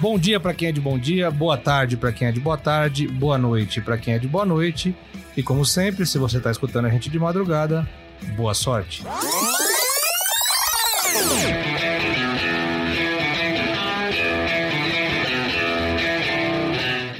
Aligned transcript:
Bom 0.00 0.18
dia 0.18 0.40
para 0.40 0.54
quem 0.54 0.68
é 0.68 0.72
de 0.72 0.80
bom 0.80 0.98
dia, 0.98 1.30
boa 1.30 1.58
tarde 1.58 1.94
para 1.94 2.10
quem 2.10 2.26
é 2.26 2.32
de 2.32 2.40
boa 2.40 2.56
tarde, 2.56 3.06
boa 3.06 3.36
noite 3.36 3.82
para 3.82 3.98
quem 3.98 4.14
é 4.14 4.18
de 4.18 4.26
boa 4.26 4.46
noite. 4.46 4.96
E 5.36 5.42
como 5.42 5.62
sempre, 5.62 6.06
se 6.06 6.16
você 6.16 6.38
está 6.38 6.50
escutando 6.50 6.86
a 6.86 6.88
gente 6.88 7.10
de 7.10 7.18
madrugada, 7.18 7.86
boa 8.34 8.54
sorte. 8.54 9.04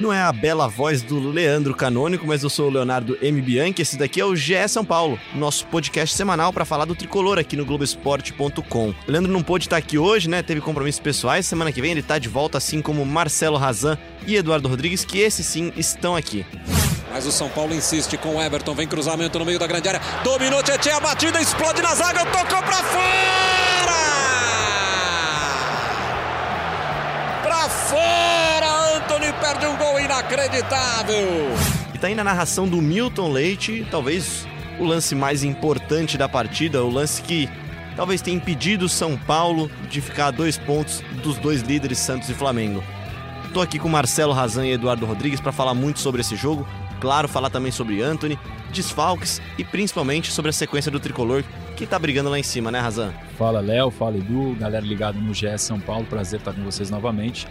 Não 0.00 0.10
é 0.10 0.22
a 0.22 0.32
bela 0.32 0.66
voz 0.66 1.02
do 1.02 1.18
Leandro 1.28 1.74
Canônico, 1.74 2.26
mas 2.26 2.42
eu 2.42 2.48
sou 2.48 2.68
o 2.68 2.70
Leonardo 2.70 3.18
M. 3.20 3.42
Bianchi. 3.42 3.82
Esse 3.82 3.98
daqui 3.98 4.18
é 4.18 4.24
o 4.24 4.34
GE 4.34 4.66
São 4.66 4.82
Paulo, 4.82 5.20
nosso 5.34 5.66
podcast 5.66 6.16
semanal 6.16 6.54
para 6.54 6.64
falar 6.64 6.86
do 6.86 6.94
tricolor 6.94 7.38
aqui 7.38 7.54
no 7.54 7.66
Globoesporte.com. 7.66 8.94
Leandro 9.06 9.30
não 9.30 9.42
pôde 9.42 9.66
estar 9.66 9.76
aqui 9.76 9.98
hoje, 9.98 10.26
né? 10.26 10.42
Teve 10.42 10.62
compromissos 10.62 11.02
pessoais. 11.02 11.44
Semana 11.44 11.70
que 11.70 11.82
vem 11.82 11.90
ele 11.90 12.00
está 12.00 12.18
de 12.18 12.30
volta, 12.30 12.56
assim 12.56 12.80
como 12.80 13.04
Marcelo 13.04 13.58
Razan 13.58 13.98
e 14.26 14.36
Eduardo 14.36 14.70
Rodrigues, 14.70 15.04
que 15.04 15.18
esses 15.18 15.44
sim 15.44 15.70
estão 15.76 16.16
aqui. 16.16 16.46
Mas 17.12 17.26
o 17.26 17.32
São 17.32 17.50
Paulo 17.50 17.74
insiste 17.74 18.16
com 18.16 18.36
o 18.36 18.42
Everton, 18.42 18.74
vem 18.74 18.88
cruzamento 18.88 19.38
no 19.38 19.44
meio 19.44 19.58
da 19.58 19.66
grande 19.66 19.86
área. 19.86 20.00
Dominou 20.24 20.62
Tietchan, 20.62 20.96
a 20.96 21.00
batida 21.00 21.42
explode 21.42 21.82
na 21.82 21.94
zaga, 21.94 22.24
tocou 22.24 22.62
para 22.62 22.82
fora! 22.84 24.00
Para 27.42 27.68
fora! 27.68 28.40
Anthony 29.10 29.32
perde 29.34 29.66
um 29.66 29.76
gol 29.76 29.99
inacreditável. 30.20 31.26
E 31.94 31.98
tá 31.98 32.06
aí 32.08 32.14
na 32.14 32.24
narração 32.24 32.68
do 32.68 32.80
Milton 32.80 33.32
Leite, 33.32 33.86
talvez 33.90 34.46
o 34.78 34.84
lance 34.84 35.14
mais 35.14 35.42
importante 35.42 36.18
da 36.18 36.28
partida, 36.28 36.82
o 36.84 36.90
lance 36.90 37.22
que 37.22 37.48
talvez 37.96 38.20
tenha 38.20 38.36
impedido 38.36 38.84
o 38.84 38.88
São 38.88 39.16
Paulo 39.16 39.70
de 39.88 40.00
ficar 40.00 40.26
a 40.26 40.30
dois 40.30 40.58
pontos 40.58 41.02
dos 41.22 41.38
dois 41.38 41.62
líderes 41.62 41.98
Santos 41.98 42.28
e 42.28 42.34
Flamengo. 42.34 42.82
Tô 43.52 43.60
aqui 43.60 43.78
com 43.78 43.88
Marcelo 43.88 44.32
Razan 44.32 44.66
e 44.66 44.72
Eduardo 44.72 45.06
Rodrigues 45.06 45.40
para 45.40 45.52
falar 45.52 45.74
muito 45.74 45.98
sobre 45.98 46.20
esse 46.20 46.36
jogo, 46.36 46.68
claro, 47.00 47.26
falar 47.26 47.50
também 47.50 47.72
sobre 47.72 48.02
Anthony, 48.02 48.38
desfalques 48.72 49.42
e 49.58 49.64
principalmente 49.64 50.30
sobre 50.30 50.50
a 50.50 50.52
sequência 50.52 50.90
do 50.90 51.00
tricolor 51.00 51.42
que 51.76 51.86
tá 51.86 51.98
brigando 51.98 52.30
lá 52.30 52.38
em 52.38 52.42
cima, 52.42 52.70
né, 52.70 52.78
Razan? 52.78 53.12
Fala 53.36 53.60
Léo, 53.60 53.90
fala 53.90 54.18
Edu, 54.18 54.54
galera 54.54 54.84
ligada 54.84 55.18
no 55.18 55.32
GS 55.32 55.62
São 55.62 55.80
Paulo, 55.80 56.04
prazer 56.04 56.38
estar 56.38 56.52
com 56.52 56.62
vocês 56.62 56.90
novamente 56.90 57.48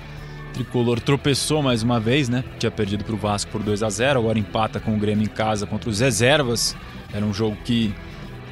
tricolor 0.64 1.00
tropeçou 1.00 1.64
mais 1.64 1.84
uma 1.84 2.00
vez, 2.00 2.28
né? 2.28 2.44
Tinha 2.58 2.70
perdido 2.70 3.04
para 3.04 3.14
o 3.14 3.18
Vasco 3.18 3.50
por 3.52 3.64
2 3.64 3.82
a 3.82 3.90
0 3.90 4.20
agora 4.20 4.38
empata 4.38 4.80
com 4.80 4.94
o 4.94 4.98
Grêmio 4.98 5.24
em 5.24 5.30
casa 5.30 5.66
contra 5.66 5.90
os 5.90 6.00
reservas. 6.00 6.76
Era 7.14 7.26
um 7.26 7.34
jogo 7.34 7.58
que. 7.64 7.94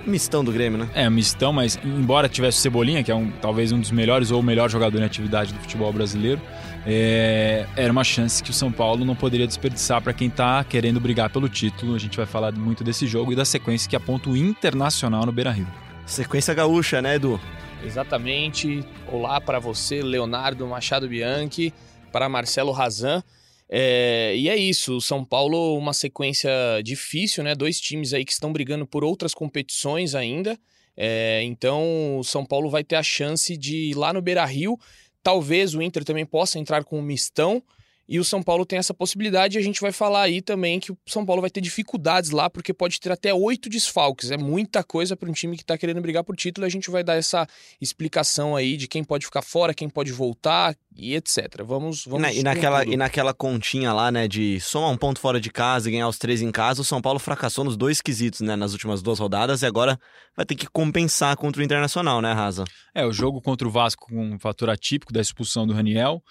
Mistão 0.06 0.42
do 0.42 0.54
Grêmio, 0.54 0.78
né? 0.80 0.90
É, 0.94 1.10
mistão, 1.10 1.52
mas 1.52 1.78
embora 1.84 2.30
tivesse 2.30 2.60
Cebolinha, 2.60 3.04
que 3.04 3.12
é 3.12 3.16
um, 3.16 3.30
talvez 3.30 3.74
um 3.74 3.80
dos 3.80 3.92
melhores 3.92 4.32
ou 4.32 4.40
o 4.40 4.44
melhor 4.44 4.70
jogador 4.70 5.02
em 5.02 5.04
atividade 5.04 5.54
do 5.54 5.60
futebol 5.60 5.92
brasileiro, 5.92 6.40
é, 6.86 7.66
era 7.76 7.92
uma 7.92 8.06
chance 8.06 8.42
que 8.42 8.50
o 8.50 8.54
São 8.54 8.72
Paulo 8.72 9.04
não 9.04 9.18
poderia 9.18 9.46
desperdiçar 9.46 10.02
para 10.02 10.14
quem 10.14 10.30
está 10.30 10.64
querendo 10.64 10.98
brigar 11.02 11.30
pelo 11.30 11.50
título. 11.50 11.94
A 11.94 12.00
gente 12.00 12.16
vai 12.16 12.26
falar 12.26 12.54
muito 12.54 12.86
desse 12.86 13.06
jogo 13.06 13.34
e 13.34 13.36
da 13.36 13.44
sequência 13.44 13.90
que 13.90 13.98
aponta 13.98 14.30
o 14.30 14.38
Internacional 14.38 15.26
no 15.26 15.32
Beira 15.34 15.52
Rio. 15.52 15.68
Sequência 16.06 16.54
gaúcha, 16.54 17.02
né, 17.02 17.16
Edu? 17.16 17.38
Exatamente. 17.84 18.86
Olá 19.12 19.42
para 19.42 19.60
você, 19.60 20.02
Leonardo 20.02 20.66
Machado 20.66 21.10
Bianchi 21.10 21.74
para 22.12 22.30
Marcelo 22.30 22.72
Razan. 22.72 23.24
É, 23.70 24.34
e 24.36 24.48
é 24.48 24.56
isso, 24.56 24.98
o 24.98 25.02
São 25.02 25.26
Paulo, 25.26 25.78
uma 25.78 25.94
sequência 25.94 26.50
difícil, 26.84 27.44
né? 27.44 27.54
Dois 27.54 27.80
times 27.80 28.14
aí 28.14 28.24
que 28.24 28.32
estão 28.32 28.54
brigando 28.54 28.88
por 28.88 29.04
outras 29.04 29.34
competições 29.34 30.16
ainda. 30.16 30.58
É, 30.96 31.44
então 31.44 32.18
o 32.18 32.24
São 32.24 32.46
Paulo 32.46 32.70
vai 32.70 32.84
ter 32.84 32.96
a 32.96 33.04
chance 33.04 33.56
de 33.56 33.90
ir 33.90 33.94
lá 33.94 34.14
no 34.14 34.22
Beira 34.22 34.46
Rio. 34.46 34.80
Talvez 35.22 35.76
o 35.76 35.82
Inter 35.82 36.04
também 36.04 36.26
possa 36.26 36.58
entrar 36.58 36.84
com 36.84 37.00
um 37.00 37.04
mistão. 37.04 37.62
E 38.08 38.20
o 38.20 38.24
São 38.24 38.42
Paulo 38.42 38.66
tem 38.66 38.80
essa 38.80 38.94
possibilidade 38.94 39.58
e 39.58 39.60
a 39.60 39.64
gente 39.64 39.82
vai 39.82 39.92
falar 39.92 40.22
aí 40.22 40.42
também 40.42 40.80
que 40.80 40.92
o 40.92 40.98
São 41.06 41.26
Paulo 41.26 41.42
vai 41.42 41.50
ter 41.50 41.60
dificuldades 41.60 42.30
lá, 42.30 42.50
porque 42.50 42.74
pode 42.74 43.00
ter 43.00 43.12
até 43.12 43.34
oito 43.34 43.70
desfalques. 43.70 44.32
É 44.32 44.38
muita 44.38 44.82
coisa 44.84 45.18
para 45.18 45.30
um 45.30 45.34
time 45.34 45.58
que 45.58 45.64
está 45.64 45.78
querendo 45.78 46.02
brigar 46.02 46.24
por 46.24 46.36
título. 46.36 46.66
A 46.66 46.70
gente 46.70 46.90
vai 46.90 47.04
dar 47.04 47.16
essa 47.16 47.46
explicação 47.82 48.56
aí 48.56 48.78
de 48.78 48.88
quem 48.88 49.04
pode 49.04 49.26
ficar 49.26 49.42
fora, 49.42 49.74
quem 49.74 49.90
pode 49.90 50.14
voltar 50.14 50.76
e 50.96 51.16
etc. 51.16 51.64
Vamos, 51.66 52.06
vamos 52.06 52.20
e, 52.20 52.22
na, 52.22 52.34
e 52.34 52.44
naquela 52.44 52.86
E 52.86 52.96
naquela 52.96 53.34
continha 53.34 53.92
lá, 53.92 54.10
né, 54.10 54.28
de 54.28 54.60
somar 54.62 54.90
um 54.90 54.98
ponto 54.98 55.20
fora 55.20 55.40
de 55.40 55.50
casa 55.50 55.90
e 55.90 55.92
ganhar 55.92 56.08
os 56.08 56.18
três 56.18 56.42
em 56.42 56.52
casa, 56.52 56.82
o 56.82 56.86
São 56.86 57.02
Paulo 57.02 57.20
fracassou 57.20 57.66
nos 57.66 57.76
dois 57.76 58.02
quesitos, 58.02 58.40
né, 58.40 58.56
nas 58.56 58.72
últimas 58.72 59.02
duas 59.02 59.20
rodadas 59.20 59.62
e 59.62 59.66
agora 59.66 60.00
vai 60.36 60.46
ter 60.46 60.56
que 60.56 60.68
compensar 60.68 61.36
contra 61.36 61.62
o 61.62 61.66
Internacional, 61.66 62.22
né, 62.22 62.32
Rasa? 62.32 62.64
É, 62.96 63.06
o 63.06 63.12
jogo 63.12 63.42
contra 63.42 63.68
o 63.68 63.72
Vasco 63.72 64.08
com 64.08 64.34
um 64.34 64.40
fator 64.40 64.70
atípico 64.70 65.12
da 65.12 65.20
expulsão 65.20 65.68
do 65.68 65.74
Raniel, 65.74 66.24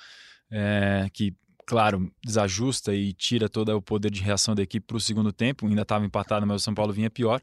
é, 0.50 1.08
que 1.12 1.34
claro, 1.66 2.10
desajusta 2.24 2.94
e 2.94 3.12
tira 3.12 3.48
todo 3.48 3.76
o 3.76 3.82
poder 3.82 4.10
de 4.10 4.22
reação 4.22 4.54
da 4.54 4.62
equipe 4.62 4.86
para 4.86 4.96
o 4.96 5.00
segundo 5.00 5.32
tempo. 5.32 5.66
Ainda 5.66 5.82
estava 5.82 6.06
empatado, 6.06 6.46
mas 6.46 6.62
o 6.62 6.64
São 6.64 6.74
Paulo 6.74 6.92
vinha 6.92 7.10
pior. 7.10 7.42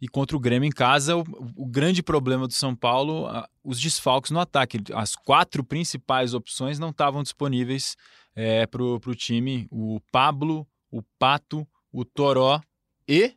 E 0.00 0.06
contra 0.06 0.36
o 0.36 0.40
Grêmio 0.40 0.66
em 0.66 0.70
casa, 0.70 1.16
o, 1.16 1.24
o 1.56 1.66
grande 1.66 2.02
problema 2.02 2.46
do 2.46 2.52
São 2.52 2.76
Paulo, 2.76 3.26
a, 3.26 3.48
os 3.64 3.80
desfalques 3.80 4.30
no 4.30 4.38
ataque. 4.38 4.78
As 4.94 5.16
quatro 5.16 5.64
principais 5.64 6.32
opções 6.32 6.78
não 6.78 6.90
estavam 6.90 7.22
disponíveis 7.22 7.96
é, 8.34 8.66
para 8.66 8.82
o 8.82 9.14
time. 9.14 9.66
O 9.70 10.00
Pablo, 10.12 10.66
o 10.90 11.02
Pato, 11.18 11.66
o 11.90 12.04
Toró 12.04 12.60
e 13.08 13.34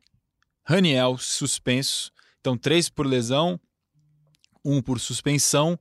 Raniel 0.63 1.17
suspenso. 1.17 2.11
Então, 2.39 2.55
três 2.55 2.89
por 2.89 3.07
lesão, 3.07 3.59
um 4.63 4.81
por 4.81 4.99
suspensão. 4.99 5.79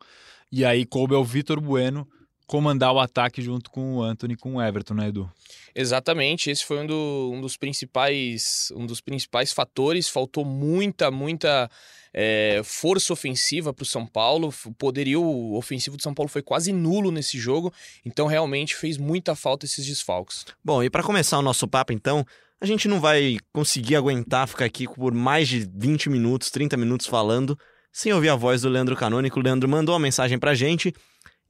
E 0.51 0.65
aí 0.65 0.87
coube 0.87 1.15
ao 1.15 1.25
Vitor 1.25 1.61
Bueno 1.61 2.09
comandar 2.49 2.93
o 2.93 2.99
ataque 2.99 3.43
junto 3.43 3.71
com 3.71 3.97
o 3.97 4.03
Anthony 4.03 4.35
com 4.35 4.55
o 4.55 4.63
Everton, 4.63 4.95
né, 4.95 5.09
Edu? 5.09 5.31
Exatamente, 5.75 6.51
esse 6.51 6.65
foi 6.65 6.81
um, 6.81 6.87
do, 6.87 7.31
um 7.35 7.41
dos 7.41 7.57
principais 7.57 8.73
um 8.75 8.87
dos 8.87 9.01
principais 9.01 9.53
fatores. 9.53 10.09
Faltou 10.09 10.45
muita, 10.45 11.11
muita 11.11 11.71
é, 12.13 12.63
força 12.65 13.13
ofensiva 13.13 13.73
para 13.73 13.83
o 13.83 13.87
São 13.87 14.07
Paulo. 14.07 14.53
O 14.65 14.73
poderio 14.73 15.23
ofensivo 15.55 15.97
do 15.97 16.03
São 16.03 16.15
Paulo 16.15 16.31
foi 16.31 16.43
quase 16.43 16.73
nulo 16.73 17.11
nesse 17.11 17.39
jogo, 17.39 17.73
então 18.05 18.27
realmente 18.27 18.75
fez 18.75 18.97
muita 18.97 19.37
falta 19.37 19.67
esses 19.67 19.87
desfalques. 19.87 20.47
Bom, 20.65 20.83
e 20.83 20.89
para 20.89 21.03
começar 21.03 21.39
o 21.39 21.43
nosso 21.43 21.69
papo, 21.69 21.93
então, 21.93 22.25
a 22.61 22.67
gente 22.67 22.89
não 22.89 22.99
vai 22.99 23.37
conseguir 23.53 23.95
aguentar 23.95 24.49
ficar 24.49 24.65
aqui 24.65 24.87
por 24.87 25.13
mais 25.13 25.47
de 25.47 25.69
20 25.77 26.09
minutos, 26.09 26.51
30 26.51 26.77
minutos 26.79 27.07
falando 27.07 27.57
sem 27.93 28.13
ouvir 28.13 28.31
a 28.31 28.37
voz 28.37 28.63
do 28.63 28.69
Leandro 28.69 28.97
Canônico. 28.97 29.39
O 29.39 29.43
Leandro 29.43 29.69
mandou 29.69 29.93
uma 29.93 30.01
mensagem 30.01 30.39
para 30.39 30.55
gente 30.55 30.95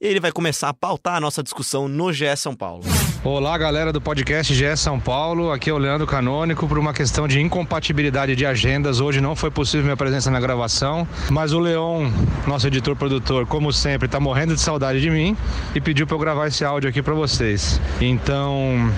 ele 0.01 0.19
vai 0.21 0.31
começar 0.31 0.69
a 0.69 0.73
pautar 0.73 1.15
a 1.15 1.19
nossa 1.19 1.43
discussão 1.43 1.89
no 1.89 2.13
GE 2.13 2.33
São 2.37 2.55
Paulo. 2.55 2.83
Olá, 3.21 3.57
galera 3.57 3.91
do 3.91 3.99
podcast 3.99 4.53
GE 4.55 4.77
São 4.77 4.97
Paulo. 4.97 5.51
Aqui 5.51 5.69
é 5.69 5.73
o 5.73 5.77
Leandro 5.77 6.07
Canônico. 6.07 6.65
Por 6.69 6.79
uma 6.79 6.93
questão 6.93 7.27
de 7.27 7.41
incompatibilidade 7.41 8.33
de 8.33 8.45
agendas, 8.45 9.01
hoje 9.01 9.19
não 9.19 9.35
foi 9.35 9.51
possível 9.51 9.83
minha 9.83 9.97
presença 9.97 10.31
na 10.31 10.39
gravação, 10.39 11.05
mas 11.29 11.51
o 11.51 11.59
Leon, 11.59 12.09
nosso 12.47 12.65
editor-produtor, 12.67 13.45
como 13.45 13.73
sempre, 13.73 14.05
está 14.05 14.21
morrendo 14.21 14.55
de 14.55 14.61
saudade 14.61 15.01
de 15.01 15.09
mim 15.09 15.35
e 15.75 15.81
pediu 15.81 16.07
para 16.07 16.15
eu 16.15 16.19
gravar 16.19 16.47
esse 16.47 16.63
áudio 16.63 16.89
aqui 16.89 17.01
para 17.01 17.13
vocês. 17.13 17.81
Então, 17.99 18.89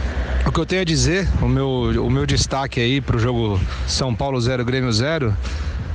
o 0.45 0.51
que 0.51 0.59
eu 0.59 0.67
tenho 0.67 0.81
a 0.83 0.85
dizer, 0.85 1.27
o 1.41 1.47
meu, 1.47 1.67
o 2.05 2.11
meu 2.11 2.27
destaque 2.27 2.79
aí 2.79 3.01
para 3.01 3.15
o 3.15 3.19
jogo 3.19 3.59
São 3.87 4.13
Paulo 4.13 4.39
0, 4.39 4.63
Grêmio 4.63 4.91
0 4.91 5.35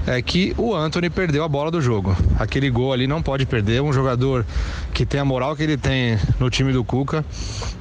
é 0.06 0.22
que 0.22 0.54
o 0.56 0.74
Anthony 0.74 1.10
perdeu 1.10 1.42
a 1.42 1.48
bola 1.48 1.70
do 1.70 1.80
jogo. 1.80 2.16
Aquele 2.38 2.70
gol 2.70 2.92
ali 2.92 3.06
não 3.06 3.20
pode 3.20 3.44
perder. 3.44 3.82
Um 3.82 3.92
jogador 3.92 4.46
que 4.94 5.04
tem 5.04 5.18
a 5.18 5.24
moral 5.24 5.56
que 5.56 5.62
ele 5.62 5.76
tem 5.76 6.18
no 6.38 6.48
time 6.48 6.72
do 6.72 6.84
Cuca 6.84 7.24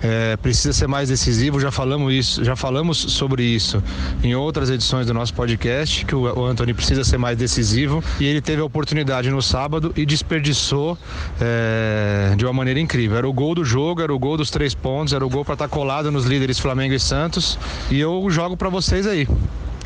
é, 0.02 0.36
precisa 0.38 0.74
ser 0.74 0.88
mais 0.88 1.10
decisivo. 1.10 1.60
Já 1.60 1.72
falamos 1.72 2.14
isso, 2.14 2.44
já 2.44 2.56
falamos 2.56 2.98
sobre 2.98 3.44
isso 3.44 3.82
em 4.24 4.36
outras 4.36 4.70
edições 4.70 5.06
do 5.06 5.14
nosso 5.14 5.34
podcast 5.34 6.04
que 6.06 6.16
o, 6.16 6.46
Anthony 6.46 6.74
precisa 6.74 7.04
ser 7.04 7.18
mais 7.18 7.38
decisivo 7.38 8.04
e 8.20 8.26
ele 8.26 8.42
teve 8.42 8.62
a 8.62 8.66
oportunidade 8.66 9.30
no 9.30 9.42
sábado 9.42 9.94
e 9.96 10.06
desperdiçou 10.06 10.98
é, 11.40 12.34
de 12.36 12.44
uma 12.46 12.54
maneira 12.54 12.80
incrível. 12.80 13.18
Era 13.18 13.28
o 13.28 13.34
gol 13.34 13.54
do 13.54 13.64
jogo, 13.64 14.02
era 14.02 14.14
o 14.14 14.18
gol 14.18 14.36
dos 14.36 14.50
três 14.50 14.74
pontos, 14.74 15.14
era 15.14 15.26
o 15.26 15.30
gol 15.30 15.46
para 15.46 15.54
estar 15.54 15.68
tá 15.68 15.74
colado 15.74 16.12
nos 16.12 16.26
líderes 16.26 16.58
Flamengo 16.58 16.94
e 16.94 17.00
Santos. 17.00 17.60
E 17.92 18.00
eu 18.00 18.26
jogo 18.30 18.58
para 18.58 18.70
vocês 18.70 19.06
aí 19.06 19.28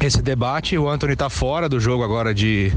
esse 0.08 0.22
debate. 0.22 0.78
O 0.78 0.90
Anthony 0.90 1.14
está 1.14 1.30
fora 1.30 1.68
do 1.68 1.80
jogo 1.80 2.04
agora 2.04 2.34
de. 2.34 2.72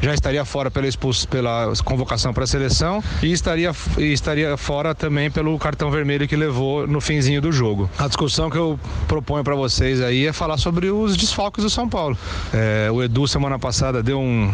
Já 0.00 0.14
estaria 0.14 0.44
fora 0.44 0.70
pela, 0.70 0.86
expulso, 0.86 1.28
pela 1.28 1.72
convocação 1.84 2.32
para 2.32 2.44
a 2.44 2.46
seleção 2.46 3.02
e 3.22 3.32
estaria, 3.32 3.72
e 3.98 4.12
estaria 4.12 4.56
fora 4.56 4.94
também 4.94 5.30
pelo 5.30 5.56
cartão 5.58 5.90
vermelho 5.90 6.26
que 6.26 6.34
levou 6.34 6.86
no 6.86 7.00
finzinho 7.00 7.40
do 7.40 7.52
jogo. 7.52 7.90
A 7.98 8.06
discussão 8.06 8.50
que 8.50 8.56
eu 8.56 8.78
proponho 9.06 9.44
para 9.44 9.54
vocês 9.54 10.00
aí 10.00 10.26
é 10.26 10.32
falar 10.32 10.56
sobre 10.56 10.90
os 10.90 11.16
desfalques 11.16 11.62
do 11.62 11.70
São 11.70 11.88
Paulo. 11.88 12.16
É, 12.52 12.90
o 12.90 13.02
Edu, 13.02 13.28
semana 13.28 13.58
passada, 13.58 14.02
deu 14.02 14.18
um, 14.18 14.52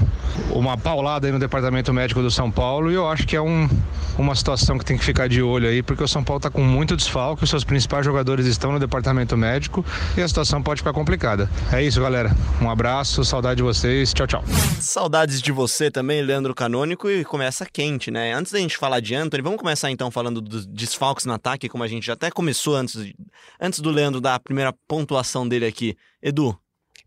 uma 0.51 0.77
paulada 0.77 1.27
aí 1.27 1.33
no 1.33 1.39
departamento 1.39 1.93
médico 1.93 2.21
do 2.21 2.31
São 2.31 2.51
Paulo 2.51 2.91
e 2.91 2.95
eu 2.95 3.09
acho 3.09 3.27
que 3.27 3.37
é 3.37 3.41
um, 3.41 3.69
uma 4.19 4.35
situação 4.35 4.77
que 4.77 4.85
tem 4.85 4.99
que 4.99 5.05
ficar 5.05 5.29
de 5.29 5.41
olho 5.41 5.69
aí, 5.69 5.83
porque 5.83 6.03
o 6.03 6.09
São 6.09 6.23
Paulo 6.23 6.39
está 6.39 6.51
com 6.51 6.63
muito 6.63 6.97
desfalque, 6.97 7.45
os 7.45 7.51
seus 7.51 7.65
principais 7.65 8.05
jogadores 8.05 8.47
estão 8.47 8.73
no 8.73 8.79
departamento 8.79 9.37
médico 9.37 9.85
e 10.17 10.21
a 10.21 10.29
situação 10.29 10.63
pode 10.63 10.81
ficar 10.81 10.93
complicada. 10.93 11.49
É 11.73 11.83
isso, 11.83 12.01
galera 12.01 12.08
galera. 12.09 12.31
Um 12.63 12.71
abraço, 12.71 13.23
saudade 13.23 13.59
de 13.59 13.63
vocês. 13.63 14.15
Tchau, 14.15 14.27
tchau. 14.27 14.43
Saudades 14.81 15.43
de 15.43 15.53
você 15.53 15.91
também, 15.91 16.23
Leandro 16.23 16.55
Canônico, 16.55 17.11
e 17.11 17.23
começa 17.23 17.67
quente, 17.67 18.11
né? 18.11 18.33
Antes 18.33 18.51
da 18.51 18.59
gente 18.59 18.79
falar 18.79 19.01
de 19.01 19.15
Anthony, 19.15 19.43
vamos 19.43 19.59
começar 19.59 19.91
então 19.91 20.11
falando 20.11 20.41
dos 20.41 20.67
desfalques 20.67 21.27
no 21.27 21.35
ataque, 21.35 21.69
como 21.69 21.85
a 21.85 21.87
gente 21.87 22.07
já 22.07 22.15
até 22.15 22.31
começou 22.31 22.77
antes, 22.77 23.13
antes 23.61 23.81
do 23.81 23.91
Leandro 23.91 24.23
dar 24.23 24.37
a 24.37 24.41
primeira 24.41 24.73
pontuação 24.89 25.47
dele 25.47 25.67
aqui. 25.67 25.95
Edu, 26.23 26.59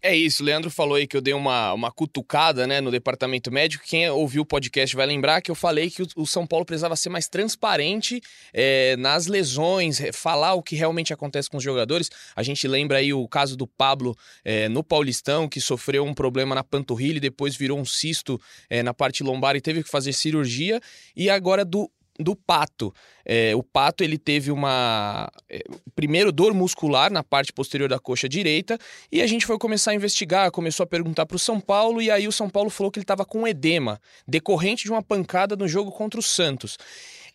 é 0.03 0.15
isso, 0.15 0.41
o 0.41 0.45
Leandro 0.45 0.71
falou 0.71 0.95
aí 0.95 1.05
que 1.05 1.15
eu 1.15 1.21
dei 1.21 1.33
uma, 1.33 1.73
uma 1.73 1.91
cutucada 1.91 2.65
né, 2.65 2.81
no 2.81 2.89
departamento 2.89 3.51
médico. 3.51 3.83
Quem 3.85 4.09
ouviu 4.09 4.41
o 4.41 4.45
podcast 4.45 4.95
vai 4.95 5.05
lembrar 5.05 5.41
que 5.41 5.51
eu 5.51 5.55
falei 5.55 5.91
que 5.91 6.01
o, 6.01 6.07
o 6.15 6.25
São 6.25 6.47
Paulo 6.47 6.65
precisava 6.65 6.95
ser 6.95 7.09
mais 7.09 7.27
transparente 7.27 8.19
é, 8.51 8.95
nas 8.97 9.27
lesões, 9.27 10.01
falar 10.13 10.55
o 10.55 10.63
que 10.63 10.75
realmente 10.75 11.13
acontece 11.13 11.49
com 11.49 11.57
os 11.57 11.63
jogadores. 11.63 12.09
A 12.35 12.41
gente 12.41 12.67
lembra 12.67 12.97
aí 12.97 13.13
o 13.13 13.27
caso 13.27 13.55
do 13.55 13.67
Pablo 13.67 14.17
é, 14.43 14.67
no 14.67 14.83
Paulistão, 14.83 15.47
que 15.47 15.61
sofreu 15.61 16.03
um 16.03 16.15
problema 16.15 16.55
na 16.55 16.63
panturrilha 16.63 17.17
e 17.17 17.21
depois 17.21 17.55
virou 17.55 17.79
um 17.79 17.85
cisto 17.85 18.41
é, 18.69 18.81
na 18.81 18.95
parte 18.95 19.23
lombar 19.23 19.55
e 19.55 19.61
teve 19.61 19.83
que 19.83 19.89
fazer 19.89 20.13
cirurgia. 20.13 20.81
E 21.15 21.29
agora 21.29 21.63
do 21.63 21.91
do 22.21 22.35
Pato. 22.35 22.93
É, 23.25 23.55
o 23.55 23.63
Pato 23.63 24.03
ele 24.03 24.17
teve 24.17 24.51
uma 24.51 25.31
é, 25.49 25.63
primeiro 25.95 26.31
dor 26.31 26.53
muscular 26.53 27.11
na 27.11 27.23
parte 27.23 27.53
posterior 27.53 27.89
da 27.89 27.99
coxa 27.99 28.27
direita 28.27 28.77
e 29.11 29.21
a 29.21 29.27
gente 29.27 29.45
foi 29.45 29.57
começar 29.57 29.91
a 29.91 29.95
investigar, 29.95 30.51
começou 30.51 30.83
a 30.83 30.87
perguntar 30.87 31.25
para 31.25 31.35
o 31.35 31.39
São 31.39 31.59
Paulo 31.59 32.01
e 32.01 32.09
aí 32.09 32.27
o 32.27 32.31
São 32.31 32.49
Paulo 32.49 32.69
falou 32.69 32.91
que 32.91 32.99
ele 32.99 33.03
estava 33.03 33.25
com 33.25 33.47
edema 33.47 33.99
decorrente 34.27 34.83
de 34.83 34.91
uma 34.91 35.03
pancada 35.03 35.55
no 35.55 35.67
jogo 35.67 35.91
contra 35.91 36.19
o 36.19 36.23
Santos. 36.23 36.77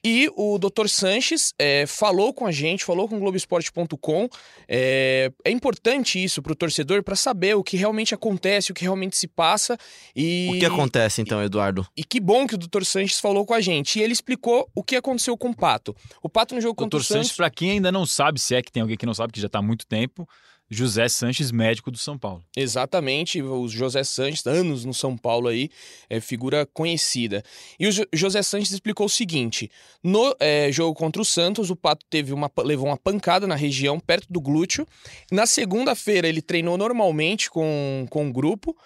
E 0.09 0.31
o 0.37 0.57
Dr. 0.57 0.87
Sanches 0.87 1.53
é, 1.59 1.85
falou 1.85 2.33
com 2.33 2.47
a 2.47 2.53
gente, 2.53 2.85
falou 2.85 3.09
com 3.09 3.17
o 3.17 3.19
Globoesporte.com. 3.19 4.29
É, 4.69 5.33
é 5.45 5.51
importante 5.51 6.23
isso 6.23 6.41
para 6.41 6.53
o 6.53 6.55
torcedor 6.55 7.03
para 7.03 7.17
saber 7.17 7.57
o 7.57 7.65
que 7.65 7.77
realmente 7.77 8.15
acontece, 8.15 8.71
o 8.71 8.75
que 8.75 8.83
realmente 8.83 9.17
se 9.17 9.27
passa. 9.27 9.77
E, 10.15 10.49
o 10.55 10.59
que 10.61 10.65
acontece 10.65 11.21
então, 11.21 11.43
Eduardo? 11.43 11.85
E 11.97 12.05
que 12.05 12.21
bom 12.21 12.47
que 12.47 12.55
o 12.55 12.59
Dr. 12.59 12.85
Sanches 12.85 13.19
falou 13.19 13.45
com 13.45 13.53
a 13.53 13.61
gente. 13.61 13.99
E 13.99 14.03
ele 14.03 14.13
explicou 14.13 14.71
o 14.77 14.85
que 14.85 14.95
aconteceu 14.95 15.37
com 15.37 15.49
o 15.49 15.57
Pato. 15.57 15.93
O 16.23 16.29
Pato 16.29 16.55
no 16.55 16.61
jogo 16.61 16.77
contra 16.77 17.01
o 17.01 17.03
Santos. 17.03 17.27
Sanches, 17.27 17.37
para 17.37 17.51
quem 17.51 17.73
ainda 17.73 17.91
não 17.91 18.07
sabe, 18.07 18.41
se 18.41 18.55
é 18.55 18.63
que 18.63 18.71
tem 18.71 18.83
alguém 18.83 18.97
que 18.97 19.07
não 19.07 19.15
sabe, 19.15 19.33
que 19.33 19.41
já 19.41 19.49
está 19.49 19.59
há 19.59 19.63
muito 19.63 19.89
tempo, 19.89 20.29
José 20.69 21.09
Sanches, 21.09 21.53
médico 21.53 21.91
do 21.91 21.99
São 21.99 22.19
Paulo. 22.19 22.45
Exatamente, 22.57 23.41
o 23.41 23.69
José 23.69 24.03
Sanches, 24.03 24.47
anos 24.47 24.85
no 24.85 24.93
São 24.93 25.17
Paulo 25.17 25.49
aí, 25.49 25.71
é 26.11 26.21
figura 26.21 26.67
conhecida. 26.67 27.43
E 27.79 27.87
o 27.87 27.91
José 28.13 28.43
Sanches 28.43 28.73
explicou 28.73 29.07
o 29.07 29.11
seguinte: 29.11 29.71
no 30.03 30.35
é, 30.41 30.71
jogo 30.73 30.95
contra 30.95 31.23
o 31.23 31.25
Santos, 31.25 31.71
o 31.71 31.77
Pato 31.77 32.05
teve 32.11 32.33
uma, 32.33 32.51
levou 32.59 32.87
uma 32.87 32.97
pancada 32.97 33.47
na 33.47 33.55
região, 33.55 34.01
perto 34.01 34.27
do 34.29 34.41
glúteo. 34.41 34.87
Na 35.31 35.47
segunda-feira, 35.47 36.29
ele 36.29 36.43
treinou 36.43 36.77
normalmente 36.77 37.49
com, 37.49 38.07
com 38.11 38.29
o 38.29 38.33
grupo 38.33 38.77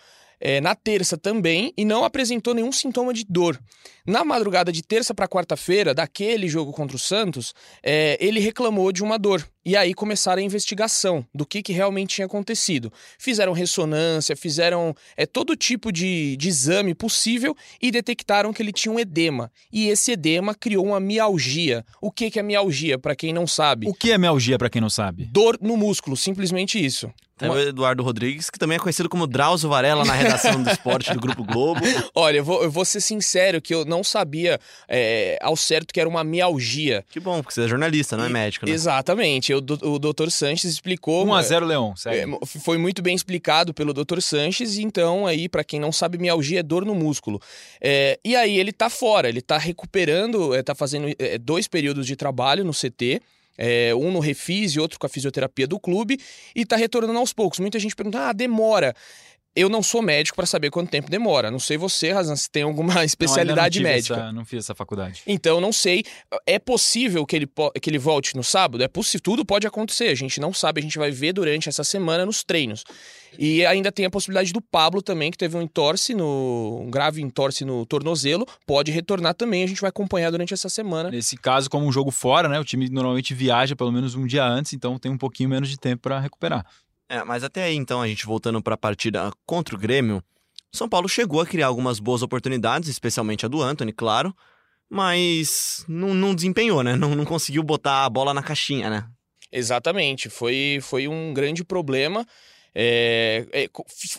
é, 0.41 0.61
na 0.61 0.75
terça 0.75 1.19
também 1.19 1.73
e 1.77 1.85
não 1.85 2.05
apresentou 2.05 2.55
nenhum 2.55 2.73
sintoma 2.73 3.13
de 3.13 3.25
dor. 3.29 3.61
Na 4.07 4.25
madrugada 4.25 4.73
de 4.73 4.83
terça 4.83 5.15
para 5.15 5.29
quarta-feira, 5.29 5.95
daquele 5.95 6.49
jogo 6.49 6.73
contra 6.73 6.97
o 6.97 6.99
Santos, 6.99 7.55
é, 7.83 8.17
ele 8.21 8.41
reclamou 8.41 8.91
de 8.91 9.03
uma 9.03 9.19
dor. 9.19 9.47
E 9.65 9.77
aí 9.77 9.93
começaram 9.93 10.41
a 10.41 10.45
investigação 10.45 11.25
do 11.35 11.45
que, 11.45 11.63
que 11.63 11.73
realmente 11.73 12.17
tinha 12.17 12.27
acontecido. 12.27 12.93
Fizeram 13.19 13.53
ressonância, 13.53 14.35
fizeram 14.35 14.95
é, 15.17 15.27
todo 15.27 15.55
tipo 15.55 15.93
de, 15.93 16.37
de 16.37 16.49
exame 16.49 16.95
possível 16.95 17.55
e 17.81 17.91
detectaram 17.91 18.53
que 18.53 18.63
ele 18.63 18.73
tinha 18.73 18.93
um 18.93 18.99
edema. 18.99 19.53
E 19.73 19.89
esse 19.89 20.13
edema 20.13 20.55
criou 20.55 20.87
uma 20.87 21.01
mialgia. 21.01 21.85
O 22.01 22.11
que, 22.11 22.31
que 22.31 22.39
é 22.39 22.43
mialgia, 22.43 22.99
para 22.99 23.15
quem 23.15 23.33
não 23.33 23.47
sabe? 23.47 23.87
O 23.87 23.95
que 23.95 24.11
é 24.11 24.19
mialgia, 24.19 24.59
para 24.59 24.71
quem 24.71 24.81
não 24.81 24.91
sabe? 24.91 25.27
Dor 25.27 25.59
no 25.61 25.77
músculo, 25.77 26.17
simplesmente 26.17 26.83
isso. 26.83 27.13
Tem 27.41 27.49
uma... 27.49 27.57
o 27.57 27.61
Eduardo 27.61 28.03
Rodrigues, 28.03 28.51
que 28.51 28.59
também 28.59 28.77
é 28.77 28.79
conhecido 28.79 29.09
como 29.09 29.27
Drauzio 29.27 29.71
Varela 29.71 30.05
na 30.05 30.13
redação 30.13 30.63
do 30.63 30.71
esporte 30.71 31.13
do 31.13 31.19
Grupo 31.19 31.43
Globo. 31.43 31.81
Olha, 32.15 32.39
eu 32.39 32.45
vou, 32.45 32.63
eu 32.63 32.71
vou 32.71 32.85
ser 32.85 33.01
sincero 33.01 33.63
que 33.63 33.75
eu 33.75 33.87
não 33.87 34.05
sabia 34.05 34.61
é, 34.87 35.39
ao 35.41 35.57
certo 35.57 35.93
que 35.93 35.99
era 35.99 36.09
uma 36.09 36.23
mialgia. 36.23 37.03
Que 37.11 37.19
bom, 37.19 37.41
porque 37.41 37.55
você 37.55 37.65
é 37.65 37.69
jornalista, 37.69 38.17
não 38.17 38.25
é 38.25 38.29
médico, 38.29 38.67
né? 38.67 38.73
Exatamente. 38.73 39.50
O, 39.57 39.95
o 39.95 39.99
Dr. 39.99 40.31
Sanches 40.31 40.73
explicou. 40.73 41.27
1x0 41.27 41.65
Leão, 41.65 41.97
sério. 41.97 42.39
Foi 42.45 42.79
muito 42.79 43.03
bem 43.03 43.15
explicado 43.15 43.73
pelo 43.75 43.93
Dr. 43.93 44.21
Sanches, 44.21 44.79
então 44.79 45.27
aí, 45.27 45.49
para 45.49 45.65
quem 45.65 45.81
não 45.81 45.93
sabe, 45.93 46.19
mialgia 46.19 46.61
é 46.61 46.63
dor 46.63 46.85
no 46.85 46.95
músculo. 46.95 47.41
É, 47.81 48.19
e 48.25 48.37
aí 48.37 48.59
ele 48.59 48.73
tá 48.73 48.89
fora, 48.91 49.29
ele 49.29 49.41
tá 49.41 49.59
recuperando, 49.59 50.55
é, 50.55 50.63
tá 50.63 50.75
fazendo 50.75 51.09
é, 51.19 51.39
dois 51.39 51.67
períodos 51.69 52.07
de 52.07 52.17
trabalho 52.17 52.65
no 52.65 52.73
CT 52.73 53.21
é, 53.61 53.95
um 53.95 54.11
no 54.11 54.21
refis 54.21 54.73
e 54.73 54.81
outro 54.81 54.99
com 54.99 55.07
a 55.07 55.09
fisioterapia 55.09 55.67
do 55.67 55.79
clube, 55.79 56.19
e 56.57 56.63
está 56.63 56.77
retornando 56.77 57.19
aos 57.19 57.35
poucos. 57.35 57.59
Muita 57.59 57.79
gente 57.79 57.95
pergunta, 57.95 58.31
ah, 58.31 58.33
demora. 58.33 58.95
Eu 59.55 59.69
não 59.69 59.83
sou 59.83 60.01
médico 60.01 60.37
para 60.37 60.47
saber 60.47 60.71
quanto 60.71 60.91
tempo 60.91 61.11
demora. 61.11 61.51
Não 61.51 61.59
sei 61.59 61.77
você, 61.77 62.13
Razan, 62.13 62.37
se 62.37 62.49
tem 62.49 62.63
alguma 62.63 63.03
especialidade 63.05 63.81
não, 63.81 63.85
não 63.85 63.95
médica. 63.95 64.15
Essa, 64.15 64.33
não 64.33 64.45
fiz 64.45 64.59
essa 64.61 64.75
faculdade. 64.75 65.23
Então, 65.27 65.61
não 65.61 65.73
sei. 65.73 66.05
É 66.47 66.59
possível 66.59 67.27
que 67.27 67.35
ele, 67.35 67.51
que 67.83 67.91
ele 67.91 67.99
volte 67.99 68.37
no 68.37 68.45
sábado? 68.45 68.83
É 68.85 68.89
possível. 68.89 69.23
Tudo 69.23 69.45
pode 69.45 69.67
acontecer. 69.67 70.09
A 70.09 70.15
gente 70.15 70.41
não 70.41 70.53
sabe. 70.53 70.81
A 70.81 70.83
gente 70.83 70.99
vai 70.99 71.11
ver 71.11 71.33
durante 71.33 71.69
essa 71.69 71.83
semana 71.83 72.25
nos 72.25 72.45
treinos. 72.45 72.85
E 73.39 73.67
ainda 73.67 73.91
tem 73.91 74.07
a 74.07 74.11
possibilidade 74.11 74.53
do 74.53 74.61
Pablo 74.61 75.03
também, 75.03 75.31
que 75.31 75.39
teve 75.39 75.57
um 75.57 75.63
entorse 75.63 76.15
no. 76.15 76.83
um 76.83 76.91
grave 76.91 77.21
entorse 77.21 77.65
no 77.65 77.85
tornozelo. 77.87 78.47
Pode 78.65 78.93
retornar 78.93 79.35
também. 79.35 79.65
A 79.65 79.67
gente 79.67 79.81
vai 79.81 79.89
acompanhar 79.89 80.31
durante 80.31 80.55
essa 80.55 80.69
semana. 80.69 81.11
Nesse 81.11 81.37
caso, 81.37 81.69
como 81.69 81.87
um 81.87 81.93
jogo 81.93 82.13
fora, 82.13 82.49
né? 82.49 82.61
O 82.61 82.65
time 82.65 82.89
normalmente 82.89 83.35
viaja 83.35 83.75
pelo 83.75 83.91
menos 83.91 84.15
um 84.15 84.27
dia 84.27 84.45
antes, 84.45 84.73
então 84.75 84.97
tem 84.97 85.11
um 85.11 85.19
pouquinho 85.19 85.49
menos 85.49 85.69
de 85.69 85.77
tempo 85.77 86.03
para 86.03 86.21
recuperar. 86.21 86.65
É, 87.11 87.25
mas 87.25 87.43
até 87.43 87.65
aí, 87.65 87.75
então, 87.75 88.01
a 88.01 88.07
gente 88.07 88.25
voltando 88.25 88.63
para 88.63 88.75
a 88.75 88.79
partida 88.79 89.33
contra 89.45 89.75
o 89.75 89.79
Grêmio, 89.79 90.23
São 90.73 90.89
Paulo 90.89 91.09
chegou 91.09 91.41
a 91.41 91.47
criar 91.47 91.67
algumas 91.67 91.99
boas 91.99 92.23
oportunidades, 92.23 92.89
especialmente 92.89 93.45
a 93.45 93.49
do 93.49 93.61
Anthony, 93.61 93.93
claro, 93.93 94.33
mas 94.89 95.85
não, 95.89 96.15
não 96.15 96.33
desempenhou, 96.33 96.85
né? 96.85 96.95
Não, 96.95 97.17
não 97.17 97.25
conseguiu 97.25 97.65
botar 97.65 98.05
a 98.05 98.09
bola 98.09 98.33
na 98.33 98.45
caixinha, 98.45 98.89
né? 98.89 99.09
Exatamente, 99.51 100.31
foi, 100.31 100.79
foi 100.81 101.09
um 101.09 101.35
grande 101.35 101.65
problema. 101.65 102.25
É, 102.73 103.45
é, 103.53 103.69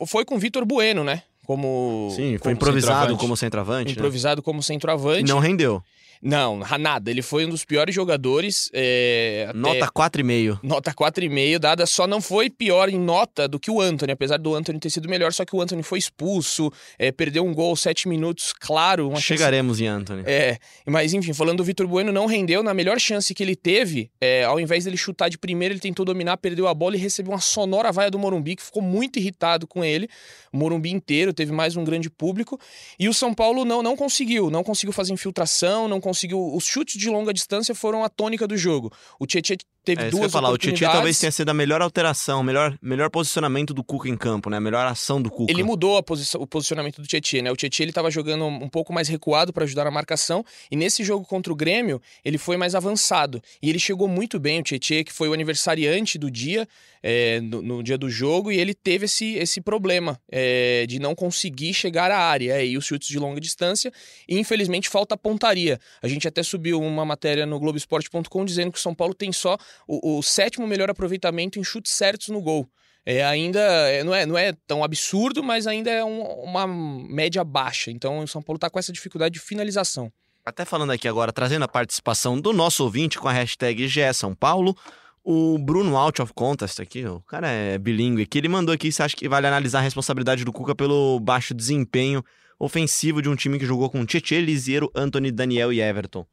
foi 0.05 0.25
com 0.25 0.35
o 0.35 0.39
Vitor 0.39 0.65
Bueno, 0.65 1.05
né? 1.05 1.23
Como. 1.45 2.09
Sim, 2.13 2.31
foi 2.31 2.39
como 2.39 2.55
improvisado 2.55 3.15
como 3.15 3.37
centroavante. 3.37 3.93
Improvisado 3.93 4.41
né? 4.41 4.43
como 4.43 4.61
centroavante. 4.61 5.21
E 5.21 5.23
não 5.23 5.39
rendeu. 5.39 5.81
Não, 6.21 6.59
nada. 6.79 7.09
Ele 7.09 7.21
foi 7.21 7.45
um 7.45 7.49
dos 7.49 7.65
piores 7.65 7.95
jogadores. 7.95 8.69
É, 8.73 9.47
até... 9.49 9.57
Nota 9.57 9.87
4,5. 9.87 10.59
Nota 10.61 10.93
4,5, 10.93 11.59
dada 11.59 11.85
só 11.85 12.05
não 12.05 12.21
foi 12.21 12.49
pior 12.49 12.89
em 12.89 12.99
nota 12.99 13.47
do 13.47 13.59
que 13.59 13.71
o 13.71 13.81
Anthony, 13.81 14.11
apesar 14.11 14.37
do 14.37 14.53
Anthony 14.53 14.79
ter 14.79 14.89
sido 14.89 15.09
melhor, 15.09 15.33
só 15.33 15.43
que 15.43 15.55
o 15.55 15.61
Anthony 15.61 15.81
foi 15.81 15.97
expulso, 15.97 16.71
é, 16.99 17.11
perdeu 17.11 17.43
um 17.43 17.53
gol 17.53 17.75
sete 17.75 18.07
minutos, 18.07 18.53
claro. 18.53 19.11
Chegaremos 19.17 19.77
chance... 19.77 19.83
em 19.83 19.87
Anthony. 19.87 20.23
É, 20.25 20.57
mas 20.85 21.13
enfim, 21.13 21.33
falando 21.33 21.57
do 21.57 21.63
Vitor 21.63 21.87
Bueno, 21.87 22.11
não 22.11 22.27
rendeu. 22.27 22.61
Na 22.61 22.73
melhor 22.73 22.99
chance 22.99 23.33
que 23.33 23.41
ele 23.41 23.55
teve, 23.55 24.11
é, 24.21 24.43
ao 24.43 24.59
invés 24.59 24.85
dele 24.85 24.97
chutar 24.97 25.29
de 25.29 25.37
primeira, 25.37 25.73
ele 25.73 25.81
tentou 25.81 26.05
dominar, 26.05 26.37
perdeu 26.37 26.67
a 26.67 26.73
bola 26.73 26.95
e 26.95 26.99
recebeu 26.99 27.31
uma 27.31 27.41
sonora 27.41 27.91
vaia 27.91 28.11
do 28.11 28.19
Morumbi, 28.19 28.55
que 28.55 28.63
ficou 28.63 28.81
muito 28.81 29.17
irritado 29.17 29.65
com 29.65 29.83
ele. 29.83 30.07
O 30.53 30.57
Morumbi 30.57 30.91
inteiro 30.91 31.33
teve 31.33 31.51
mais 31.51 31.75
um 31.75 31.83
grande 31.83 32.09
público. 32.09 32.59
E 32.99 33.09
o 33.09 33.13
São 33.13 33.33
Paulo 33.33 33.65
não, 33.65 33.81
não 33.81 33.95
conseguiu, 33.95 34.51
não 34.51 34.63
conseguiu 34.63 34.93
fazer 34.93 35.13
infiltração, 35.13 35.87
não 35.87 35.99
conseguiu. 35.99 36.10
Os 36.11 36.65
chutes 36.65 36.99
de 36.99 37.09
longa 37.09 37.33
distância 37.33 37.73
foram 37.73 38.03
a 38.03 38.09
tônica 38.09 38.47
do 38.47 38.57
jogo. 38.57 38.91
O 39.19 39.25
Tietchan 39.25 39.57
teve 39.83 40.03
é, 40.03 40.09
duas 40.09 40.31
falar, 40.31 40.49
oportunidades. 40.49 40.81
O 40.81 40.85
Tietchan 40.85 40.91
talvez 40.91 41.19
tenha 41.19 41.31
sido 41.31 41.49
a 41.49 41.53
melhor 41.53 41.81
alteração, 41.81 42.43
melhor, 42.43 42.77
melhor 42.81 43.09
posicionamento 43.09 43.73
do 43.73 43.83
Cuca 43.83 44.07
em 44.07 44.17
campo, 44.17 44.49
né? 44.49 44.57
A 44.57 44.61
melhor 44.61 44.85
ação 44.85 45.21
do 45.21 45.29
Cuca. 45.29 45.51
Ele 45.51 45.63
mudou 45.63 45.97
o 45.97 46.47
posicionamento 46.47 47.01
do 47.01 47.07
Tietchan, 47.07 47.43
né? 47.43 47.51
O 47.51 47.55
Tietchan 47.55 47.83
ele 47.83 47.91
estava 47.91 48.11
jogando 48.11 48.45
um 48.45 48.69
pouco 48.69 48.93
mais 48.93 49.07
recuado 49.07 49.51
para 49.51 49.63
ajudar 49.63 49.85
na 49.85 49.91
marcação 49.91 50.45
e 50.69 50.75
nesse 50.75 51.03
jogo 51.03 51.25
contra 51.25 51.51
o 51.51 51.55
Grêmio 51.55 52.01
ele 52.23 52.37
foi 52.37 52.57
mais 52.57 52.75
avançado 52.75 53.41
e 53.61 53.69
ele 53.69 53.79
chegou 53.79 54.07
muito 54.07 54.39
bem. 54.39 54.59
O 54.59 54.63
Tietchan 54.63 55.03
que 55.03 55.13
foi 55.13 55.29
o 55.29 55.33
aniversariante 55.33 56.17
do 56.17 56.29
dia, 56.29 56.67
é, 57.03 57.39
no, 57.41 57.61
no, 57.61 57.83
dia 57.83 57.97
do 57.97 58.09
jogo 58.09 58.51
e 58.51 58.59
ele 58.59 58.73
teve 58.73 59.05
esse, 59.05 59.35
esse 59.35 59.59
problema 59.61 60.19
é, 60.31 60.85
de 60.87 60.99
não 60.99 61.15
conseguir 61.15 61.73
chegar 61.73 62.11
à 62.11 62.17
área 62.17 62.61
é, 62.61 62.65
e 62.65 62.77
os 62.77 62.85
chutes 62.85 63.07
de 63.07 63.17
longa 63.17 63.41
distância 63.41 63.91
e 64.27 64.37
infelizmente 64.39 64.89
falta 64.89 65.17
pontaria. 65.17 65.79
A 66.01 66.07
gente 66.07 66.27
até 66.27 66.43
subiu 66.43 66.79
uma 66.79 67.05
matéria 67.05 67.45
no 67.45 67.59
Globoesporte.com 67.59 68.45
dizendo 68.45 68.71
que 68.71 68.77
o 68.77 68.81
São 68.81 68.93
Paulo 68.93 69.13
tem 69.13 69.31
só 69.31 69.57
o, 69.87 70.17
o 70.17 70.23
sétimo 70.23 70.67
melhor 70.67 70.89
aproveitamento 70.89 71.59
em 71.59 71.63
chutes 71.63 71.91
certos 71.91 72.29
no 72.29 72.41
gol. 72.41 72.69
É, 73.05 73.23
ainda 73.23 73.59
é, 73.59 74.03
não, 74.03 74.13
é, 74.13 74.25
não 74.25 74.37
é 74.37 74.53
tão 74.67 74.83
absurdo, 74.83 75.41
mas 75.41 75.65
ainda 75.65 75.89
é 75.89 76.03
um, 76.03 76.21
uma 76.21 76.67
média 76.67 77.43
baixa. 77.43 77.89
Então 77.89 78.19
o 78.19 78.27
São 78.27 78.41
Paulo 78.41 78.57
está 78.57 78.69
com 78.69 78.77
essa 78.77 78.91
dificuldade 78.91 79.33
de 79.33 79.39
finalização. 79.39 80.11
Até 80.45 80.65
falando 80.65 80.91
aqui 80.91 81.07
agora, 81.07 81.31
trazendo 81.31 81.63
a 81.63 81.67
participação 81.67 82.39
do 82.39 82.51
nosso 82.51 82.83
ouvinte 82.83 83.19
com 83.19 83.27
a 83.27 83.31
hashtag 83.31 83.87
GE 83.87 84.13
São 84.13 84.33
Paulo, 84.33 84.75
o 85.23 85.57
Bruno 85.59 85.95
Out 85.95 86.21
of 86.21 86.33
Contest 86.33 86.79
aqui, 86.81 87.05
o 87.05 87.21
cara 87.21 87.47
é 87.47 87.77
bilíngue 87.77 88.23
aqui, 88.23 88.39
ele 88.39 88.47
mandou 88.47 88.73
aqui 88.73 88.91
se 88.91 89.03
acha 89.03 89.15
que 89.15 89.29
vale 89.29 89.45
analisar 89.45 89.79
a 89.79 89.83
responsabilidade 89.83 90.43
do 90.43 90.51
Cuca 90.51 90.73
pelo 90.73 91.19
baixo 91.19 91.53
desempenho 91.53 92.23
ofensivo 92.59 93.21
de 93.21 93.29
um 93.29 93.35
time 93.35 93.57
que 93.57 93.65
jogou 93.65 93.89
com 93.89 94.05
Tietchan, 94.05 94.39
Lisiero, 94.39 94.91
Anthony, 94.95 95.31
Daniel 95.31 95.73
e 95.73 95.81
Everton. 95.81 96.25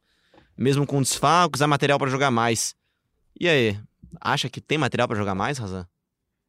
Mesmo 0.57 0.85
com 0.85 1.01
desfalques, 1.01 1.61
há 1.61 1.67
material 1.67 1.97
para 1.97 2.09
jogar 2.09 2.29
mais. 2.29 2.75
E 3.39 3.47
aí, 3.47 3.79
acha 4.19 4.49
que 4.49 4.59
tem 4.59 4.77
material 4.77 5.07
para 5.07 5.17
jogar 5.17 5.35
mais, 5.35 5.57
Razan? 5.57 5.87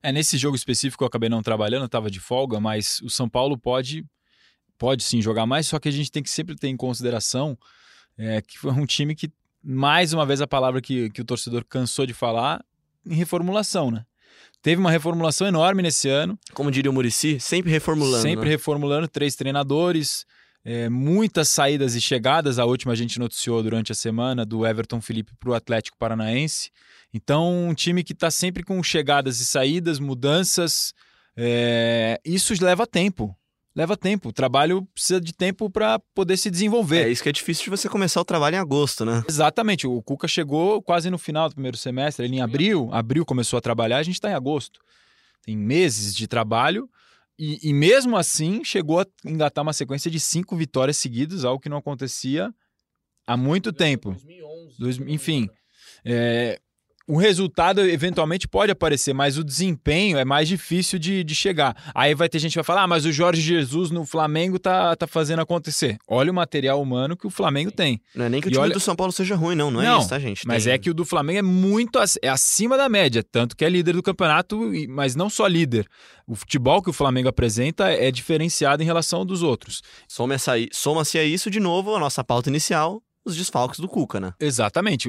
É, 0.03 0.11
nesse 0.11 0.37
jogo 0.39 0.57
específico 0.57 1.05
eu 1.05 1.09
acabei 1.09 1.29
não 1.29 1.43
trabalhando, 1.43 1.87
estava 1.87 2.11
de 2.11 2.19
folga, 2.19 2.59
mas 2.59 3.01
o 3.03 3.11
São 3.11 3.29
Paulo 3.29 3.57
pode, 3.57 4.05
pode 4.79 5.03
sim 5.03 5.21
jogar 5.21 5.47
mais, 5.47 5.67
só 5.67 5.79
que 5.79 5.89
a 5.89 5.93
gente 5.93 6.11
tem 6.11 6.23
que 6.23 6.31
sempre 6.31 6.57
ter 6.57 6.69
em 6.69 6.77
consideração 6.77 7.57
é, 8.17 8.43
que 8.43 8.59
foi 8.59 8.73
um 8.73 8.87
time 8.87 9.15
que, 9.15 9.31
mais 9.63 10.13
uma 10.13 10.27
vez, 10.27 10.41
a 10.41 10.47
palavra 10.47 10.81
que, 10.81 11.11
que 11.11 11.21
o 11.21 11.25
torcedor 11.25 11.65
cansou 11.65 12.07
de 12.07 12.15
falar, 12.15 12.65
em 13.07 13.15
reformulação, 13.15 13.91
né? 13.91 14.05
Teve 14.63 14.79
uma 14.79 14.91
reformulação 14.91 15.47
enorme 15.47 15.83
nesse 15.83 16.07
ano. 16.09 16.39
Como 16.53 16.71
diria 16.71 16.91
o 16.91 16.95
Murici, 16.95 17.41
sempre 17.41 17.71
reformulando. 17.71 18.23
Sempre 18.23 18.45
né? 18.45 18.51
reformulando, 18.51 19.09
três 19.09 19.35
treinadores, 19.35 20.27
é, 20.65 20.89
muitas 20.89 21.49
saídas 21.49 21.95
e 21.95 22.01
chegadas. 22.01 22.59
A 22.59 22.65
última 22.65 22.93
a 22.93 22.97
gente 22.97 23.19
noticiou 23.19 23.63
durante 23.63 23.93
a 23.93 23.95
semana 23.95 24.45
do 24.45 24.67
Everton 24.67 25.01
Felipe 25.01 25.33
para 25.39 25.51
o 25.51 25.55
Atlético 25.55 25.97
Paranaense. 25.99 26.71
Então, 27.13 27.69
um 27.69 27.75
time 27.75 28.05
que 28.05 28.13
está 28.13 28.31
sempre 28.31 28.63
com 28.63 28.83
chegadas 28.83 29.41
e 29.41 29.47
saídas, 29.47 29.99
mudanças. 29.99 30.93
É, 31.37 32.21
isso 32.25 32.53
leva 32.63 32.87
tempo. 32.87 33.35
Leva 33.75 33.97
tempo. 33.97 34.29
O 34.29 34.33
trabalho 34.33 34.87
precisa 34.93 35.21
de 35.21 35.33
tempo 35.33 35.71
para 35.71 35.99
poder 36.15 36.37
se 36.37 36.51
desenvolver. 36.51 37.07
É 37.07 37.09
isso 37.09 37.23
que 37.23 37.29
é 37.29 37.33
difícil 37.33 37.65
de 37.65 37.71
você 37.71 37.89
começar 37.89 38.21
o 38.21 38.25
trabalho 38.25 38.57
em 38.57 38.59
agosto, 38.59 39.05
né? 39.05 39.23
Exatamente. 39.29 39.87
O 39.87 40.03
Cuca 40.03 40.27
chegou 40.27 40.83
quase 40.83 41.09
no 41.09 41.19
final 41.19 41.49
do 41.49 41.55
primeiro 41.55 41.77
semestre. 41.77 42.27
Ele 42.27 42.37
em 42.37 42.41
abril, 42.41 42.91
abril 42.93 43.25
começou 43.25 43.57
a 43.57 43.61
trabalhar, 43.61 43.99
a 43.99 44.03
gente 44.03 44.17
está 44.17 44.29
em 44.29 44.35
agosto. 44.35 44.81
Tem 45.43 45.57
meses 45.57 46.15
de 46.15 46.27
trabalho. 46.27 46.91
E, 47.43 47.71
e, 47.71 47.73
mesmo 47.73 48.19
assim, 48.19 48.63
chegou 48.63 49.01
a 49.01 49.07
engatar 49.25 49.63
uma 49.63 49.73
sequência 49.73 50.11
de 50.11 50.21
cinco 50.21 50.55
vitórias 50.55 50.99
seguidas, 50.99 51.43
algo 51.43 51.59
que 51.59 51.71
não 51.71 51.79
acontecia 51.79 52.55
há 53.27 53.35
muito 53.35 53.73
tempo. 53.73 54.11
2011. 54.11 54.79
Dois, 54.79 54.99
enfim, 54.99 55.49
é, 56.05 56.61
o 57.13 57.17
resultado 57.17 57.81
eventualmente 57.81 58.47
pode 58.47 58.71
aparecer, 58.71 59.13
mas 59.13 59.37
o 59.37 59.45
desempenho 59.45 60.17
é 60.19 60.25
mais 60.25 60.47
difícil 60.49 60.99
de, 60.99 61.25
de 61.25 61.35
chegar. 61.35 61.75
Aí 61.95 62.15
vai 62.15 62.29
ter 62.29 62.39
gente 62.39 62.53
que 62.53 62.59
vai 62.59 62.65
falar, 62.65 62.83
ah, 62.83 62.87
mas 62.87 63.05
o 63.05 63.13
Jorge 63.13 63.41
Jesus 63.43 63.91
no 63.91 64.07
Flamengo 64.07 64.59
tá, 64.59 64.95
tá 64.95 65.07
fazendo 65.07 65.41
acontecer. 65.41 65.99
Olha 66.09 66.31
o 66.31 66.35
material 66.35 66.81
humano 66.81 67.17
que 67.17 67.27
o 67.27 67.31
Flamengo 67.31 67.71
tem. 67.71 68.01
Não 68.15 68.27
é 68.27 68.29
nem 68.29 68.41
que 68.41 68.47
o 68.47 68.51
E 68.51 68.53
time 68.53 68.63
olha- 68.63 68.75
do 68.75 68.81
São 68.81 68.95
Paulo 68.95 69.13
seja 69.13 69.35
ruim, 69.35 69.55
não. 69.55 69.71
Não 69.71 69.83
é 69.83 69.85
Não, 69.87 69.99
isso, 70.01 70.09
tá, 70.09 70.19
gente? 70.19 70.47
Mas 70.47 70.65
Tem- 70.65 70.73
é 70.73 70.79
que 70.79 70.89
o 70.91 70.95
do 70.95 71.05
Flamengo 71.05 71.39
é 71.39 71.43
muito 71.43 71.99
é 72.23 72.29
acima 72.29 72.77
da 72.77 72.89
média, 72.89 73.23
tanto 73.23 73.57
que 73.57 73.65
é 73.65 73.69
líder 73.69 73.95
do 73.95 74.03
campeonato, 74.03 74.71
mas 74.89 75.15
não 75.17 75.29
só 75.29 75.47
líder. 75.47 75.87
O 76.27 76.35
futebol 76.37 76.81
que 76.81 76.91
o 76.91 76.93
Flamengo 76.93 77.29
apresenta 77.29 77.91
é 77.91 78.11
diferenciado 78.11 78.83
em 78.83 78.87
relação 78.87 79.21
ao 79.21 79.25
dos 79.25 79.43
outros. 79.43 79.83
Soma-se 80.09 80.51
a, 80.51 80.55
soma-se 80.73 81.19
a 81.19 81.25
isso, 81.25 81.51
de 81.51 81.59
novo, 81.59 81.95
a 81.97 81.99
nossa 82.01 82.23
pauta 82.23 82.49
inicial, 82.49 83.03
os 83.25 83.37
desfalques 83.37 83.79
do 83.81 83.89
Cuca, 83.89 84.19
né? 84.19 84.33
Exatamente. 84.41 85.09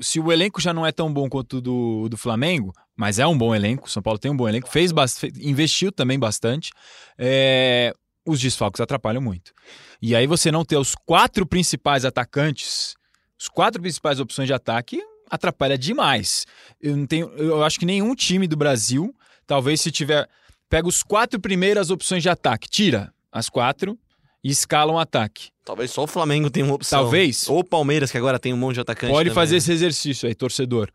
Se 0.00 0.18
o 0.18 0.32
elenco 0.32 0.60
já 0.60 0.72
não 0.72 0.86
é 0.86 0.92
tão 0.92 1.12
bom 1.12 1.28
quanto 1.28 1.58
o 1.58 1.60
do, 1.60 2.08
do 2.08 2.16
Flamengo, 2.16 2.72
mas 2.96 3.18
é 3.18 3.26
um 3.26 3.36
bom 3.36 3.54
elenco, 3.54 3.86
o 3.86 3.90
São 3.90 4.02
Paulo 4.02 4.18
tem 4.18 4.30
um 4.30 4.36
bom 4.36 4.48
elenco, 4.48 4.68
fez 4.68 4.92
investiu 5.40 5.92
também 5.92 6.18
bastante, 6.18 6.70
é, 7.18 7.92
os 8.26 8.40
desfalques 8.40 8.80
atrapalham 8.80 9.20
muito. 9.20 9.52
E 10.00 10.16
aí 10.16 10.26
você 10.26 10.50
não 10.50 10.64
ter 10.64 10.76
os 10.76 10.94
quatro 10.94 11.46
principais 11.46 12.04
atacantes, 12.04 12.94
os 13.38 13.48
quatro 13.48 13.80
principais 13.80 14.20
opções 14.20 14.46
de 14.46 14.54
ataque, 14.54 15.02
atrapalha 15.30 15.76
demais. 15.76 16.46
Eu 16.80 16.96
não 16.96 17.06
tenho, 17.06 17.28
eu 17.36 17.62
acho 17.64 17.78
que 17.78 17.86
nenhum 17.86 18.14
time 18.14 18.46
do 18.46 18.56
Brasil, 18.56 19.14
talvez 19.46 19.80
se 19.80 19.90
tiver, 19.90 20.28
pega 20.68 20.88
os 20.88 21.02
quatro 21.02 21.40
primeiras 21.40 21.90
opções 21.90 22.22
de 22.22 22.28
ataque, 22.28 22.68
tira 22.68 23.12
as 23.30 23.48
quatro 23.48 23.98
e 24.42 24.50
escala 24.50 24.92
um 24.92 24.98
ataque. 24.98 25.50
Talvez 25.64 25.92
só 25.92 26.02
o 26.02 26.06
Flamengo 26.06 26.50
tenha 26.50 26.66
uma 26.66 26.74
opção. 26.74 27.02
Talvez. 27.02 27.48
Ou 27.48 27.60
o 27.60 27.64
Palmeiras, 27.64 28.10
que 28.10 28.18
agora 28.18 28.38
tem 28.38 28.52
um 28.52 28.56
monte 28.56 28.74
de 28.74 28.80
atacante. 28.80 29.12
Pode 29.12 29.30
também. 29.30 29.34
fazer 29.34 29.56
esse 29.56 29.70
exercício 29.70 30.28
aí, 30.28 30.34
torcedor. 30.34 30.90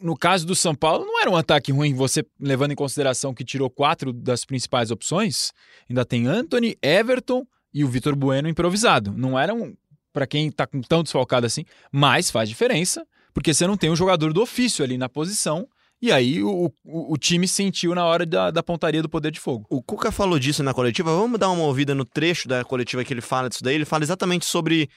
No 0.00 0.16
caso 0.16 0.46
do 0.46 0.54
São 0.54 0.74
Paulo, 0.74 1.04
não 1.04 1.20
era 1.20 1.30
um 1.30 1.36
ataque 1.36 1.70
ruim, 1.70 1.94
você 1.94 2.24
levando 2.40 2.72
em 2.72 2.76
consideração 2.76 3.34
que 3.34 3.44
tirou 3.44 3.68
quatro 3.68 4.12
das 4.12 4.44
principais 4.44 4.90
opções. 4.90 5.52
Ainda 5.88 6.04
tem 6.04 6.26
Anthony, 6.26 6.78
Everton 6.80 7.46
e 7.74 7.84
o 7.84 7.88
Vitor 7.88 8.16
Bueno 8.16 8.48
improvisado. 8.48 9.12
Não 9.14 9.38
era 9.38 9.52
um, 9.52 9.76
para 10.12 10.26
quem 10.26 10.50
tá 10.50 10.66
tão 10.88 11.02
desfalcado 11.02 11.46
assim, 11.46 11.66
mas 11.92 12.30
faz 12.30 12.48
diferença, 12.48 13.06
porque 13.34 13.52
você 13.52 13.66
não 13.66 13.76
tem 13.76 13.90
um 13.90 13.96
jogador 13.96 14.32
do 14.32 14.40
ofício 14.40 14.82
ali 14.82 14.96
na 14.96 15.10
posição. 15.10 15.68
E 16.00 16.12
aí 16.12 16.42
o, 16.42 16.72
o, 16.84 17.14
o 17.14 17.16
time 17.16 17.48
sentiu 17.48 17.94
na 17.94 18.04
hora 18.04 18.26
da, 18.26 18.50
da 18.50 18.62
pontaria 18.62 19.02
do 19.02 19.08
poder 19.08 19.30
de 19.30 19.40
fogo. 19.40 19.66
O 19.70 19.82
Cuca 19.82 20.12
falou 20.12 20.38
disso 20.38 20.62
na 20.62 20.74
coletiva. 20.74 21.14
Vamos 21.16 21.40
dar 21.40 21.50
uma 21.50 21.64
ouvida 21.64 21.94
no 21.94 22.04
trecho 22.04 22.46
da 22.46 22.64
coletiva 22.64 23.02
que 23.02 23.12
ele 23.12 23.22
fala 23.22 23.48
disso 23.48 23.64
daí. 23.64 23.74
Ele 23.74 23.84
fala 23.84 24.04
exatamente 24.04 24.44
sobre 24.44 24.90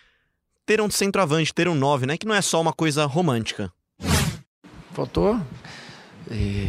ter 0.66 0.82
um 0.82 0.90
centroavante, 0.90 1.54
ter 1.54 1.68
um 1.68 1.76
nove, 1.76 2.06
né? 2.06 2.18
Que 2.18 2.28
não 2.28 2.36
é 2.36 2.42
só 2.42 2.60
uma 2.60 2.74
coisa 2.74 3.06
romântica. 3.06 3.72
Faltou. 4.94 5.40
E 6.30 6.68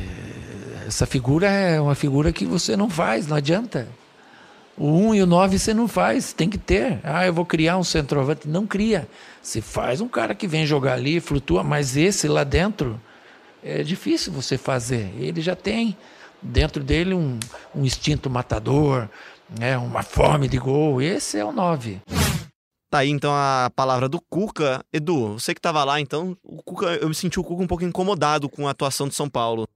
essa 0.87 1.07
figura 1.07 1.49
é 1.49 1.81
uma 1.81 1.95
figura 1.95 2.33
que 2.33 2.47
você 2.47 2.77
não 2.77 2.89
faz, 2.89 3.27
não 3.27 3.37
adianta. 3.37 3.89
O 4.77 4.87
1 4.87 5.09
um 5.09 5.15
e 5.15 5.23
o 5.23 5.27
9 5.27 5.59
você 5.59 5.75
não 5.75 5.87
faz, 5.87 6.33
tem 6.33 6.49
que 6.49 6.57
ter. 6.57 7.01
Ah, 7.03 7.27
eu 7.27 7.35
vou 7.35 7.45
criar 7.45 7.77
um 7.77 7.85
centroavante. 7.85 8.49
Não 8.49 8.67
cria. 8.67 9.09
Você 9.43 9.61
faz 9.61 10.01
um 10.01 10.09
cara 10.09 10.35
que 10.35 10.47
vem 10.47 10.65
jogar 10.65 10.95
ali, 10.95 11.21
flutua, 11.21 11.63
mas 11.63 11.97
esse 11.97 12.29
lá 12.29 12.45
dentro 12.45 12.99
é 13.63 13.83
difícil 13.83 14.33
você 14.33 14.57
fazer. 14.57 15.13
Ele 15.19 15.41
já 15.41 15.55
tem 15.55 15.97
dentro 16.43 16.83
dele 16.83 17.15
um, 17.15 17.39
um 17.75 17.85
instinto 17.85 18.31
matador, 18.31 19.09
né, 19.59 19.77
uma 19.77 20.03
fome 20.03 20.49
de 20.49 20.59
gol. 20.59 21.01
Esse 21.03 21.39
é 21.39 21.45
o 21.45 21.53
9. 21.53 22.01
Tá 22.91 22.99
aí 22.99 23.11
então 23.11 23.33
a 23.33 23.71
palavra 23.75 24.09
do 24.09 24.21
Cuca. 24.21 24.85
Edu, 24.93 25.35
você 25.35 25.55
que 25.55 25.61
tava 25.61 25.85
lá, 25.85 26.01
então, 26.01 26.37
o 26.43 26.63
Cuca, 26.63 26.87
eu 26.97 27.09
me 27.09 27.15
senti 27.15 27.39
o 27.39 27.45
Cuca 27.45 27.63
um 27.63 27.67
pouco 27.67 27.85
incomodado 27.85 28.49
com 28.49 28.67
a 28.67 28.73
atuação 28.73 29.07
do 29.07 29.15
São 29.15 29.29
Paulo. 29.29 29.69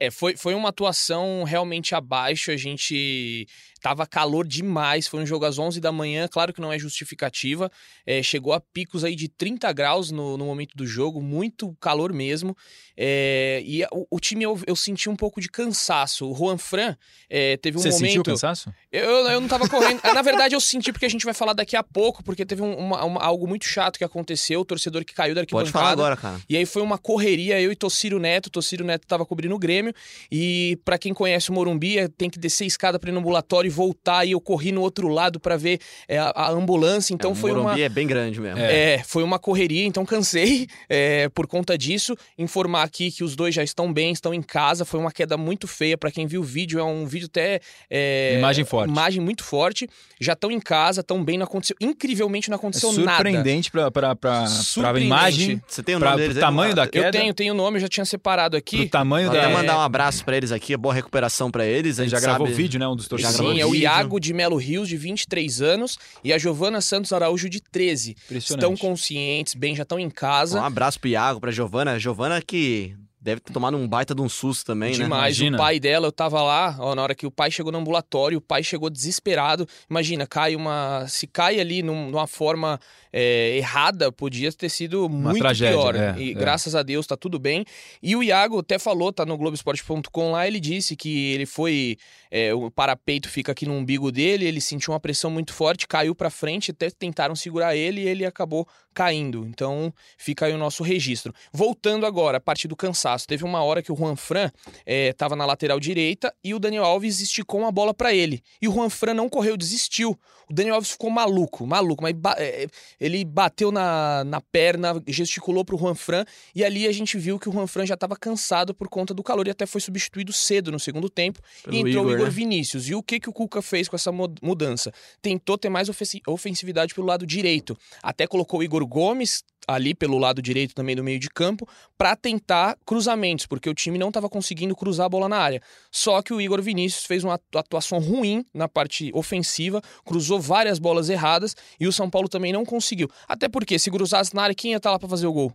É, 0.00 0.10
foi, 0.10 0.34
foi 0.34 0.54
uma 0.54 0.70
atuação 0.70 1.44
realmente 1.44 1.94
abaixo. 1.94 2.50
A 2.50 2.56
gente 2.56 3.46
tava 3.80 4.06
calor 4.06 4.46
demais. 4.46 5.06
Foi 5.06 5.20
um 5.22 5.26
jogo 5.26 5.44
às 5.44 5.58
11 5.58 5.80
da 5.80 5.90
manhã. 5.92 6.28
Claro 6.28 6.52
que 6.52 6.60
não 6.60 6.72
é 6.72 6.78
justificativa. 6.78 7.70
É, 8.06 8.22
chegou 8.22 8.52
a 8.52 8.60
picos 8.60 9.04
aí 9.04 9.14
de 9.16 9.28
30 9.28 9.72
graus 9.72 10.10
no, 10.10 10.36
no 10.36 10.44
momento 10.44 10.76
do 10.76 10.86
jogo. 10.86 11.20
Muito 11.22 11.74
calor 11.80 12.12
mesmo. 12.12 12.56
É, 12.96 13.62
e 13.64 13.82
o, 13.92 14.06
o 14.10 14.20
time 14.20 14.44
eu, 14.44 14.58
eu 14.66 14.76
senti 14.76 15.08
um 15.08 15.16
pouco 15.16 15.40
de 15.40 15.48
cansaço. 15.48 16.30
O 16.30 16.34
Juan 16.34 16.58
Fran 16.58 16.96
é, 17.28 17.56
teve 17.56 17.78
um 17.78 17.80
Você 17.80 17.90
sentiu 17.92 18.06
o 18.06 18.08
momento. 18.16 18.24
cansaço? 18.26 18.72
Eu, 18.92 19.08
eu 19.28 19.40
não 19.40 19.48
tava 19.48 19.68
correndo. 19.68 20.00
Ah, 20.02 20.12
Na 20.12 20.22
verdade, 20.22 20.54
eu 20.54 20.60
senti 20.60 20.92
porque 20.92 21.06
a 21.06 21.08
gente 21.10 21.24
vai 21.24 21.32
falar 21.34 21.52
daqui 21.52 21.76
a 21.76 21.82
pouco, 21.82 22.22
porque 22.22 22.44
teve 22.44 22.62
um- 22.62 22.74
uma- 22.76 23.04
uma- 23.04 23.20
algo 23.22 23.46
muito 23.46 23.64
chato 23.64 23.96
que 23.96 24.04
aconteceu. 24.04 24.60
O 24.60 24.64
torcedor 24.64 25.04
que 25.04 25.14
caiu 25.14 25.34
da 25.34 25.40
Pode 25.40 25.54
arquibancada. 25.54 25.72
falar 25.72 25.92
agora, 25.92 26.16
cara. 26.16 26.40
E 26.48 26.56
aí 26.56 26.66
foi 26.66 26.82
uma 26.82 26.98
correria, 26.98 27.60
eu 27.60 27.72
e 27.72 27.76
Tocírio 27.76 28.18
Neto. 28.18 28.50
Tocírio 28.50 28.84
Neto 28.84 29.06
tava 29.06 29.24
cobrindo 29.24 29.54
o 29.54 29.58
Grêmio. 29.58 29.94
E 30.30 30.78
pra 30.84 30.98
quem 30.98 31.14
conhece 31.14 31.50
o 31.50 31.52
Morumbi, 31.54 31.98
é- 31.98 32.08
tem 32.08 32.28
que 32.28 32.38
descer 32.38 32.64
a 32.64 32.66
escada 32.66 32.98
pra 32.98 33.08
ir 33.10 33.12
no 33.12 33.20
ambulatório 33.20 33.69
voltar. 33.70 34.24
E 34.24 34.32
eu 34.32 34.40
corri 34.40 34.72
no 34.72 34.80
outro 34.82 35.08
lado 35.08 35.38
pra 35.40 35.56
ver 35.56 35.80
é, 36.08 36.18
a, 36.18 36.30
a 36.34 36.50
ambulância. 36.50 37.14
Então 37.14 37.30
É, 37.30 37.32
o 37.32 37.36
foi 37.36 37.52
uma. 37.52 37.62
Morumbi 37.62 37.82
é 37.82 37.88
bem 37.88 38.06
grande 38.06 38.40
mesmo. 38.40 38.58
É, 38.60 39.02
foi 39.06 39.22
uma 39.22 39.38
correria, 39.38 39.86
então 39.86 40.04
cansei 40.04 40.66
é, 40.88 41.28
por 41.30 41.46
conta 41.46 41.76
disso. 41.78 42.14
Informar 42.36 42.82
aqui 42.82 43.10
que 43.10 43.22
os 43.24 43.34
dois 43.36 43.54
já 43.54 43.62
estão 43.62 43.92
bem, 43.92 44.12
estão 44.12 44.34
em 44.34 44.42
casa. 44.42 44.84
Foi 44.84 44.98
uma 45.00 45.12
queda 45.12 45.36
muito 45.36 45.66
feia. 45.66 45.96
Pra 45.96 46.10
quem 46.10 46.26
viu 46.26 46.40
o 46.40 46.44
vídeo, 46.44 46.78
é 46.80 46.84
um 46.84 47.06
vídeo 47.06 47.26
até. 47.30 47.60
é, 47.88 48.36
Imagem 48.38 48.64
forte. 48.64 48.90
Imagem 48.90 49.20
muito 49.22 49.44
forte. 49.44 49.88
Já 50.20 50.32
estão 50.34 50.50
em 50.50 50.60
casa, 50.60 51.00
estão 51.00 51.24
bem, 51.24 51.38
não 51.38 51.44
aconteceu. 51.44 51.76
Incrivelmente 51.80 52.50
não 52.50 52.56
É 52.56 52.58
aconteceu 52.58 52.92
nada. 52.92 53.16
surpreendente 53.16 53.70
pra, 53.70 53.90
pra, 53.90 54.14
pra, 54.16 54.40
pra 54.40 54.46
Surpreendente. 54.46 55.06
imagem, 55.06 55.62
Você 55.66 55.82
tem 55.82 55.96
o 55.96 55.98
pra, 55.98 56.10
nome 56.10 56.22
pro 56.24 56.28
deles 56.34 56.40
tamanho 56.44 56.74
da 56.74 56.84
Eu 56.84 56.88
queda, 56.90 57.10
tenho, 57.10 57.32
tenho 57.34 57.54
o 57.54 57.56
nome, 57.56 57.76
eu 57.76 57.80
já 57.82 57.88
tinha 57.88 58.04
separado 58.04 58.56
aqui. 58.56 58.78
pro 58.78 58.88
tamanho 58.88 59.26
Vou 59.28 59.34
da... 59.36 59.42
até 59.44 59.50
É. 59.52 59.54
mandar 59.56 59.76
um 59.78 59.80
abraço 59.80 60.24
pra 60.24 60.36
eles 60.36 60.52
aqui, 60.52 60.76
boa 60.76 60.92
recuperação 60.94 61.50
pra 61.50 61.64
eles. 61.64 61.98
A 61.98 62.02
gente 62.02 62.12
já 62.12 62.20
gravou 62.20 62.46
sabe- 62.46 62.56
vídeo, 62.56 62.78
né? 62.78 62.86
Um 62.86 62.94
dos 62.96 63.04
Já 63.06 63.10
torcedores. 63.10 63.36
gravou 63.38 63.54
Sim, 63.54 63.59
é 63.60 63.66
o. 63.66 63.74
Iago 63.74 64.18
de 64.20 64.32
Melo 64.34 64.56
Rios, 64.56 64.88
de 64.88 64.96
23 64.96 65.60
anos, 65.62 65.98
e 66.24 66.32
a 66.32 66.38
Giovana 66.38 66.80
Santos 66.80 67.12
Araújo, 67.12 67.48
de 67.48 67.60
13. 67.60 68.12
Impressionante. 68.24 68.62
Estão 68.64 68.76
conscientes, 68.76 69.54
bem, 69.54 69.74
já 69.74 69.82
estão 69.82 69.98
em 69.98 70.10
casa. 70.10 70.60
Um 70.60 70.64
abraço 70.64 70.98
pro 71.00 71.08
Iago, 71.08 71.40
pra 71.40 71.50
Giovana. 71.50 71.98
Giovana 71.98 72.40
que 72.42 72.94
deve 73.22 73.40
ter 73.42 73.52
tomado 73.52 73.76
um 73.76 73.86
baita 73.86 74.14
de 74.14 74.22
um 74.22 74.28
susto 74.30 74.64
também, 74.64 74.92
né? 74.92 75.04
Demais. 75.04 75.36
Imagina. 75.36 75.56
O 75.56 75.60
pai 75.60 75.78
dela, 75.78 76.06
eu 76.06 76.12
tava 76.12 76.42
lá, 76.42 76.74
ó, 76.78 76.94
na 76.94 77.02
hora 77.02 77.14
que 77.14 77.26
o 77.26 77.30
pai 77.30 77.50
chegou 77.50 77.70
no 77.70 77.76
ambulatório, 77.78 78.38
o 78.38 78.40
pai 78.40 78.62
chegou 78.62 78.88
desesperado. 78.88 79.68
Imagina, 79.90 80.26
cai 80.26 80.56
uma. 80.56 81.04
Se 81.06 81.26
cai 81.26 81.60
ali 81.60 81.82
num- 81.82 82.10
numa 82.10 82.26
forma 82.26 82.80
é, 83.12 83.56
errada, 83.56 84.12
podia 84.12 84.52
ter 84.52 84.68
sido 84.68 85.08
muito 85.08 85.38
tragédia, 85.38 85.78
pior. 85.78 85.96
é, 85.96 86.14
e 86.18 86.30
é. 86.30 86.34
graças 86.34 86.74
a 86.74 86.82
Deus 86.82 87.06
tá 87.06 87.16
tudo 87.16 87.38
bem. 87.38 87.64
E 88.02 88.14
o 88.14 88.22
Iago 88.22 88.60
até 88.60 88.78
falou, 88.78 89.12
tá 89.12 89.24
no 89.24 89.36
Globoesporte.com 89.36 90.32
lá, 90.32 90.46
ele 90.46 90.60
disse 90.60 90.96
que 90.96 91.32
ele 91.32 91.46
foi. 91.46 91.96
é, 92.30 92.54
o 92.54 92.70
parapeito 92.70 93.28
fica 93.28 93.52
aqui 93.52 93.66
no 93.66 93.74
umbigo 93.74 94.12
dele, 94.12 94.46
ele 94.46 94.60
sentiu 94.60 94.92
uma 94.92 95.00
pressão 95.00 95.30
muito 95.30 95.52
forte, 95.52 95.86
caiu 95.86 96.14
pra 96.14 96.30
frente, 96.30 96.70
até 96.70 96.90
tentaram 96.90 97.34
segurar 97.34 97.76
ele 97.76 98.02
e 98.02 98.08
ele 98.08 98.24
acabou 98.24 98.66
caindo. 98.94 99.46
Então 99.46 99.92
fica 100.16 100.46
aí 100.46 100.52
o 100.52 100.58
nosso 100.58 100.82
registro. 100.82 101.32
Voltando 101.52 102.06
agora, 102.06 102.38
a 102.38 102.40
parte 102.40 102.66
do 102.66 102.76
cansaço. 102.76 103.26
Teve 103.26 103.44
uma 103.44 103.62
hora 103.62 103.82
que 103.82 103.92
o 103.92 103.96
Juan 103.96 104.16
Fran 104.16 104.50
estava 104.86 105.36
na 105.36 105.46
lateral 105.46 105.78
direita 105.78 106.34
e 106.42 106.54
o 106.54 106.58
Daniel 106.58 106.84
Alves 106.84 107.20
esticou 107.20 107.60
uma 107.60 107.72
bola 107.72 107.94
para 107.94 108.12
ele. 108.12 108.42
E 108.60 108.68
o 108.68 108.72
Juan 108.72 108.90
Fran 108.90 109.14
não 109.14 109.28
correu, 109.28 109.56
desistiu. 109.56 110.18
O 110.48 110.52
Daniel 110.52 110.74
Alves 110.76 110.90
ficou 110.90 111.10
maluco, 111.10 111.66
maluco, 111.66 112.02
mas 112.02 112.14
é, 112.36 112.66
ele 113.00 113.24
bateu 113.24 113.72
na, 113.72 114.22
na 114.24 114.40
perna, 114.40 115.02
gesticulou 115.06 115.64
pro 115.64 115.78
Juan 115.78 115.94
Fran 115.94 116.24
e 116.54 116.64
ali 116.64 116.86
a 116.86 116.92
gente 116.92 117.16
viu 117.18 117.38
que 117.38 117.48
o 117.48 117.52
Juan 117.52 117.66
Fran 117.66 117.86
já 117.86 117.94
estava 117.94 118.14
cansado 118.16 118.74
por 118.74 118.88
conta 118.88 119.14
do 119.14 119.22
calor 119.22 119.46
e 119.46 119.50
até 119.50 119.64
foi 119.66 119.80
substituído 119.80 120.32
cedo 120.32 120.70
no 120.70 120.78
segundo 120.78 121.08
tempo. 121.08 121.40
Pelo 121.64 121.74
e 121.76 121.78
entrou 121.80 122.04
Igor, 122.04 122.06
o 122.06 122.14
Igor 122.14 122.24
né? 122.26 122.30
Vinícius. 122.30 122.88
E 122.88 122.94
o 122.94 123.02
que, 123.02 123.18
que 123.18 123.30
o 123.30 123.32
Cuca 123.32 123.62
fez 123.62 123.88
com 123.88 123.96
essa 123.96 124.12
mu- 124.12 124.34
mudança? 124.42 124.92
Tentou 125.22 125.56
ter 125.56 125.68
mais 125.70 125.88
ofensi- 125.88 126.20
ofensividade 126.26 126.94
pelo 126.94 127.06
lado 127.06 127.26
direito. 127.26 127.76
Até 128.02 128.26
colocou 128.26 128.60
o 128.60 128.62
Igor 128.62 128.86
Gomes 128.86 129.42
ali 129.68 129.94
pelo 129.94 130.18
lado 130.18 130.40
direito 130.42 130.74
também 130.74 130.96
do 130.96 131.04
meio 131.04 131.18
de 131.18 131.28
campo 131.28 131.68
para 131.96 132.16
tentar 132.16 132.76
cruzamentos, 132.84 133.46
porque 133.46 133.68
o 133.70 133.74
time 133.74 133.98
não 133.98 134.08
estava 134.08 134.28
conseguindo 134.28 134.74
cruzar 134.74 135.06
a 135.06 135.08
bola 135.08 135.28
na 135.28 135.36
área. 135.38 135.62
Só 135.92 136.20
que 136.22 136.32
o 136.32 136.40
Igor 136.40 136.60
Vinícius 136.62 137.04
fez 137.04 137.22
uma 137.24 137.34
atu- 137.34 137.58
atuação 137.58 137.98
ruim 137.98 138.44
na 138.54 138.68
parte 138.68 139.10
ofensiva, 139.14 139.80
cruzou 140.04 140.40
várias 140.40 140.78
bolas 140.78 141.08
erradas 141.08 141.54
e 141.78 141.86
o 141.86 141.92
São 141.92 142.08
Paulo 142.10 142.28
também 142.28 142.52
não 142.52 142.64
conseguiu. 142.64 143.08
Até 143.28 143.48
porque 143.48 143.78
se 143.78 143.90
cruzasse 143.90 144.34
na 144.34 144.42
área, 144.42 144.54
quem 144.54 144.72
ia 144.72 144.76
estar 144.78 144.90
lá 144.90 144.98
para 144.98 145.08
fazer 145.08 145.26
o 145.26 145.32
gol? 145.32 145.52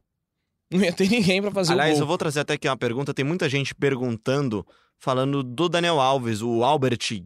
Não 0.71 0.81
ia 0.81 0.91
ter 0.91 1.07
ninguém 1.07 1.41
para 1.43 1.51
fazer 1.51 1.73
Aliás, 1.73 1.91
o 1.93 1.95
eu 1.97 1.99
gol. 1.99 2.07
vou 2.07 2.17
trazer 2.17 2.39
até 2.39 2.53
aqui 2.55 2.67
uma 2.67 2.75
pergunta. 2.75 3.13
Tem 3.13 3.23
muita 3.23 3.47
gente 3.47 3.75
perguntando, 3.75 4.65
falando 4.97 5.43
do 5.43 5.69
Daniel 5.69 5.99
Alves, 6.01 6.41
o 6.41 6.63
Albert. 6.63 7.21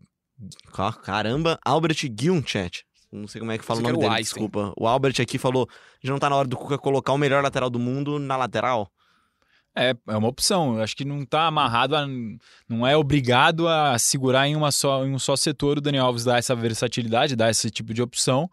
Ca- 0.73 0.91
Caramba, 0.93 1.57
Albert 1.65 1.97
Guilchat. 2.09 2.83
Não 3.11 3.27
sei 3.27 3.39
como 3.39 3.51
é 3.51 3.57
que 3.57 3.65
fala 3.65 3.79
o 3.79 3.83
nome 3.83 3.97
dele, 3.97 4.07
Einstein. 4.07 4.23
desculpa. 4.23 4.73
O 4.77 4.87
Albert 4.87 5.15
aqui 5.19 5.37
falou: 5.37 5.67
já 6.01 6.11
não 6.11 6.19
tá 6.19 6.29
na 6.29 6.35
hora 6.35 6.47
do 6.47 6.55
Cuca 6.55 6.77
colocar 6.77 7.11
o 7.11 7.17
melhor 7.17 7.41
lateral 7.41 7.69
do 7.69 7.79
mundo 7.79 8.19
na 8.19 8.37
lateral. 8.37 8.91
É, 9.75 9.95
é 10.07 10.17
uma 10.17 10.27
opção. 10.27 10.75
Eu 10.75 10.83
acho 10.83 10.95
que 10.95 11.05
não 11.05 11.25
tá 11.25 11.47
amarrado, 11.47 11.95
a, 11.95 12.05
não 12.67 12.85
é 12.85 12.97
obrigado 12.97 13.67
a 13.67 13.97
segurar 13.97 14.47
em, 14.47 14.55
uma 14.55 14.71
só, 14.71 15.05
em 15.05 15.13
um 15.13 15.19
só 15.19 15.35
setor. 15.35 15.77
O 15.77 15.81
Daniel 15.81 16.05
Alves 16.05 16.23
dá 16.23 16.37
essa 16.37 16.55
versatilidade, 16.55 17.35
dá 17.35 17.49
esse 17.49 17.71
tipo 17.71 17.93
de 17.93 18.01
opção. 18.01 18.49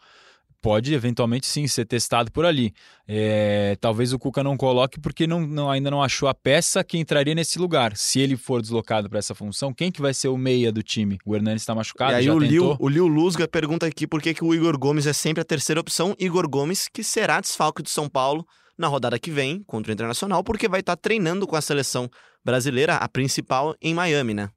Pode, 0.61 0.93
eventualmente, 0.95 1.47
sim, 1.47 1.67
ser 1.69 1.85
testado 1.85 2.33
por 2.33 2.45
ali. 2.45 2.73
É, 3.07 3.77
talvez 3.81 4.13
o 4.13 4.19
Cuca 4.19 4.43
não 4.43 4.57
coloque 4.57 4.99
porque 4.99 5.27
não, 5.27 5.47
não- 5.47 5.71
ainda 5.71 5.91
não 5.91 6.03
achou 6.03 6.29
a 6.29 6.35
peça 6.35 6.83
que 6.83 6.99
entraria 6.99 7.35
nesse 7.35 7.59
lugar. 7.59 7.97
Se 7.97 8.21
ele 8.21 8.37
for 8.37 8.61
deslocado 8.61 9.09
para 9.09 9.19
essa 9.19 9.35
função, 9.35 9.73
quem 9.73 9.93
que 9.93 10.01
vai 10.03 10.13
ser 10.13 10.29
o 10.29 10.37
meia 10.37 10.73
do 10.73 10.83
time? 10.83 11.19
O 11.25 11.37
Hernani 11.37 11.57
está 11.57 11.75
machucado, 11.75 12.13
e 12.13 12.15
aí 12.17 12.25
já 12.25 12.35
o? 12.35 12.39
Liu, 12.39 12.77
o 12.81 12.89
Liu 12.89 13.07
Lusga 13.07 13.47
pergunta 13.47 13.87
aqui 13.87 14.07
por 14.07 14.21
que, 14.21 14.35
que 14.35 14.45
o 14.45 14.55
Igor 14.55 14.77
Gomes 14.79 15.07
é 15.07 15.13
sempre 15.13 15.41
a 15.41 15.45
terceira 15.45 15.81
opção. 15.81 16.17
Igor 16.19 16.49
Gomes, 16.49 16.89
que 16.89 17.05
será 17.05 17.41
desfalque 17.41 17.83
do 17.83 17.89
São 17.89 18.09
Paulo 18.09 18.45
na 18.77 18.89
rodada 18.89 19.19
que 19.19 19.31
vem 19.31 19.63
contra 19.65 19.91
o 19.91 19.95
Internacional, 19.95 20.43
porque 20.43 20.69
vai 20.69 20.81
estar 20.81 20.97
treinando 20.97 21.47
com 21.47 21.57
a 21.57 21.61
seleção 21.61 22.11
brasileira, 22.45 22.97
a 22.97 23.09
principal, 23.09 23.75
em 23.81 23.95
Miami, 23.95 24.35
né? 24.35 24.51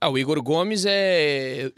Ah, 0.00 0.08
o 0.08 0.18
Igor 0.18 0.40
Gomes 0.42 0.84
é. 0.86 1.72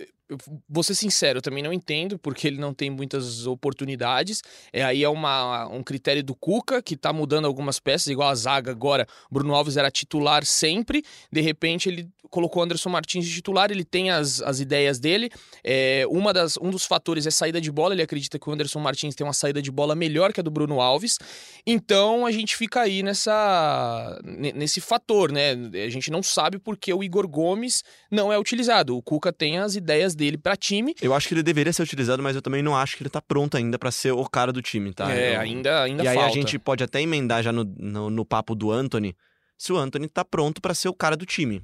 Vou 0.69 0.83
ser 0.83 0.95
sincero, 0.95 1.39
eu 1.39 1.43
também 1.43 1.63
não 1.63 1.73
entendo, 1.73 2.19
porque 2.19 2.47
ele 2.47 2.59
não 2.59 2.73
tem 2.73 2.91
muitas 2.91 3.47
oportunidades. 3.47 4.43
É, 4.73 4.83
aí 4.83 5.03
é 5.03 5.09
uma, 5.09 5.67
um 5.67 5.83
critério 5.83 6.23
do 6.23 6.35
Cuca, 6.35 6.83
que 6.83 6.97
tá 6.97 7.13
mudando 7.13 7.47
algumas 7.47 7.81
peças, 7.81 8.07
igual 8.07 8.29
a 8.29 8.35
zaga 8.35 8.71
agora. 8.71 9.07
Bruno 9.31 9.55
Alves 9.55 9.77
era 9.77 9.91
titular 9.91 10.45
sempre, 10.45 11.03
de 11.33 11.41
repente 11.41 11.89
ele 11.89 12.09
colocou 12.31 12.63
Anderson 12.63 12.89
Martins 12.89 13.27
de 13.27 13.35
titular, 13.35 13.71
ele 13.71 13.85
tem 13.85 14.11
as, 14.11 14.41
as 14.41 14.61
ideias 14.61 14.99
dele. 14.99 15.31
É, 15.65 16.05
uma 16.09 16.33
das, 16.33 16.57
um 16.57 16.71
dos 16.71 16.85
fatores 16.85 17.27
é 17.27 17.31
saída 17.31 17.61
de 17.61 17.71
bola, 17.71 17.93
ele 17.93 18.03
acredita 18.03 18.39
que 18.39 18.49
o 18.49 18.53
Anderson 18.53 18.79
Martins 18.79 19.15
tem 19.15 19.27
uma 19.27 19.33
saída 19.33 19.61
de 19.61 19.71
bola 19.71 19.95
melhor 19.95 20.33
que 20.33 20.41
a 20.41 20.43
do 20.43 20.51
Bruno 20.51 20.81
Alves. 20.81 21.19
Então 21.67 22.25
a 22.25 22.31
gente 22.31 22.57
fica 22.57 22.83
aí 22.83 23.03
nessa, 23.03 24.19
ne- 24.25 24.53
nesse 24.53 24.81
fator, 24.81 25.33
né? 25.33 25.53
A 25.85 25.91
gente 25.91 26.11
não 26.11 26.23
sabe 26.23 26.59
porque 26.59 26.95
o 26.95 27.03
Igor 27.03 27.27
Gomes 27.27 27.83
não 28.11 28.33
é 28.33 28.39
utilizado. 28.39 28.97
O 28.97 29.03
Cuca 29.03 29.33
tem 29.33 29.59
as 29.59 29.75
ideias 29.75 30.15
dele 30.21 30.39
para 30.39 30.55
time. 30.57 30.95
Eu 31.03 31.13
acho 31.15 31.27
que 31.27 31.35
ele 31.35 31.43
deveria 31.43 31.73
ser 31.73 31.83
utilizado, 31.83 32.23
mas 32.23 32.37
eu 32.37 32.43
também 32.43 32.63
não 32.63 32.77
acho 32.77 32.97
que 32.97 33.03
ele 33.03 33.11
tá 33.11 33.21
pronto 33.21 33.57
ainda 33.57 33.77
pra 33.79 33.91
ser 33.91 34.13
o 34.13 34.25
cara 34.29 34.53
do 34.53 34.63
time, 34.63 34.93
tá? 34.93 35.11
é, 35.13 35.35
Eu- 35.35 35.41
ainda, 35.41 35.83
ainda 35.83 36.05
E 36.05 36.09
aí 36.09 36.15
falta. 36.15 36.31
a 36.31 36.33
gente 36.33 36.59
pode 36.59 36.85
até 36.85 37.01
emendar 37.03 37.43
já 37.43 37.51
no, 37.51 37.65
no, 37.65 38.09
no 38.11 38.25
papo 38.25 38.55
do 38.55 38.71
Anthony, 38.71 39.17
se 39.59 39.73
o 39.73 39.77
Anthony 39.77 40.07
tá 40.09 40.25
pronto 40.25 40.61
pra 40.63 40.75
ser 40.75 40.89
o 40.89 40.95
cara 40.95 41.17
do 41.17 41.27
time. 41.27 41.63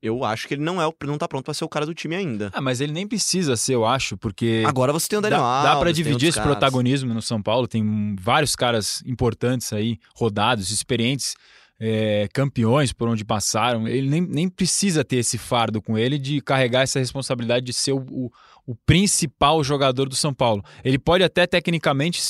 Eu 0.00 0.24
acho 0.24 0.46
que 0.46 0.54
ele 0.54 0.62
não 0.62 0.80
é, 0.80 0.86
o- 0.86 0.94
não 1.04 1.18
tá 1.18 1.26
pronto 1.26 1.44
pra 1.44 1.52
ser 1.54 1.64
o 1.64 1.68
cara 1.68 1.84
do 1.84 1.92
time 1.92 2.14
ainda. 2.14 2.50
Ah, 2.54 2.60
mas 2.60 2.80
ele 2.80 2.92
nem 2.92 3.04
precisa 3.06 3.56
ser, 3.56 3.74
eu 3.74 3.84
acho, 3.84 4.16
porque 4.16 4.62
Agora 4.64 4.92
você 4.92 5.08
tem 5.08 5.18
o 5.18 5.22
Daniel 5.22 5.40
dá, 5.40 5.74
dá 5.74 5.76
para 5.76 5.90
dividir 5.92 6.28
esse 6.28 6.38
caras. 6.38 6.52
protagonismo 6.52 7.12
no 7.12 7.20
São 7.20 7.42
Paulo. 7.42 7.66
Tem 7.66 8.14
vários 8.20 8.54
caras 8.54 9.02
importantes 9.04 9.72
aí, 9.72 9.98
rodados, 10.14 10.70
experientes, 10.70 11.34
é, 11.80 12.28
campeões 12.32 12.92
por 12.92 13.08
onde 13.08 13.24
passaram. 13.24 13.86
Ele 13.86 14.08
nem, 14.08 14.20
nem 14.20 14.48
precisa 14.48 15.04
ter 15.04 15.16
esse 15.16 15.38
fardo 15.38 15.80
com 15.80 15.96
ele 15.96 16.18
de 16.18 16.40
carregar 16.40 16.82
essa 16.82 16.98
responsabilidade 16.98 17.64
de 17.66 17.72
ser 17.72 17.92
o, 17.92 18.04
o, 18.10 18.30
o 18.66 18.74
principal 18.74 19.62
jogador 19.62 20.08
do 20.08 20.16
São 20.16 20.34
Paulo. 20.34 20.62
Ele 20.84 20.98
pode 20.98 21.22
até 21.22 21.46
tecnicamente 21.46 22.20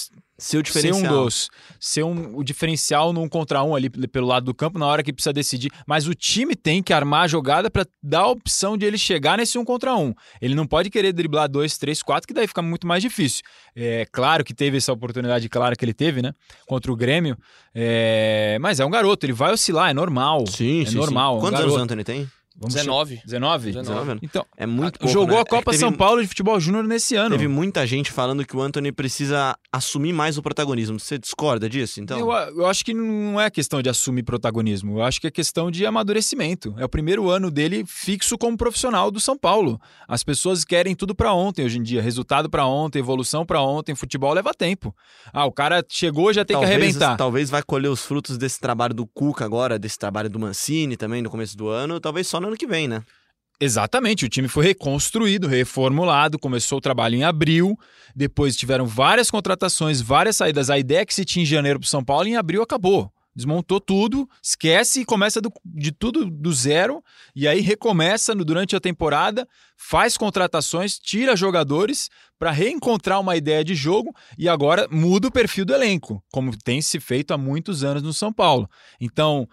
Ser 0.40 0.58
o 0.58 0.58
ser 0.58 0.58
um 0.58 0.62
diferencial. 0.62 1.24
dos, 1.24 1.50
ser 1.80 2.02
um, 2.04 2.36
o 2.36 2.44
diferencial 2.44 3.12
num 3.12 3.28
contra 3.28 3.60
um 3.64 3.74
ali 3.74 3.90
pelo 3.90 4.26
lado 4.26 4.44
do 4.44 4.54
campo 4.54 4.78
na 4.78 4.86
hora 4.86 5.02
que 5.02 5.12
precisa 5.12 5.32
decidir. 5.32 5.72
Mas 5.84 6.06
o 6.06 6.14
time 6.14 6.54
tem 6.54 6.80
que 6.80 6.92
armar 6.92 7.22
a 7.22 7.28
jogada 7.28 7.68
para 7.68 7.84
dar 8.00 8.20
a 8.20 8.28
opção 8.28 8.76
de 8.76 8.86
ele 8.86 8.96
chegar 8.96 9.36
nesse 9.36 9.58
um 9.58 9.64
contra 9.64 9.96
um. 9.96 10.14
Ele 10.40 10.54
não 10.54 10.64
pode 10.64 10.90
querer 10.90 11.12
driblar 11.12 11.48
dois, 11.48 11.76
três, 11.76 12.02
quatro, 12.02 12.28
que 12.28 12.32
daí 12.32 12.46
fica 12.46 12.62
muito 12.62 12.86
mais 12.86 13.02
difícil. 13.02 13.42
É 13.74 14.06
claro 14.12 14.44
que 14.44 14.54
teve 14.54 14.76
essa 14.76 14.92
oportunidade 14.92 15.48
clara 15.48 15.74
que 15.74 15.84
ele 15.84 15.94
teve, 15.94 16.22
né? 16.22 16.32
Contra 16.68 16.92
o 16.92 16.96
Grêmio. 16.96 17.36
É, 17.74 18.58
mas 18.60 18.78
é 18.78 18.84
um 18.84 18.90
garoto, 18.90 19.26
ele 19.26 19.32
vai 19.32 19.52
oscilar, 19.52 19.90
é 19.90 19.94
normal. 19.94 20.46
Sim, 20.46 20.82
é 20.82 20.86
sim, 20.86 20.96
normal. 20.96 21.32
sim. 21.32 21.38
um 21.38 21.40
Quantos 21.40 21.60
anos 21.60 21.74
o. 21.74 21.78
Anthony 21.78 22.04
tem? 22.04 22.28
Vamos 22.60 22.74
19. 22.74 23.20
19? 23.24 23.72
19. 23.72 24.18
Então, 24.20 24.44
É 24.56 24.66
muito 24.66 24.98
pouco, 24.98 25.12
jogou 25.12 25.36
né? 25.36 25.42
a 25.42 25.44
Copa 25.44 25.70
É 25.70 25.72
teve- 25.72 25.78
São 25.78 25.92
Paulo 25.92 26.20
de 26.20 26.26
Futebol 26.26 26.58
Júnior 26.58 26.82
nesse 26.84 27.14
ano. 27.14 27.30
Teve 27.30 27.46
muita 27.46 27.86
gente 27.86 28.10
falando 28.10 28.44
que 28.44 28.56
o 28.56 28.60
Anthony 28.60 28.90
precisa 28.90 29.56
assumir 29.72 30.12
mais 30.12 30.36
o 30.36 30.42
protagonismo. 30.42 30.98
Você 30.98 31.18
discorda 31.18 31.68
disso, 31.70 32.00
então? 32.00 32.18
Eu, 32.18 32.30
eu 32.32 32.66
acho 32.66 32.84
que 32.84 32.92
não 32.92 33.40
é 33.40 33.48
questão 33.48 33.80
de 33.80 33.88
assumir 33.88 34.24
protagonismo, 34.24 34.98
eu 34.98 35.02
acho 35.04 35.20
que 35.20 35.28
é 35.28 35.30
questão 35.30 35.70
de 35.70 35.86
amadurecimento. 35.86 36.74
É 36.78 36.84
o 36.84 36.88
primeiro 36.88 37.28
ano 37.30 37.50
dele 37.50 37.84
fixo 37.86 38.36
como 38.36 38.56
profissional 38.56 39.10
do 39.10 39.20
São 39.20 39.38
Paulo. 39.38 39.80
As 40.08 40.24
pessoas 40.24 40.64
querem 40.64 40.96
tudo 40.96 41.14
pra 41.14 41.32
ontem 41.32 41.64
hoje 41.64 41.78
em 41.78 41.82
dia, 41.82 42.02
resultado 42.02 42.50
pra 42.50 42.66
ontem, 42.66 42.98
evolução 42.98 43.46
pra 43.46 43.60
ontem, 43.62 43.94
futebol 43.94 44.32
leva 44.32 44.52
tempo. 44.52 44.94
Ah, 45.32 45.44
o 45.46 45.52
cara 45.52 45.84
chegou 45.88 46.32
já 46.32 46.44
tem 46.44 46.54
talvez, 46.56 46.76
que 46.76 46.82
arrebentar. 46.82 47.16
Talvez 47.16 47.50
vai 47.50 47.62
colher 47.62 47.88
os 47.88 48.02
frutos 48.04 48.36
desse 48.36 48.58
trabalho 48.58 48.94
do 48.94 49.06
Cuca 49.06 49.44
agora, 49.44 49.78
desse 49.78 49.98
trabalho 49.98 50.28
do 50.28 50.38
Mancini 50.40 50.96
também 50.96 51.22
no 51.22 51.30
começo 51.30 51.56
do 51.56 51.68
ano, 51.68 52.00
talvez 52.00 52.26
só 52.26 52.40
no 52.40 52.47
ano 52.48 52.56
que 52.56 52.66
vem, 52.66 52.88
né? 52.88 53.02
Exatamente, 53.60 54.24
o 54.24 54.28
time 54.28 54.46
foi 54.46 54.66
reconstruído, 54.66 55.48
reformulado, 55.48 56.38
começou 56.38 56.78
o 56.78 56.80
trabalho 56.80 57.16
em 57.16 57.24
abril, 57.24 57.76
depois 58.14 58.56
tiveram 58.56 58.86
várias 58.86 59.32
contratações, 59.32 60.00
várias 60.00 60.36
saídas. 60.36 60.70
A 60.70 60.78
ideia 60.78 61.04
que 61.04 61.12
se 61.12 61.24
tinha 61.24 61.42
em 61.42 61.46
janeiro 61.46 61.80
para 61.80 61.88
São 61.88 62.04
Paulo, 62.04 62.28
em 62.28 62.36
abril 62.36 62.62
acabou. 62.62 63.12
Desmontou 63.34 63.80
tudo, 63.80 64.28
esquece 64.42 65.00
e 65.00 65.04
começa 65.04 65.40
do- 65.40 65.52
de 65.64 65.92
tudo 65.92 66.28
do 66.28 66.52
zero, 66.52 67.02
e 67.36 67.46
aí 67.46 67.60
recomeça 67.60 68.34
no- 68.34 68.44
durante 68.44 68.74
a 68.74 68.80
temporada, 68.80 69.46
faz 69.76 70.16
contratações, 70.16 70.98
tira 70.98 71.36
jogadores 71.36 72.08
para 72.36 72.50
reencontrar 72.50 73.20
uma 73.20 73.36
ideia 73.36 73.62
de 73.62 73.76
jogo 73.76 74.12
e 74.36 74.48
agora 74.48 74.88
muda 74.90 75.28
o 75.28 75.32
perfil 75.32 75.64
do 75.64 75.72
elenco, 75.74 76.20
como 76.32 76.56
tem 76.56 76.82
se 76.82 76.98
feito 76.98 77.32
há 77.32 77.38
muitos 77.38 77.84
anos 77.84 78.02
no 78.02 78.12
São 78.12 78.32
Paulo. 78.32 78.68
Então, 79.00 79.48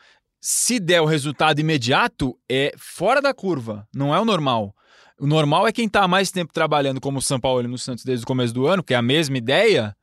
se 0.47 0.79
der 0.79 1.01
o 1.01 1.05
resultado 1.05 1.60
imediato, 1.60 2.38
é 2.47 2.71
fora 2.77 3.19
da 3.19 3.34
curva, 3.34 3.88
não 3.91 4.13
é 4.13 4.19
o 4.19 4.25
normal. 4.25 4.75
O 5.19 5.25
normal 5.25 5.67
é 5.67 5.71
quem 5.71 5.88
está 5.88 6.08
mais 6.08 6.29
tempo 6.29 6.53
trabalhando 6.53 7.01
como 7.01 7.17
o 7.17 7.21
São 7.21 7.39
Paulo 7.39 7.63
e 7.63 7.67
no 7.67 7.79
Santos 7.79 8.05
desde 8.05 8.23
o 8.23 8.27
começo 8.27 8.53
do 8.53 8.67
ano, 8.67 8.84
que 8.84 8.93
é 8.93 8.97
a 8.97 9.01
mesma 9.01 9.39
ideia. 9.39 9.97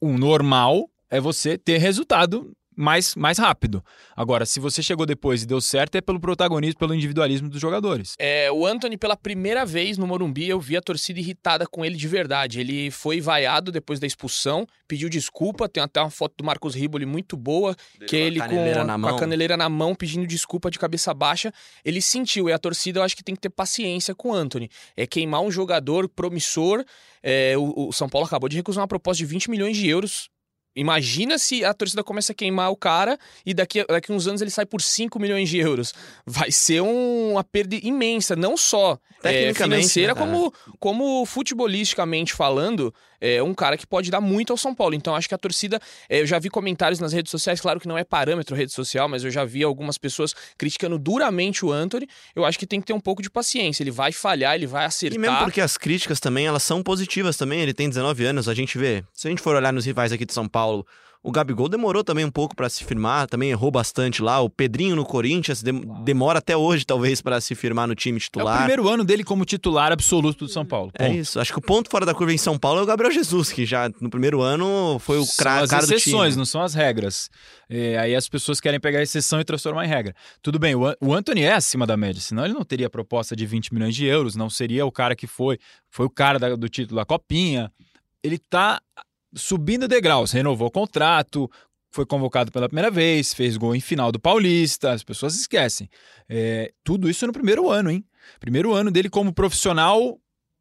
O 0.00 0.18
normal 0.18 0.90
é 1.08 1.20
você 1.20 1.56
ter 1.56 1.78
resultado 1.78 2.52
mais, 2.80 3.14
mais 3.14 3.38
rápido. 3.38 3.84
Agora, 4.16 4.46
se 4.46 4.58
você 4.58 4.82
chegou 4.82 5.04
depois 5.04 5.42
e 5.42 5.46
deu 5.46 5.60
certo, 5.60 5.96
é 5.96 6.00
pelo 6.00 6.18
protagonismo, 6.18 6.78
pelo 6.78 6.94
individualismo 6.94 7.48
dos 7.48 7.60
jogadores. 7.60 8.14
É, 8.18 8.50
o 8.50 8.66
Anthony, 8.66 8.96
pela 8.96 9.16
primeira 9.16 9.66
vez 9.66 9.98
no 9.98 10.06
Morumbi, 10.06 10.48
eu 10.48 10.58
vi 10.58 10.76
a 10.76 10.80
torcida 10.80 11.20
irritada 11.20 11.66
com 11.66 11.84
ele 11.84 11.96
de 11.96 12.08
verdade. 12.08 12.58
Ele 12.58 12.90
foi 12.90 13.20
vaiado 13.20 13.70
depois 13.70 14.00
da 14.00 14.06
expulsão, 14.06 14.66
pediu 14.88 15.08
desculpa. 15.08 15.68
Tem 15.68 15.82
até 15.82 16.00
uma 16.00 16.10
foto 16.10 16.34
do 16.38 16.44
Marcos 16.44 16.74
Riboli 16.74 17.04
muito 17.04 17.36
boa, 17.36 17.76
que 18.06 18.16
ele 18.16 18.40
com, 18.40 18.48
com 18.48 18.98
mão. 18.98 19.14
a 19.14 19.18
caneleira 19.18 19.56
na 19.56 19.68
mão, 19.68 19.94
pedindo 19.94 20.26
desculpa 20.26 20.70
de 20.70 20.78
cabeça 20.78 21.12
baixa. 21.12 21.52
Ele 21.84 22.00
sentiu, 22.00 22.48
e 22.48 22.52
a 22.52 22.58
torcida 22.58 22.98
eu 22.98 23.02
acho 23.02 23.16
que 23.16 23.22
tem 23.22 23.34
que 23.34 23.40
ter 23.42 23.50
paciência 23.50 24.14
com 24.14 24.30
o 24.30 24.34
Anthony. 24.34 24.70
É 24.96 25.06
queimar 25.06 25.42
um 25.42 25.50
jogador 25.50 26.08
promissor. 26.08 26.84
É, 27.22 27.56
o, 27.58 27.88
o 27.88 27.92
São 27.92 28.08
Paulo 28.08 28.26
acabou 28.26 28.48
de 28.48 28.56
recusar 28.56 28.82
uma 28.82 28.88
proposta 28.88 29.18
de 29.18 29.26
20 29.26 29.50
milhões 29.50 29.76
de 29.76 29.86
euros 29.86 30.30
Imagina 30.76 31.36
se 31.38 31.64
a 31.64 31.74
torcida 31.74 32.02
começa 32.04 32.32
a 32.32 32.34
queimar 32.34 32.70
o 32.70 32.76
cara 32.76 33.18
e 33.44 33.52
daqui, 33.52 33.84
daqui 33.86 34.12
uns 34.12 34.26
anos 34.26 34.40
ele 34.40 34.50
sai 34.50 34.64
por 34.64 34.80
5 34.80 35.18
milhões 35.18 35.48
de 35.48 35.58
euros. 35.58 35.92
Vai 36.24 36.52
ser 36.52 36.80
um- 36.80 37.32
uma 37.32 37.42
perda 37.44 37.76
imensa, 37.82 38.36
não 38.36 38.56
só 38.56 38.98
é, 39.22 39.48
financeira, 39.64 40.14
né, 40.14 40.20
como, 40.20 40.54
como 40.78 41.26
futebolisticamente 41.26 42.32
falando, 42.32 42.94
é 43.20 43.42
um 43.42 43.54
cara 43.54 43.76
que 43.76 43.86
pode 43.86 44.10
dar 44.10 44.20
muito 44.20 44.52
ao 44.52 44.56
São 44.56 44.74
Paulo. 44.74 44.94
Então 44.94 45.14
acho 45.14 45.28
que 45.28 45.34
a 45.34 45.38
torcida. 45.38 45.80
é, 46.08 46.20
eu 46.20 46.26
já 46.26 46.38
vi 46.38 46.48
comentários 46.48 46.98
nas 47.00 47.12
redes 47.12 47.30
sociais, 47.30 47.60
claro 47.60 47.78
que 47.78 47.86
não 47.86 47.98
é 47.98 48.04
parâmetro 48.04 48.56
rede 48.56 48.72
social, 48.72 49.08
mas 49.08 49.24
eu 49.24 49.30
já 49.30 49.44
vi 49.44 49.62
algumas 49.62 49.98
pessoas 49.98 50.34
criticando 50.56 50.98
duramente 50.98 51.64
o 51.64 51.72
Anthony. 51.72 52.06
Eu 52.34 52.44
acho 52.44 52.58
que 52.58 52.66
tem 52.66 52.80
que 52.80 52.86
ter 52.86 52.92
um 52.92 53.00
pouco 53.00 53.22
de 53.22 53.30
paciência. 53.30 53.82
Ele 53.82 53.90
vai 53.90 54.12
falhar, 54.12 54.54
ele 54.54 54.66
vai 54.66 54.84
acertar. 54.84 55.16
E 55.16 55.20
mesmo 55.20 55.38
porque 55.38 55.60
as 55.60 55.76
críticas 55.76 56.20
também, 56.20 56.46
elas 56.46 56.62
são 56.62 56.82
positivas 56.82 57.36
também. 57.36 57.60
Ele 57.60 57.74
tem 57.74 57.88
19 57.88 58.24
anos, 58.24 58.48
a 58.48 58.54
gente 58.54 58.78
vê. 58.78 59.04
Se 59.12 59.28
a 59.28 59.30
gente 59.30 59.42
for 59.42 59.54
olhar 59.54 59.72
nos 59.72 59.84
rivais 59.84 60.12
aqui 60.12 60.24
de 60.24 60.32
São 60.32 60.48
Paulo, 60.48 60.86
o 61.22 61.30
Gabigol 61.30 61.68
demorou 61.68 62.02
também 62.02 62.24
um 62.24 62.30
pouco 62.30 62.56
pra 62.56 62.68
se 62.70 62.82
firmar, 62.82 63.26
também 63.28 63.50
errou 63.50 63.70
bastante 63.70 64.22
lá. 64.22 64.40
O 64.40 64.48
Pedrinho 64.48 64.96
no 64.96 65.04
Corinthians 65.04 65.62
dem- 65.62 65.82
demora 66.02 66.38
até 66.38 66.56
hoje, 66.56 66.84
talvez, 66.86 67.20
pra 67.20 67.40
se 67.42 67.54
firmar 67.54 67.86
no 67.86 67.94
time 67.94 68.16
É 68.16 68.18
o 68.18 68.20
titular. 68.20 68.58
primeiro 68.58 68.88
ano 68.88 69.04
dele 69.04 69.22
como 69.22 69.44
titular 69.44 69.92
absoluto 69.92 70.46
do 70.46 70.50
São 70.50 70.64
Paulo. 70.64 70.90
É 70.94 71.08
Ponto. 71.08 71.18
isso. 71.18 71.38
Acho 71.38 71.52
que 71.52 71.58
o 71.58 71.62
ponto 71.62 71.90
fora 71.90 72.06
da 72.06 72.14
curva 72.14 72.32
em 72.32 72.38
São 72.38 72.58
Paulo 72.58 72.80
é 72.80 72.82
o 72.82 72.86
Gabriel 72.86 73.12
Jesus, 73.12 73.52
que 73.52 73.66
já 73.66 73.90
no 74.00 74.08
primeiro 74.08 74.40
ano 74.40 74.98
foi 74.98 75.18
o 75.18 75.24
São 75.24 75.36
cra- 75.44 75.60
as 75.60 75.70
cara 75.70 75.86
do 75.86 75.92
exceções, 75.94 76.28
time. 76.32 76.38
não 76.38 76.46
são 76.46 76.62
as 76.62 76.72
regras. 76.72 77.28
É, 77.68 77.98
aí 77.98 78.14
as 78.16 78.26
pessoas 78.28 78.58
querem 78.60 78.80
pegar 78.80 79.00
a 79.00 79.02
exceção 79.02 79.38
e 79.40 79.44
transformar 79.44 79.84
em 79.84 79.88
regra. 79.88 80.14
Tudo 80.42 80.58
bem, 80.58 80.74
o, 80.74 80.80
o 81.02 81.12
Anthony 81.14 81.42
é 81.42 81.52
acima 81.52 81.86
da 81.86 81.96
média, 81.96 82.20
senão 82.20 82.44
ele 82.46 82.54
não 82.54 82.64
teria 82.64 82.88
proposta 82.88 83.36
de 83.36 83.44
20 83.44 83.74
milhões 83.74 83.94
de 83.94 84.06
euros, 84.06 84.36
não 84.36 84.48
seria 84.48 84.86
o 84.86 84.90
cara 84.90 85.14
que 85.14 85.26
foi, 85.26 85.58
foi 85.90 86.06
o 86.06 86.10
cara 86.10 86.38
da- 86.38 86.56
do 86.56 86.68
título 86.68 86.96
da 86.98 87.04
Copinha. 87.04 87.70
Ele 88.22 88.38
tá 88.38 88.80
subindo 89.34 89.88
degraus, 89.88 90.32
renovou 90.32 90.68
o 90.68 90.70
contrato, 90.70 91.50
foi 91.90 92.06
convocado 92.06 92.52
pela 92.52 92.68
primeira 92.68 92.90
vez, 92.90 93.34
fez 93.34 93.56
gol 93.56 93.74
em 93.74 93.80
final 93.80 94.12
do 94.12 94.20
Paulista, 94.20 94.92
as 94.92 95.02
pessoas 95.02 95.34
esquecem. 95.34 95.88
É, 96.28 96.72
tudo 96.84 97.10
isso 97.10 97.26
no 97.26 97.32
primeiro 97.32 97.68
ano, 97.68 97.90
hein? 97.90 98.04
Primeiro 98.38 98.72
ano 98.72 98.90
dele 98.90 99.10
como 99.10 99.32
profissional 99.32 100.18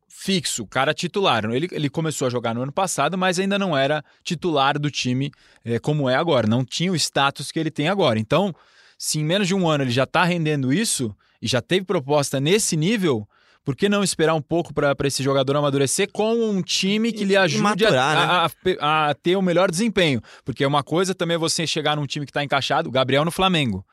fixo, 0.07 0.65
cara 0.65 0.93
titular. 0.93 1.45
Ele, 1.45 1.67
ele 1.71 1.89
começou 1.89 2.25
a 2.27 2.29
jogar 2.31 2.55
no 2.55 2.63
ano 2.63 2.71
passado, 2.71 3.17
mas 3.17 3.37
ainda 3.37 3.59
não 3.59 3.77
era 3.77 4.03
titular 4.23 4.77
do 4.79 4.89
time 4.89 5.31
é, 5.63 5.77
como 5.79 6.09
é 6.09 6.15
agora. 6.15 6.47
Não 6.47 6.65
tinha 6.65 6.91
o 6.91 6.95
status 6.95 7.51
que 7.51 7.59
ele 7.59 7.69
tem 7.69 7.87
agora. 7.87 8.17
Então, 8.19 8.53
se 8.97 9.19
em 9.19 9.23
menos 9.23 9.47
de 9.47 9.53
um 9.53 9.69
ano 9.69 9.83
ele 9.83 9.91
já 9.91 10.03
está 10.03 10.23
rendendo 10.23 10.73
isso 10.73 11.15
e 11.41 11.47
já 11.47 11.61
teve 11.61 11.85
proposta 11.85 12.39
nesse 12.39 12.75
nível, 12.75 13.27
por 13.65 13.75
que 13.75 13.87
não 13.89 14.03
esperar 14.03 14.33
um 14.33 14.41
pouco 14.41 14.73
para 14.73 14.95
esse 15.05 15.21
jogador 15.21 15.55
amadurecer 15.55 16.09
com 16.11 16.33
um 16.49 16.61
time 16.61 17.11
que 17.11 17.23
lhe 17.23 17.35
ajude 17.37 17.61
maturar, 17.61 18.15
né? 18.15 18.79
a, 18.81 18.85
a- 18.85 19.09
a 19.09 19.13
ter 19.13 19.35
o 19.35 19.41
melhor 19.41 19.69
desempenho? 19.69 20.21
Porque 20.43 20.65
uma 20.65 20.81
coisa 20.83 21.13
também 21.13 21.35
é 21.35 21.37
você 21.37 21.67
chegar 21.67 21.95
num 21.95 22.05
time 22.07 22.25
que 22.25 22.31
está 22.31 22.43
encaixado, 22.43 22.89
Gabriel 22.89 23.23
no 23.25 23.31
Flamengo. 23.31 23.85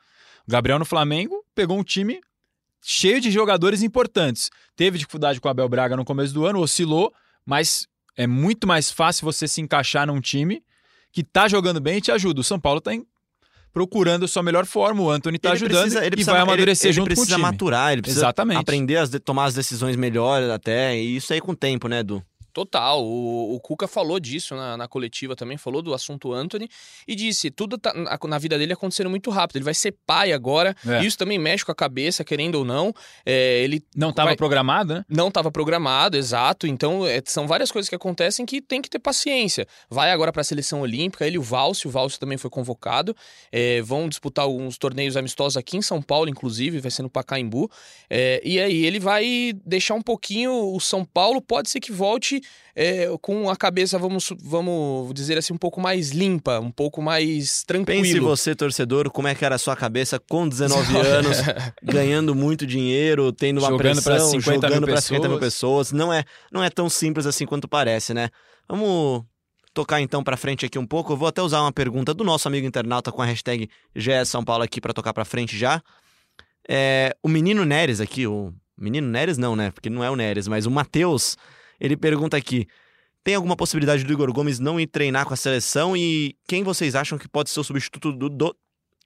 O 0.47 0.51
Gabriel 0.51 0.79
no 0.79 0.85
Flamengo 0.85 1.43
pegou 1.53 1.77
um 1.77 1.83
time 1.83 2.19
cheio 2.81 3.19
de 3.19 3.29
jogadores 3.29 3.83
importantes. 3.83 4.49
Teve 4.75 4.97
dificuldade 4.97 5.39
com 5.41 5.47
o 5.47 5.51
Abel 5.51 5.67
Braga 5.67 5.95
no 5.97 6.05
começo 6.05 6.33
do 6.33 6.45
ano, 6.45 6.59
oscilou, 6.59 7.13
mas 7.45 7.85
é 8.15 8.25
muito 8.25 8.65
mais 8.65 8.89
fácil 8.91 9.25
você 9.25 9.47
se 9.47 9.61
encaixar 9.61 10.07
num 10.07 10.21
time 10.21 10.63
que 11.11 11.23
tá 11.23 11.47
jogando 11.47 11.79
bem 11.81 11.97
e 11.97 12.01
te 12.01 12.11
ajuda. 12.11 12.41
O 12.41 12.43
São 12.43 12.59
Paulo 12.59 12.79
tá 12.81 12.93
em- 12.93 13.05
procurando 13.73 14.25
a 14.25 14.27
sua 14.27 14.41
melhor 14.43 14.65
forma, 14.65 15.01
o 15.01 15.09
Anthony 15.09 15.37
tá 15.37 15.49
Ele 15.49 15.55
ajudando 15.55 15.81
precisa- 15.81 15.99
ele 15.99 16.07
e 16.07 16.11
precisa- 16.11 16.31
vai 16.31 16.41
amadurecer 16.41 16.85
ele, 16.87 16.89
ele 16.89 16.95
junto 16.95 17.07
com 17.07 17.13
o 17.13 17.15
precisa 17.15 17.35
time. 17.35 17.41
maturar, 17.41 17.93
ele 17.93 18.01
precisa 18.01 18.21
Exatamente. 18.25 18.57
aprender 18.59 18.97
a 18.97 19.07
tomar 19.19 19.45
as 19.45 19.53
decisões 19.53 19.95
melhores 19.95 20.49
até, 20.49 20.97
e 20.97 21.15
isso 21.17 21.31
aí 21.33 21.39
com 21.41 21.51
o 21.51 21.55
tempo, 21.55 21.87
né, 21.87 21.99
Edu? 21.99 22.23
Total. 22.57 23.05
O, 23.05 23.53
o 23.53 23.59
Cuca 23.59 23.87
falou 23.87 24.19
disso 24.19 24.55
na, 24.55 24.75
na 24.75 24.87
coletiva 24.87 25.35
também, 25.35 25.57
falou 25.57 25.79
do 25.79 25.93
assunto 25.93 26.33
Anthony 26.33 26.67
e 27.07 27.13
disse: 27.13 27.51
tudo 27.51 27.77
tá, 27.77 27.93
na, 27.93 28.17
na 28.27 28.37
vida 28.39 28.57
dele 28.57 28.73
acontecendo 28.73 29.11
muito 29.11 29.29
rápido. 29.29 29.57
Ele 29.57 29.63
vai 29.65 29.75
ser 29.75 29.95
pai 30.07 30.31
agora. 30.33 30.75
É. 30.83 31.05
Isso 31.05 31.15
também 31.19 31.37
mexe 31.37 31.63
com 31.63 31.71
a 31.71 31.75
cabeça, 31.75 32.23
querendo 32.23 32.55
ou 32.55 32.65
não. 32.65 32.91
É, 33.23 33.61
ele 33.61 33.83
Não 33.95 34.09
estava 34.09 34.29
vai- 34.29 34.35
programado, 34.35 34.95
né? 34.95 35.05
não 35.07 35.27
estava 35.27 35.51
programado, 35.51 36.17
exato. 36.17 36.65
Então, 36.65 37.05
é, 37.05 37.21
são 37.27 37.45
várias 37.45 37.71
coisas 37.71 37.87
que 37.87 37.93
acontecem 37.93 38.43
que 38.43 38.59
tem 38.59 38.81
que 38.81 38.89
ter 38.89 38.97
paciência. 38.97 39.67
Vai 39.87 40.09
agora 40.09 40.31
para 40.31 40.41
a 40.41 40.43
seleção 40.43 40.81
olímpica, 40.81 41.27
ele 41.27 41.35
e 41.35 41.39
o 41.39 41.43
Valsio, 41.43 41.89
o 41.89 41.91
Valsio 41.91 42.19
também 42.19 42.39
foi 42.39 42.49
convocado. 42.49 43.15
É, 43.51 43.83
vão 43.83 44.09
disputar 44.09 44.45
alguns 44.45 44.79
torneios 44.79 45.15
amistosos 45.15 45.57
aqui 45.57 45.77
em 45.77 45.81
São 45.83 46.01
Paulo, 46.01 46.27
inclusive, 46.27 46.79
vai 46.79 46.89
ser 46.89 47.03
no 47.03 47.09
Pacaembu. 47.11 47.69
É, 48.09 48.41
e 48.43 48.59
aí 48.59 48.83
ele 48.83 48.99
vai 48.99 49.53
deixar 49.63 49.93
um 49.93 50.01
pouquinho 50.01 50.73
o 50.73 50.79
São 50.79 51.05
Paulo, 51.05 51.39
pode 51.39 51.69
ser 51.69 51.79
que 51.79 51.91
volte 51.91 52.41
é, 52.79 53.07
com 53.21 53.49
a 53.49 53.55
cabeça, 53.55 53.97
vamos, 53.97 54.31
vamos 54.39 55.11
dizer 55.11 55.35
assim, 55.35 55.51
um 55.51 55.57
pouco 55.57 55.81
mais 55.81 56.11
limpa, 56.11 56.59
um 56.59 56.69
pouco 56.69 57.01
mais 57.01 57.63
tranquilo. 57.63 58.03
Pense 58.03 58.19
você, 58.19 58.55
torcedor, 58.55 59.09
como 59.09 59.27
é 59.27 59.33
que 59.33 59.43
era 59.43 59.55
a 59.55 59.57
sua 59.57 59.75
cabeça 59.75 60.19
com 60.19 60.47
19 60.47 60.95
anos, 60.95 61.37
ganhando 61.81 62.35
muito 62.35 62.67
dinheiro, 62.67 63.31
tendo 63.31 63.57
uma 63.57 63.69
Jogando 63.69 64.03
pra 64.03 64.13
pressão, 64.13 64.29
50 64.29 64.51
mil 64.51 64.75
jogando 64.75 64.87
para 64.91 65.01
50 65.01 65.27
mil 65.27 65.39
pessoas. 65.39 65.91
Não 65.91 66.13
é, 66.13 66.23
não 66.51 66.63
é 66.63 66.69
tão 66.69 66.87
simples 66.87 67.25
assim 67.25 67.47
quanto 67.47 67.67
parece, 67.67 68.13
né? 68.13 68.29
Vamos 68.69 69.23
tocar 69.73 69.99
então 69.99 70.23
pra 70.23 70.37
frente 70.37 70.63
aqui 70.63 70.77
um 70.77 70.85
pouco. 70.85 71.13
Eu 71.13 71.17
vou 71.17 71.27
até 71.27 71.41
usar 71.41 71.61
uma 71.61 71.71
pergunta 71.71 72.13
do 72.13 72.23
nosso 72.23 72.47
amigo 72.47 72.67
internauta 72.67 73.11
com 73.11 73.23
a 73.23 73.25
hashtag 73.25 73.67
GS 73.95 74.29
São 74.29 74.43
Paulo 74.43 74.63
aqui 74.63 74.79
pra 74.79 74.93
tocar 74.93 75.13
pra 75.13 75.25
frente 75.25 75.57
já. 75.57 75.81
É, 76.69 77.15
o 77.23 77.27
menino 77.27 77.65
Neres 77.65 77.99
aqui, 77.99 78.27
o 78.27 78.53
menino 78.77 79.07
Neres 79.07 79.39
não, 79.39 79.55
né? 79.55 79.71
Porque 79.71 79.89
não 79.89 80.03
é 80.03 80.11
o 80.11 80.15
Neres, 80.15 80.47
mas 80.47 80.67
o 80.67 80.71
Matheus, 80.71 81.37
ele 81.79 81.97
pergunta 81.97 82.37
aqui: 82.37 82.67
tem 83.23 83.35
alguma 83.35 83.55
possibilidade 83.55 84.03
do 84.03 84.13
Igor 84.13 84.31
Gomes 84.31 84.59
não 84.59 84.79
ir 84.79 84.87
treinar 84.87 85.25
com 85.25 85.33
a 85.33 85.37
seleção 85.37 85.95
e 85.95 86.35
quem 86.47 86.63
vocês 86.63 86.95
acham 86.95 87.17
que 87.17 87.27
pode 87.27 87.49
ser 87.49 87.59
o 87.59 87.63
substituto 87.63 88.11
do, 88.11 88.29
do, 88.29 88.55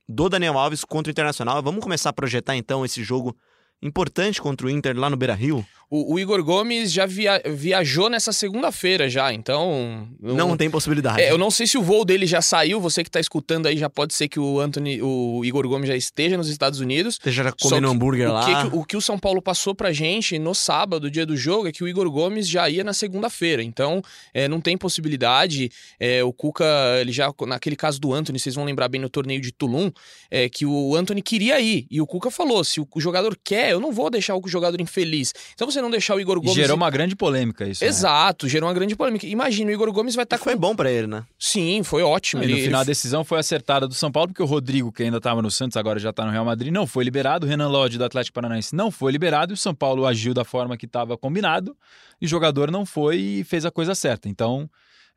do 0.08 0.30
Daniel 0.30 0.58
Alves 0.58 0.84
contra 0.84 1.10
o 1.10 1.12
Internacional? 1.12 1.62
Vamos 1.62 1.82
começar 1.82 2.10
a 2.10 2.14
projetar 2.14 2.56
então 2.56 2.86
esse 2.86 3.04
jogo 3.04 3.36
importante 3.82 4.42
contra 4.42 4.68
o 4.68 4.70
Inter 4.70 4.98
lá 4.98 5.10
no 5.10 5.18
Beira-Rio? 5.18 5.66
O, 5.94 6.14
o 6.14 6.20
Igor 6.20 6.42
Gomes 6.42 6.90
já 6.90 7.06
via- 7.06 7.42
viajou 7.46 8.10
nessa 8.10 8.32
segunda-feira 8.32 9.10
já, 9.10 9.34
então... 9.34 10.08
Não 10.22 10.56
tem 10.56 10.70
possibilidade. 10.72 11.20
É, 11.22 11.30
eu 11.30 11.38
não 11.38 11.52
sei 11.52 11.68
se 11.68 11.78
o 11.78 11.82
voo 11.84 12.06
dele 12.06 12.26
já 12.26 12.42
saiu, 12.42 12.80
você 12.80 13.04
que 13.04 13.12
tá 13.12 13.20
escutando 13.20 13.66
aí 13.66 13.76
já 13.78 13.90
pode 13.90 14.14
ser 14.14 14.30
que 14.30 14.40
o 14.40 14.62
Anthony, 14.62 15.02
o 15.02 15.44
Igor 15.44 15.68
Gomes 15.68 15.90
já 15.90 15.96
esteja 15.98 16.38
nos 16.38 16.48
Estados 16.48 16.80
Unidos. 16.80 17.16
Esteja 17.16 17.44
Só 17.58 17.68
comendo 17.68 17.88
que 17.90 17.94
hambúrguer 17.94 18.30
o 18.30 18.34
lá. 18.34 18.70
que- 18.70 18.78
o 18.78 18.86
que 18.86 18.96
o 18.96 19.02
São 19.02 19.20
Paulo 19.20 19.42
passou 19.42 19.76
pra 19.76 19.92
gente 19.92 20.40
no 20.40 20.56
sábado, 20.56 21.12
dia 21.12 21.26
do 21.26 21.36
jogo, 21.36 21.68
é 21.68 21.74
que 21.74 21.84
o 21.84 21.88
Igor 21.90 22.10
Gomes 22.10 22.48
já 22.48 22.70
ia 22.70 22.86
na 22.86 22.94
segunda-feira. 22.94 23.62
Então, 23.62 24.02
é, 24.34 24.48
não 24.48 24.62
tem 24.62 24.78
possibilidade. 24.78 25.70
É, 26.00 26.24
o 26.24 26.32
Cuca, 26.32 26.64
ele 27.02 27.12
já, 27.12 27.34
naquele 27.46 27.76
caso 27.76 28.00
do 28.00 28.14
Anthony, 28.14 28.40
vocês 28.40 28.56
vão 28.56 28.64
lembrar 28.64 28.88
bem 28.88 29.02
no 29.02 29.10
torneio 29.10 29.42
de 29.42 29.52
Tulum, 29.52 29.92
é, 30.30 30.48
que 30.48 30.66
o 30.66 30.96
Anthony 30.96 31.22
queria 31.22 31.60
ir. 31.60 31.86
E 31.92 32.00
o 32.00 32.08
Cuca 32.08 32.32
falou: 32.32 32.64
se 32.64 32.80
o 32.80 32.88
jogador 32.96 33.38
quer, 33.44 33.71
eu 33.72 33.80
não 33.80 33.92
vou 33.92 34.10
deixar 34.10 34.36
o 34.36 34.42
jogador 34.48 34.80
infeliz. 34.82 35.34
Então, 35.54 35.70
você 35.70 35.82
não 35.82 35.90
deixar 35.90 36.16
o 36.16 36.20
Igor 36.20 36.38
E 36.38 36.42
Gomes. 36.42 36.54
gerou 36.56 36.76
uma 36.78 36.90
grande 36.90 37.16
polêmica 37.16 37.68
isso. 37.68 37.84
né? 37.84 37.90
Exato, 37.90 38.48
gerou 38.48 38.68
uma 38.68 38.74
grande 38.74 38.96
polêmica. 38.96 39.26
Imagina, 39.26 39.70
o 39.70 39.74
Igor 39.74 39.92
Gomes 39.92 40.16
vai 40.16 40.24
estar 40.24 40.38
Foi 40.38 40.54
com. 40.54 40.60
bom 40.60 40.76
pra 40.76 40.92
ele, 40.92 41.08
né? 41.08 41.24
Sim, 41.40 41.82
foi 41.84 42.04
ótimo. 42.04 42.44
E 42.44 42.48
no 42.48 42.54
Ele- 42.54 42.64
final 42.64 42.80
a 42.80 42.84
ele 42.84 42.88
decisão 42.92 43.24
foi 43.24 43.40
acertada 43.40 43.88
do 43.88 43.94
São 43.94 44.12
Paulo, 44.12 44.30
porque 44.30 44.44
o 44.44 44.46
Rodrigo, 44.46 44.92
que 44.92 45.04
ainda 45.04 45.18
estava 45.18 45.42
no 45.42 45.50
Santos, 45.52 45.78
agora 45.78 46.00
já 46.00 46.10
está 46.12 46.26
no 46.26 46.32
Real 46.32 46.46
Madrid, 46.46 46.72
não 46.74 46.86
foi 46.88 47.04
liberado. 47.04 47.46
O 47.46 47.50
Renan 47.50 47.68
Lodge, 47.68 47.98
do 47.98 48.04
Atlético 48.06 48.36
Paranaense, 48.36 48.76
não 48.76 48.92
foi 48.92 49.12
liberado. 49.12 49.54
E 49.54 49.56
o 49.56 49.58
São 49.58 49.74
Paulo 49.74 50.06
agiu 50.06 50.34
da 50.34 50.44
forma 50.44 50.76
que 50.78 50.86
estava 50.86 51.18
combinado. 51.18 51.76
E 52.22 52.26
o 52.26 52.28
jogador 52.30 52.70
não 52.72 52.86
foi 52.86 53.18
e 53.18 53.44
fez 53.44 53.66
a 53.66 53.72
coisa 53.72 53.96
certa. 53.96 54.30
Então, 54.30 54.70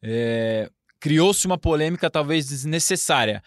é, 0.03 0.69
criou-se 1.05 1.47
uma 1.47 1.59
polêmica 1.59 2.09
talvez 2.09 2.49
desnecessária. 2.49 3.43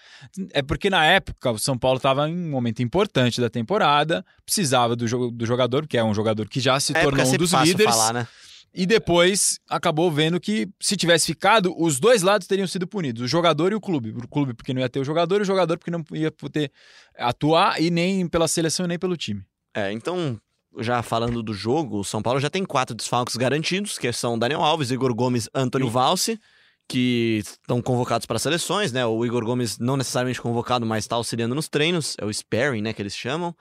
É 0.52 0.62
porque 0.62 0.92
na 0.92 1.04
época 1.08 1.50
o 1.50 1.58
São 1.58 1.76
Paulo 1.76 1.98
estava 1.98 2.30
em 2.30 2.38
um 2.38 2.52
momento 2.52 2.84
importante 2.84 3.42
da 3.42 3.50
temporada, 3.50 4.24
precisava 4.46 4.96
do, 4.96 5.08
jo- 5.08 5.32
do 5.32 5.44
jogador, 5.44 5.88
que 5.88 5.98
é 5.98 6.04
um 6.04 6.14
jogador 6.14 6.48
que 6.48 6.60
já 6.60 6.80
se 6.80 6.94
tornou 6.94 7.26
um 7.26 7.36
dos 7.38 7.52
líderes. 7.54 7.92
falar, 7.96 8.14
né? 8.14 8.28
E 8.76 8.86
depois 8.86 9.58
acabou 9.68 10.12
vendo 10.12 10.40
que 10.40 10.70
se 10.80 10.96
tivesse 10.96 11.26
ficado, 11.26 11.74
os 11.82 12.00
dois 12.00 12.22
lados 12.22 12.46
teriam 12.46 12.68
sido 12.68 12.86
punidos, 12.86 13.24
o 13.24 13.28
jogador 13.28 13.72
e 13.72 13.76
o 13.76 13.82
clube. 13.82 14.12
O 14.12 14.28
clube 14.28 14.54
porque 14.54 14.72
não 14.72 14.82
ia 14.82 14.88
ter 14.90 15.00
o 15.00 15.04
jogador, 15.04 15.40
e 15.40 15.42
o 15.42 15.46
jogador 15.46 15.80
porque 15.80 15.90
não 15.90 16.04
ia 16.14 16.32
poder 16.32 16.72
atuar 17.18 17.82
e 17.82 17.90
nem 17.90 18.28
pela 18.28 18.48
seleção 18.48 18.86
e 18.86 18.90
nem 18.90 19.00
pelo 19.00 19.18
time. 19.18 19.42
É, 19.76 19.92
então, 19.92 20.40
já 20.80 21.02
falando 21.02 21.42
do 21.42 21.54
jogo, 21.56 22.02
o 22.02 22.04
São 22.04 22.22
Paulo 22.22 22.40
já 22.40 22.52
tem 22.52 22.64
quatro 22.64 22.96
desfalques 22.96 23.36
garantidos, 23.36 23.98
que 23.98 24.14
são 24.14 24.38
Daniel 24.38 24.62
Alves, 24.62 24.92
Igor 24.92 25.12
Gomes, 25.16 25.50
Antônio 25.56 25.90
Valse, 25.90 26.40
que 26.88 27.42
estão 27.44 27.82
convocados 27.82 28.26
para 28.26 28.40
seleções, 28.40 28.92
né? 28.92 29.06
O 29.06 29.26
Igor 29.26 29.44
Gomes 29.44 29.78
não 29.78 29.98
necessariamente 29.98 30.42
convocado, 30.42 30.86
mas 30.86 31.04
está 31.04 31.16
auxiliando 31.16 31.54
nos 31.54 31.68
treinos, 31.68 32.16
é 32.20 32.26
o 32.26 32.34
sparring, 32.34 32.82
né, 32.82 32.94
que 32.94 33.02
eles 33.02 33.16
chamam. 33.16 33.56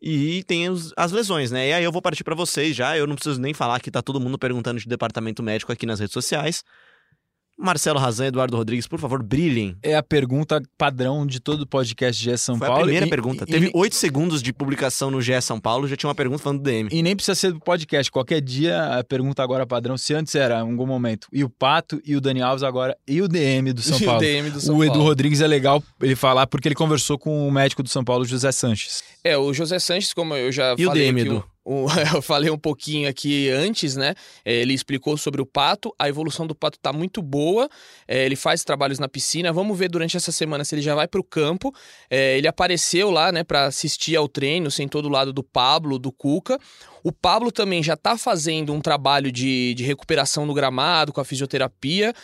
E 0.00 0.44
tem 0.44 0.68
os- 0.68 0.92
as 0.96 1.12
lesões, 1.12 1.50
né? 1.50 1.68
E 1.68 1.72
aí 1.72 1.84
eu 1.84 1.92
vou 1.92 2.02
partir 2.02 2.22
para 2.24 2.34
vocês 2.34 2.76
já, 2.76 2.98
eu 2.98 3.06
não 3.06 3.14
preciso 3.14 3.40
nem 3.40 3.54
falar 3.54 3.80
que 3.80 3.90
tá 3.90 4.02
todo 4.02 4.20
mundo 4.20 4.38
perguntando 4.38 4.78
de 4.80 4.86
departamento 4.86 5.42
médico 5.42 5.72
aqui 5.72 5.86
nas 5.86 6.00
redes 6.00 6.12
sociais. 6.12 6.62
Marcelo 7.58 7.98
Razan 7.98 8.26
e 8.26 8.28
Eduardo 8.28 8.56
Rodrigues, 8.56 8.86
por 8.86 8.98
favor, 9.00 9.22
brilhem. 9.22 9.76
É 9.82 9.96
a 9.96 10.02
pergunta 10.02 10.60
padrão 10.76 11.26
de 11.26 11.40
todo 11.40 11.62
o 11.62 11.66
podcast 11.66 12.22
GE 12.22 12.36
São 12.36 12.58
Foi 12.58 12.66
Paulo. 12.66 12.82
a 12.82 12.84
primeira 12.84 13.06
e- 13.06 13.10
pergunta. 13.10 13.44
e- 13.44 13.46
Teve 13.50 13.66
e- 13.68 13.70
oito 13.74 13.94
segundos 13.96 14.42
de 14.42 14.52
publicação 14.52 15.10
no 15.10 15.22
GE 15.22 15.40
São 15.40 15.58
Paulo, 15.58 15.88
já 15.88 15.96
tinha 15.96 16.08
uma 16.08 16.14
pergunta 16.14 16.42
falando 16.42 16.58
do 16.60 16.64
DM. 16.64 16.88
E 16.92 17.02
nem 17.02 17.16
precisa 17.16 17.34
ser 17.34 17.52
do 17.52 17.58
podcast. 17.60 18.10
Qualquer 18.12 18.40
dia, 18.42 18.98
a 18.98 19.02
pergunta 19.02 19.42
agora 19.42 19.66
padrão, 19.66 19.96
se 19.96 20.12
antes 20.12 20.34
era 20.34 20.56
em 20.58 20.70
algum 20.70 20.86
momento, 20.86 21.28
e 21.32 21.42
o 21.42 21.48
Pato 21.48 22.00
e 22.04 22.14
o 22.14 22.20
Dani 22.20 22.42
Alves 22.42 22.62
agora, 22.62 22.96
e 23.08 23.22
o 23.22 23.28
DM 23.28 23.72
do 23.72 23.80
São 23.82 23.98
E 23.98 24.02
o 24.02 24.06
Paulo. 24.06 24.20
DM 24.20 24.50
do 24.50 24.60
São 24.60 24.76
o 24.76 24.84
Edu 24.84 24.92
Paulo. 24.92 25.08
Rodrigues 25.08 25.40
é 25.40 25.46
legal 25.46 25.82
ele 26.02 26.14
falar 26.14 26.46
porque 26.46 26.68
ele 26.68 26.74
conversou 26.74 27.18
com 27.18 27.48
o 27.48 27.50
médico 27.50 27.82
do 27.82 27.88
São 27.88 28.04
Paulo, 28.04 28.24
José 28.26 28.52
Sanches. 28.52 29.02
É, 29.24 29.36
o 29.38 29.52
José 29.54 29.78
Sanches, 29.78 30.12
como 30.12 30.34
eu 30.34 30.52
já 30.52 30.74
E 30.76 30.84
o 30.84 30.88
falei 30.88 31.04
DM, 31.06 31.20
aqui, 31.22 31.30
Edu? 31.30 31.44
eu 32.14 32.22
falei 32.22 32.48
um 32.48 32.58
pouquinho 32.58 33.08
aqui 33.08 33.50
antes, 33.50 33.96
né? 33.96 34.14
É, 34.44 34.54
ele 34.54 34.72
explicou 34.72 35.16
sobre 35.16 35.42
o 35.42 35.46
Pato, 35.46 35.92
a 35.98 36.08
evolução 36.08 36.46
do 36.46 36.54
Pato 36.54 36.78
tá 36.78 36.92
muito 36.92 37.20
boa, 37.20 37.68
é, 38.06 38.24
ele 38.24 38.36
faz 38.36 38.62
trabalhos 38.62 39.00
na 39.00 39.08
piscina, 39.08 39.52
vamos 39.52 39.76
ver 39.76 39.88
durante 39.88 40.16
essa 40.16 40.30
semana 40.30 40.64
se 40.64 40.74
ele 40.76 40.82
já 40.82 40.94
vai 40.94 41.08
pro 41.08 41.24
campo. 41.24 41.74
É, 42.08 42.38
ele 42.38 42.46
apareceu 42.46 43.10
lá, 43.10 43.32
né, 43.32 43.42
para 43.42 43.66
assistir 43.66 44.14
ao 44.14 44.28
treino, 44.28 44.70
sentou 44.70 45.02
do 45.02 45.08
lado 45.08 45.32
do 45.32 45.42
Pablo, 45.42 45.98
do 45.98 46.12
Cuca. 46.12 46.58
O 47.02 47.10
Pablo 47.10 47.50
também 47.50 47.82
já 47.82 47.96
tá 47.96 48.16
fazendo 48.16 48.72
um 48.72 48.80
trabalho 48.80 49.32
de, 49.32 49.74
de 49.74 49.82
recuperação 49.82 50.46
no 50.46 50.54
gramado, 50.54 51.12
com 51.12 51.20
a 51.20 51.24
fisioterapia. 51.24 52.14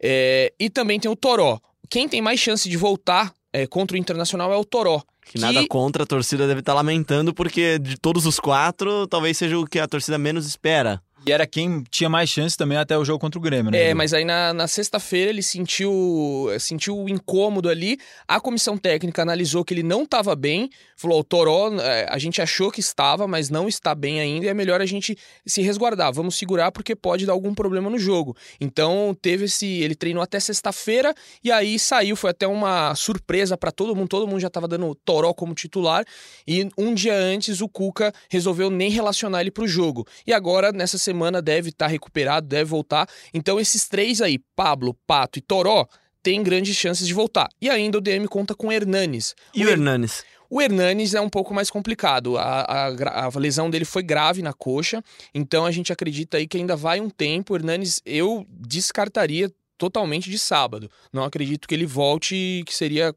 É, 0.00 0.52
e 0.58 0.68
também 0.68 1.00
tem 1.00 1.10
o 1.10 1.16
Toró. 1.16 1.58
Quem 1.88 2.08
tem 2.08 2.20
mais 2.20 2.40
chance 2.40 2.68
de 2.68 2.76
voltar 2.76 3.32
é, 3.52 3.66
contra 3.66 3.94
o 3.94 3.98
Internacional 3.98 4.52
é 4.52 4.56
o 4.56 4.64
Toró. 4.64 5.02
Que 5.32 5.38
nada 5.38 5.66
contra, 5.66 6.02
a 6.02 6.06
torcida 6.06 6.46
deve 6.46 6.60
estar 6.60 6.74
lamentando, 6.74 7.32
porque 7.32 7.78
de 7.78 7.96
todos 7.96 8.26
os 8.26 8.38
quatro, 8.38 9.06
talvez 9.06 9.38
seja 9.38 9.58
o 9.58 9.64
que 9.64 9.80
a 9.80 9.88
torcida 9.88 10.18
menos 10.18 10.46
espera. 10.46 11.02
E 11.24 11.32
era 11.32 11.46
quem 11.46 11.84
tinha 11.90 12.08
mais 12.08 12.28
chance 12.28 12.56
também 12.56 12.76
até 12.76 12.98
o 12.98 13.04
jogo 13.04 13.18
contra 13.20 13.38
o 13.38 13.42
Grêmio, 13.42 13.70
né? 13.70 13.78
É, 13.78 13.86
Edu? 13.88 13.96
mas 13.96 14.12
aí 14.12 14.24
na, 14.24 14.52
na 14.52 14.66
sexta-feira 14.66 15.30
ele 15.30 15.42
sentiu 15.42 16.48
sentiu 16.58 16.98
o 16.98 17.08
incômodo 17.08 17.68
ali. 17.68 17.98
A 18.26 18.40
comissão 18.40 18.76
técnica 18.76 19.22
analisou 19.22 19.64
que 19.64 19.72
ele 19.72 19.82
não 19.82 20.02
estava 20.02 20.34
bem. 20.34 20.68
Falou: 20.96 21.20
o 21.20 21.24
Toró, 21.24 21.72
é, 21.80 22.06
a 22.10 22.18
gente 22.18 22.42
achou 22.42 22.70
que 22.70 22.80
estava, 22.80 23.26
mas 23.28 23.50
não 23.50 23.68
está 23.68 23.94
bem 23.94 24.20
ainda. 24.20 24.46
E 24.46 24.48
é 24.48 24.54
melhor 24.54 24.80
a 24.80 24.86
gente 24.86 25.16
se 25.46 25.62
resguardar. 25.62 26.12
Vamos 26.12 26.36
segurar 26.36 26.72
porque 26.72 26.96
pode 26.96 27.24
dar 27.24 27.32
algum 27.32 27.54
problema 27.54 27.88
no 27.88 27.98
jogo. 27.98 28.36
Então 28.60 29.16
teve 29.20 29.44
esse. 29.44 29.66
Ele 29.66 29.94
treinou 29.94 30.22
até 30.22 30.40
sexta-feira 30.40 31.14
e 31.42 31.52
aí 31.52 31.78
saiu. 31.78 32.16
Foi 32.16 32.30
até 32.30 32.46
uma 32.46 32.94
surpresa 32.96 33.56
para 33.56 33.70
todo 33.70 33.94
mundo. 33.94 34.08
Todo 34.08 34.26
mundo 34.26 34.40
já 34.40 34.48
estava 34.48 34.66
dando 34.66 34.88
o 34.88 34.94
Toró 34.94 35.32
como 35.32 35.54
titular. 35.54 36.04
E 36.46 36.68
um 36.76 36.92
dia 36.94 37.14
antes 37.14 37.60
o 37.60 37.68
Cuca 37.68 38.12
resolveu 38.28 38.70
nem 38.70 38.90
relacionar 38.90 39.40
ele 39.40 39.50
para 39.50 39.64
o 39.64 39.68
jogo. 39.68 40.04
E 40.26 40.32
agora, 40.32 40.72
nessa 40.72 40.98
semana, 40.98 41.11
deve 41.42 41.70
estar 41.70 41.86
recuperado, 41.86 42.46
deve 42.46 42.64
voltar. 42.64 43.08
Então, 43.32 43.58
esses 43.60 43.88
três 43.88 44.20
aí, 44.20 44.38
Pablo, 44.56 44.94
Pato 45.06 45.38
e 45.38 45.42
Toró, 45.42 45.86
têm 46.22 46.42
grandes 46.42 46.76
chances 46.76 47.06
de 47.06 47.14
voltar. 47.14 47.48
E 47.60 47.68
ainda 47.68 47.98
o 47.98 48.00
DM 48.00 48.26
conta 48.28 48.54
com 48.54 48.70
Hernanes. 48.72 49.34
E 49.54 49.64
o 49.64 49.68
Her- 49.68 49.72
Hernanes? 49.72 50.24
O 50.48 50.60
Hernanes 50.60 51.14
é 51.14 51.20
um 51.20 51.30
pouco 51.30 51.54
mais 51.54 51.70
complicado. 51.70 52.36
A, 52.36 52.60
a 52.62 53.26
a 53.26 53.38
lesão 53.38 53.70
dele 53.70 53.86
foi 53.86 54.02
grave 54.02 54.42
na 54.42 54.52
coxa, 54.52 55.02
então 55.34 55.64
a 55.64 55.70
gente 55.70 55.90
acredita 55.92 56.36
aí 56.36 56.46
que 56.46 56.58
ainda 56.58 56.76
vai 56.76 57.00
um 57.00 57.08
tempo. 57.08 57.54
O 57.54 57.56
Hernanes, 57.56 58.02
eu 58.04 58.46
descartaria 58.48 59.50
totalmente 59.78 60.28
de 60.30 60.38
sábado. 60.38 60.90
Não 61.12 61.24
acredito 61.24 61.66
que 61.66 61.74
ele 61.74 61.86
volte, 61.86 62.62
que 62.66 62.74
seria 62.74 63.14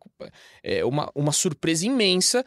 é, 0.63 0.85
uma, 0.85 1.11
uma 1.13 1.31
surpresa 1.33 1.85
imensa 1.85 2.43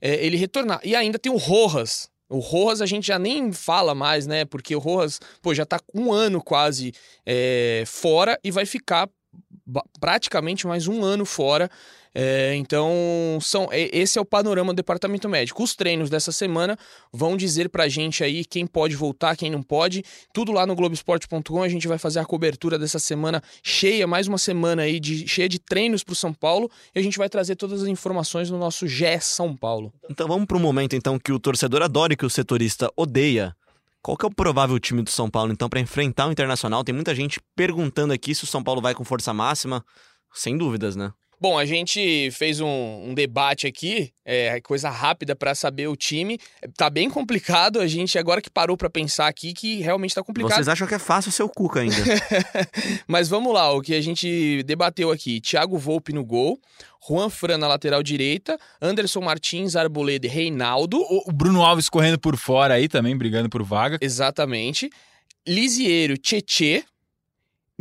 é, 0.00 0.26
ele 0.26 0.36
retornar. 0.36 0.80
E 0.82 0.96
ainda 0.96 1.18
tem 1.20 1.30
o 1.32 1.36
Rojas. 1.36 2.10
O 2.32 2.38
Rojas 2.38 2.80
a 2.80 2.86
gente 2.86 3.06
já 3.06 3.18
nem 3.18 3.52
fala 3.52 3.94
mais, 3.94 4.26
né? 4.26 4.44
Porque 4.44 4.74
o 4.74 4.78
Rojas, 4.78 5.20
pô, 5.40 5.54
já 5.54 5.66
tá 5.66 5.78
um 5.94 6.12
ano 6.12 6.42
quase 6.42 6.92
é, 7.26 7.84
fora 7.86 8.38
e 8.42 8.50
vai 8.50 8.64
ficar 8.64 9.08
praticamente 10.00 10.66
mais 10.66 10.88
um 10.88 11.04
ano 11.04 11.24
fora. 11.24 11.70
É, 12.14 12.54
então, 12.56 13.38
são, 13.40 13.68
é- 13.70 13.88
esse 13.96 14.18
é 14.18 14.22
o 14.22 14.24
panorama 14.24 14.72
do 14.72 14.76
departamento 14.76 15.28
médico. 15.28 15.62
Os 15.62 15.74
treinos 15.74 16.10
dessa 16.10 16.30
semana 16.30 16.78
vão 17.12 17.36
dizer 17.36 17.68
pra 17.70 17.88
gente 17.88 18.22
aí 18.22 18.44
quem 18.44 18.66
pode 18.66 18.94
voltar, 18.94 19.36
quem 19.36 19.50
não 19.50 19.62
pode. 19.62 20.04
Tudo 20.32 20.52
lá 20.52 20.66
no 20.66 20.74
Globoesporte.com. 20.74 21.62
A 21.62 21.68
gente 21.68 21.88
vai 21.88 21.98
fazer 21.98 22.18
a 22.20 22.24
cobertura 22.24 22.78
dessa 22.78 22.98
semana 22.98 23.42
cheia, 23.62 24.06
mais 24.06 24.28
uma 24.28 24.38
semana 24.38 24.82
aí 24.82 25.00
de, 25.00 25.26
cheia 25.26 25.48
de 25.48 25.58
treinos 25.58 26.04
pro 26.04 26.14
São 26.14 26.32
Paulo. 26.34 26.70
E 26.94 26.98
a 26.98 27.02
gente 27.02 27.16
vai 27.16 27.28
trazer 27.28 27.56
todas 27.56 27.82
as 27.82 27.88
informações 27.88 28.50
no 28.50 28.58
nosso 28.58 28.86
GE 28.86 29.20
São 29.20 29.56
Paulo. 29.56 29.92
Então 30.10 30.28
vamos 30.28 30.46
um 30.52 30.58
momento 30.58 30.94
então 30.94 31.18
que 31.18 31.32
o 31.32 31.38
torcedor 31.40 31.82
adora 31.82 32.12
e 32.12 32.16
que 32.16 32.26
o 32.26 32.30
setorista 32.30 32.90
odeia. 32.96 33.56
Qual 34.02 34.16
que 34.16 34.26
é 34.26 34.28
o 34.28 34.34
provável 34.34 34.78
time 34.78 35.00
do 35.00 35.10
São 35.10 35.30
Paulo 35.30 35.52
então 35.52 35.68
para 35.68 35.80
enfrentar 35.80 36.26
o 36.28 36.32
Internacional? 36.32 36.84
Tem 36.84 36.94
muita 36.94 37.14
gente 37.14 37.40
perguntando 37.54 38.12
aqui 38.12 38.34
se 38.34 38.44
o 38.44 38.46
São 38.46 38.62
Paulo 38.62 38.82
vai 38.82 38.94
com 38.94 39.04
força 39.04 39.32
máxima. 39.32 39.84
Sem 40.34 40.58
dúvidas, 40.58 40.96
né? 40.96 41.12
Bom, 41.42 41.58
a 41.58 41.64
gente 41.64 42.30
fez 42.30 42.60
um, 42.60 42.68
um 42.68 43.14
debate 43.14 43.66
aqui, 43.66 44.12
é, 44.24 44.60
coisa 44.60 44.88
rápida 44.88 45.34
pra 45.34 45.56
saber 45.56 45.88
o 45.88 45.96
time. 45.96 46.38
Tá 46.76 46.88
bem 46.88 47.10
complicado, 47.10 47.80
a 47.80 47.86
gente 47.88 48.16
agora 48.16 48.40
que 48.40 48.48
parou 48.48 48.76
pra 48.76 48.88
pensar 48.88 49.26
aqui 49.26 49.52
que 49.52 49.80
realmente 49.80 50.14
tá 50.14 50.22
complicado. 50.22 50.54
Vocês 50.54 50.68
acham 50.68 50.86
que 50.86 50.94
é 50.94 51.00
fácil 51.00 51.32
ser 51.32 51.42
o 51.42 51.48
Cuca 51.48 51.80
ainda? 51.80 51.96
Mas 53.08 53.28
vamos 53.28 53.52
lá, 53.52 53.72
o 53.72 53.80
que 53.80 53.92
a 53.92 54.00
gente 54.00 54.62
debateu 54.62 55.10
aqui: 55.10 55.40
Thiago 55.40 55.76
Volpe 55.76 56.12
no 56.12 56.24
gol, 56.24 56.60
Juan 57.08 57.28
Fran 57.28 57.58
na 57.58 57.66
lateral 57.66 58.04
direita, 58.04 58.56
Anderson 58.80 59.20
Martins, 59.22 59.74
Arboleda 59.74 60.28
e 60.28 60.30
Reinaldo. 60.30 61.00
O 61.00 61.24
o 61.28 61.32
Bruno 61.32 61.64
Alves 61.64 61.88
correndo 61.88 62.20
por 62.20 62.36
fora 62.36 62.74
aí 62.74 62.86
também, 62.86 63.18
brigando 63.18 63.48
por 63.48 63.64
vaga. 63.64 63.98
Exatamente. 64.00 64.88
Lisieiro, 65.44 66.16
Tietê. 66.16 66.84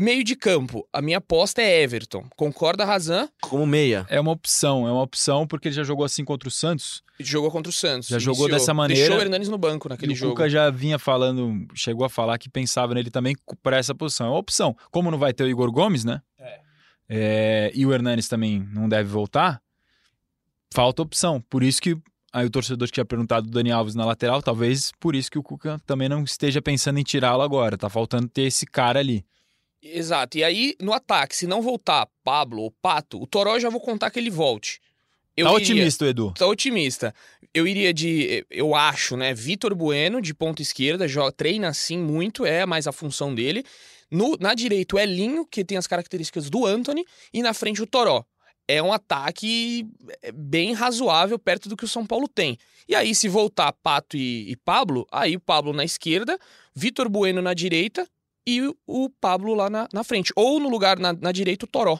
Meio 0.02 0.24
de 0.24 0.36
campo, 0.36 0.88
a 0.92 1.00
minha 1.00 1.20
aposta 1.20 1.62
é 1.62 1.84
Everton. 1.84 2.26
Concorda, 2.36 2.84
Razan? 2.84 3.30
Como 3.40 3.68
meia. 3.68 4.04
É 4.10 4.20
uma 4.20 4.32
opção, 4.32 4.88
é 4.88 4.92
uma 4.92 5.04
opção 5.04 5.46
porque 5.46 5.68
ele 5.68 5.76
já 5.76 5.84
jogou 5.84 6.04
assim 6.04 6.26
contra 6.26 6.50
o 6.50 6.52
Santos. 6.52 7.04
Jogou 7.20 7.52
contra 7.52 7.70
o 7.70 7.72
Santos. 7.72 8.10
Já 8.10 8.18
jogou 8.18 8.50
dessa 8.50 8.74
maneira. 8.74 9.00
Deixou 9.00 9.20
o 9.20 9.22
Hernanes 9.22 9.48
no 9.48 9.60
banco 9.60 9.88
naquele 9.88 10.14
e 10.14 10.16
o 10.16 10.18
jogo. 10.18 10.34
Cuca 10.34 10.50
já 10.50 10.72
vinha 10.72 10.98
falando, 10.98 11.68
chegou 11.76 12.04
a 12.04 12.10
falar 12.10 12.40
que 12.40 12.50
pensava 12.50 12.96
nele 12.96 13.12
também 13.12 13.38
para 13.62 13.78
essa 13.78 13.94
posição. 13.94 14.26
É 14.26 14.30
uma 14.32 14.40
opção. 14.40 14.76
Como 14.90 15.12
não 15.12 15.20
vai 15.20 15.34
ter 15.34 15.44
o 15.44 15.48
Igor 15.48 15.72
Gomes, 15.72 16.04
né? 16.04 16.20
É, 17.08 17.72
e 17.76 17.86
o 17.86 17.94
Hernanes 17.94 18.28
também 18.28 18.68
não 18.74 18.90
deve 18.90 19.08
voltar, 19.08 19.62
falta 20.74 21.04
opção. 21.04 21.40
Por 21.48 21.62
isso 21.62 21.80
que 21.80 21.96
aí 22.34 22.48
o 22.48 22.50
torcedor 22.50 22.88
que 22.88 22.94
tinha 22.96 23.06
perguntado 23.06 23.46
do 23.46 23.52
Dani 23.52 23.70
Alves 23.70 23.94
na 23.94 24.04
lateral, 24.04 24.42
talvez 24.42 24.92
por 25.00 25.14
isso 25.14 25.30
que 25.30 25.38
o 25.38 25.44
Cuca 25.44 25.80
também 25.86 26.10
não 26.10 26.24
esteja 26.24 26.60
pensando 26.60 26.98
em 26.98 27.04
tirá-lo 27.04 27.44
agora. 27.44 27.78
Tá 27.78 27.88
faltando 27.88 28.28
ter 28.28 28.44
esse 28.44 28.66
cara 28.66 29.00
ali. 29.00 29.24
Exato. 29.82 30.38
E 30.38 30.44
aí, 30.44 30.76
no 30.80 30.94
ataque, 30.94 31.36
se 31.36 31.48
não 31.48 31.62
voltar 31.62 32.08
Pablo 32.24 32.62
ou 32.62 32.72
Pato, 32.72 33.22
o 33.22 33.26
Toró 33.26 33.58
já 33.60 33.70
vou 33.70 33.82
contar 33.82 34.12
que 34.12 34.20
ele 34.20 34.30
volte. 34.30 34.80
Eu 35.36 35.46
tá 35.48 35.52
iria- 35.54 35.64
otimista, 35.64 36.06
Edu. 36.06 36.34
Tá 36.38 36.46
otimista. 36.46 37.16
Eu 37.54 37.68
iria 37.68 37.94
de, 37.94 38.46
eu 38.50 38.76
acho, 38.76 39.18
né, 39.18 39.34
Vitor 39.34 39.74
Bueno 39.74 40.22
de 40.22 40.34
ponta 40.34 40.62
esquerda, 40.62 41.08
joga, 41.08 41.32
treina 41.32 41.70
assim 41.70 41.98
muito, 41.98 42.46
é 42.46 42.66
mais 42.66 42.86
a 42.88 42.92
função 42.92 43.34
dele. 43.34 43.64
No, 44.10 44.38
na 44.40 44.54
direita 44.54 44.96
o 44.96 45.00
Elinho, 45.00 45.46
que 45.46 45.64
tem 45.64 45.78
as 45.78 45.88
características 45.88 46.50
do 46.50 46.66
Anthony, 46.66 47.06
e 47.34 47.42
na 47.42 47.54
frente 47.54 47.82
o 47.82 47.88
Toró. 47.88 48.24
É 48.68 48.82
um 48.84 48.94
ataque 48.94 49.86
é, 50.22 50.32
bem 50.32 50.74
razoável 50.74 51.40
perto 51.40 51.68
do 51.68 51.76
que 51.76 51.86
o 51.86 51.88
São 51.88 52.06
Paulo 52.06 52.28
tem. 52.28 52.58
E 52.88 52.94
aí, 52.96 53.16
se 53.16 53.28
voltar 53.28 53.74
Pato 53.74 54.16
e, 54.16 54.52
e 54.52 54.56
Pablo, 54.58 55.08
aí 55.12 55.36
o 55.36 55.40
Pablo 55.40 55.74
na 55.74 55.84
esquerda, 55.84 56.38
Vitor 56.76 57.10
Bueno 57.10 57.42
na 57.42 57.54
direita 57.54 58.08
e 58.48 58.62
o, 58.88 59.10
Pablo 59.10 59.54
lá 59.54 59.70
na, 59.70 59.88
na 59.94 60.04
frente. 60.04 60.32
Ou 60.36 60.60
no 60.60 60.70
lugar 60.70 60.98
na, 61.00 61.14
na 61.14 61.32
direita 61.32 61.66
o 61.66 61.68
Toró. 61.68 62.00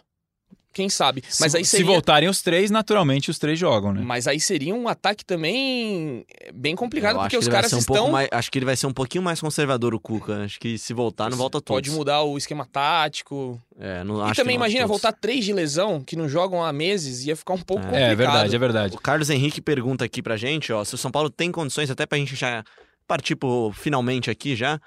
Quem 0.74 0.88
sabe? 0.88 1.22
Mas 1.38 1.52
se, 1.52 1.58
aí 1.58 1.66
se 1.66 1.72
seria... 1.72 1.86
voltarem 1.86 2.30
os 2.30 2.42
três, 2.42 2.72
naturalmente 2.72 3.30
os 3.30 3.38
três 3.38 3.60
jogam, 3.60 3.92
né? 3.92 4.02
Mas 4.02 4.26
aí 4.26 4.40
seria 4.40 4.74
um 4.74 4.88
ataque 4.88 5.26
também 5.26 6.26
é, 6.40 6.50
bem 6.54 6.78
complicado, 6.78 7.16
Eu 7.18 7.20
porque 7.20 7.36
que 7.36 7.44
os 7.44 7.48
caras 7.50 7.74
um 7.74 7.80
estão. 7.80 8.10
mais- 8.10 8.30
acho 8.32 8.50
que 8.50 8.58
ele 8.58 8.66
vai 8.66 8.78
ser 8.78 8.88
um 8.88 8.94
pouquinho 8.94 9.22
mais 9.22 9.42
conservador, 9.42 9.94
o 9.94 10.00
Cuca. 10.00 10.46
Acho 10.46 10.58
que 10.58 10.78
se 10.78 10.94
voltar, 10.94 11.30
não 11.30 11.38
volta 11.38 11.60
todos. 11.60 11.76
Pode 11.76 11.92
mudar 11.92 12.22
o 12.22 12.38
esquema 12.38 12.66
tático. 12.66 13.62
É, 13.78 14.02
não, 14.06 14.20
e 14.20 14.22
acho 14.22 14.32
que 14.32 14.38
também 14.38 14.58
não 14.58 14.64
imagina 14.64 14.88
todos. 14.88 15.02
voltar 15.02 15.12
três 15.12 15.44
de 15.44 15.52
lesão 15.52 16.02
que 16.02 16.16
não 16.16 16.30
jogam 16.30 16.64
há 16.64 16.72
meses, 16.72 17.26
ia 17.26 17.36
ficar 17.36 17.54
um 17.54 17.62
pouco 17.62 17.84
É, 17.84 17.88
complicado. 17.88 18.12
É 18.12 18.16
verdade, 18.16 18.56
é 18.56 18.60
verdade. 18.60 18.96
O 18.96 19.02
Carlos 19.02 19.30
Henrique 19.30 19.60
pergunta 19.60 20.06
aqui 20.06 20.22
pra 20.22 20.38
gente, 20.38 20.72
ó, 20.72 20.86
se 20.86 20.96
o 20.96 20.98
São 20.98 21.12
Paulo 21.12 21.30
tem 21.30 21.52
condições, 21.52 21.92
até 21.92 22.06
pra 22.06 22.18
gente 22.18 22.34
já 22.34 22.64
partir 23.06 23.36
pro 23.36 23.74
finalmente 23.76 24.32
aqui 24.32 24.56
já. 24.56 24.80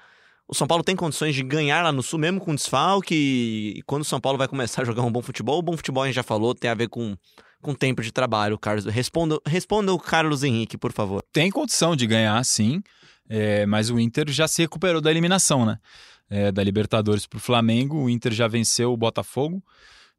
O 0.47 0.53
São 0.53 0.67
Paulo 0.67 0.83
tem 0.83 0.95
condições 0.95 1.33
de 1.33 1.41
ganhar 1.43 1.81
lá 1.83 1.91
no 1.91 2.03
Sul, 2.03 2.19
mesmo 2.19 2.39
com 2.39 2.53
desfalque, 2.53 3.15
e 3.77 3.81
quando 3.83 4.03
o 4.03 4.05
São 4.05 4.21
Paulo 4.21 4.37
vai 4.37 4.47
começar 4.47 4.83
a 4.83 4.85
jogar 4.85 5.01
um 5.01 5.11
bom 5.11 5.21
futebol, 5.21 5.57
o 5.57 5.61
bom 5.63 5.75
futebol 5.75 6.03
a 6.03 6.05
gente 6.05 6.15
já 6.15 6.23
falou, 6.23 6.53
tem 6.53 6.69
a 6.69 6.75
ver 6.75 6.87
com, 6.87 7.17
com 7.61 7.73
tempo 7.73 8.03
de 8.03 8.11
trabalho, 8.11 8.57
Carlos. 8.59 8.85
Responda, 8.85 9.39
responda 9.45 9.91
o 9.91 9.99
Carlos 9.99 10.43
Henrique, 10.43 10.77
por 10.77 10.91
favor. 10.91 11.23
tem 11.33 11.49
condição 11.49 11.95
de 11.95 12.05
ganhar, 12.05 12.43
sim, 12.45 12.81
é, 13.27 13.65
mas 13.65 13.89
o 13.89 13.99
Inter 13.99 14.29
já 14.29 14.47
se 14.47 14.61
recuperou 14.61 15.01
da 15.01 15.09
eliminação, 15.09 15.65
né? 15.65 15.79
É, 16.29 16.51
da 16.51 16.63
Libertadores 16.63 17.25
para 17.27 17.37
o 17.37 17.39
Flamengo, 17.39 17.97
o 18.03 18.09
Inter 18.09 18.31
já 18.31 18.47
venceu 18.47 18.91
o 18.91 18.97
Botafogo 18.97 19.63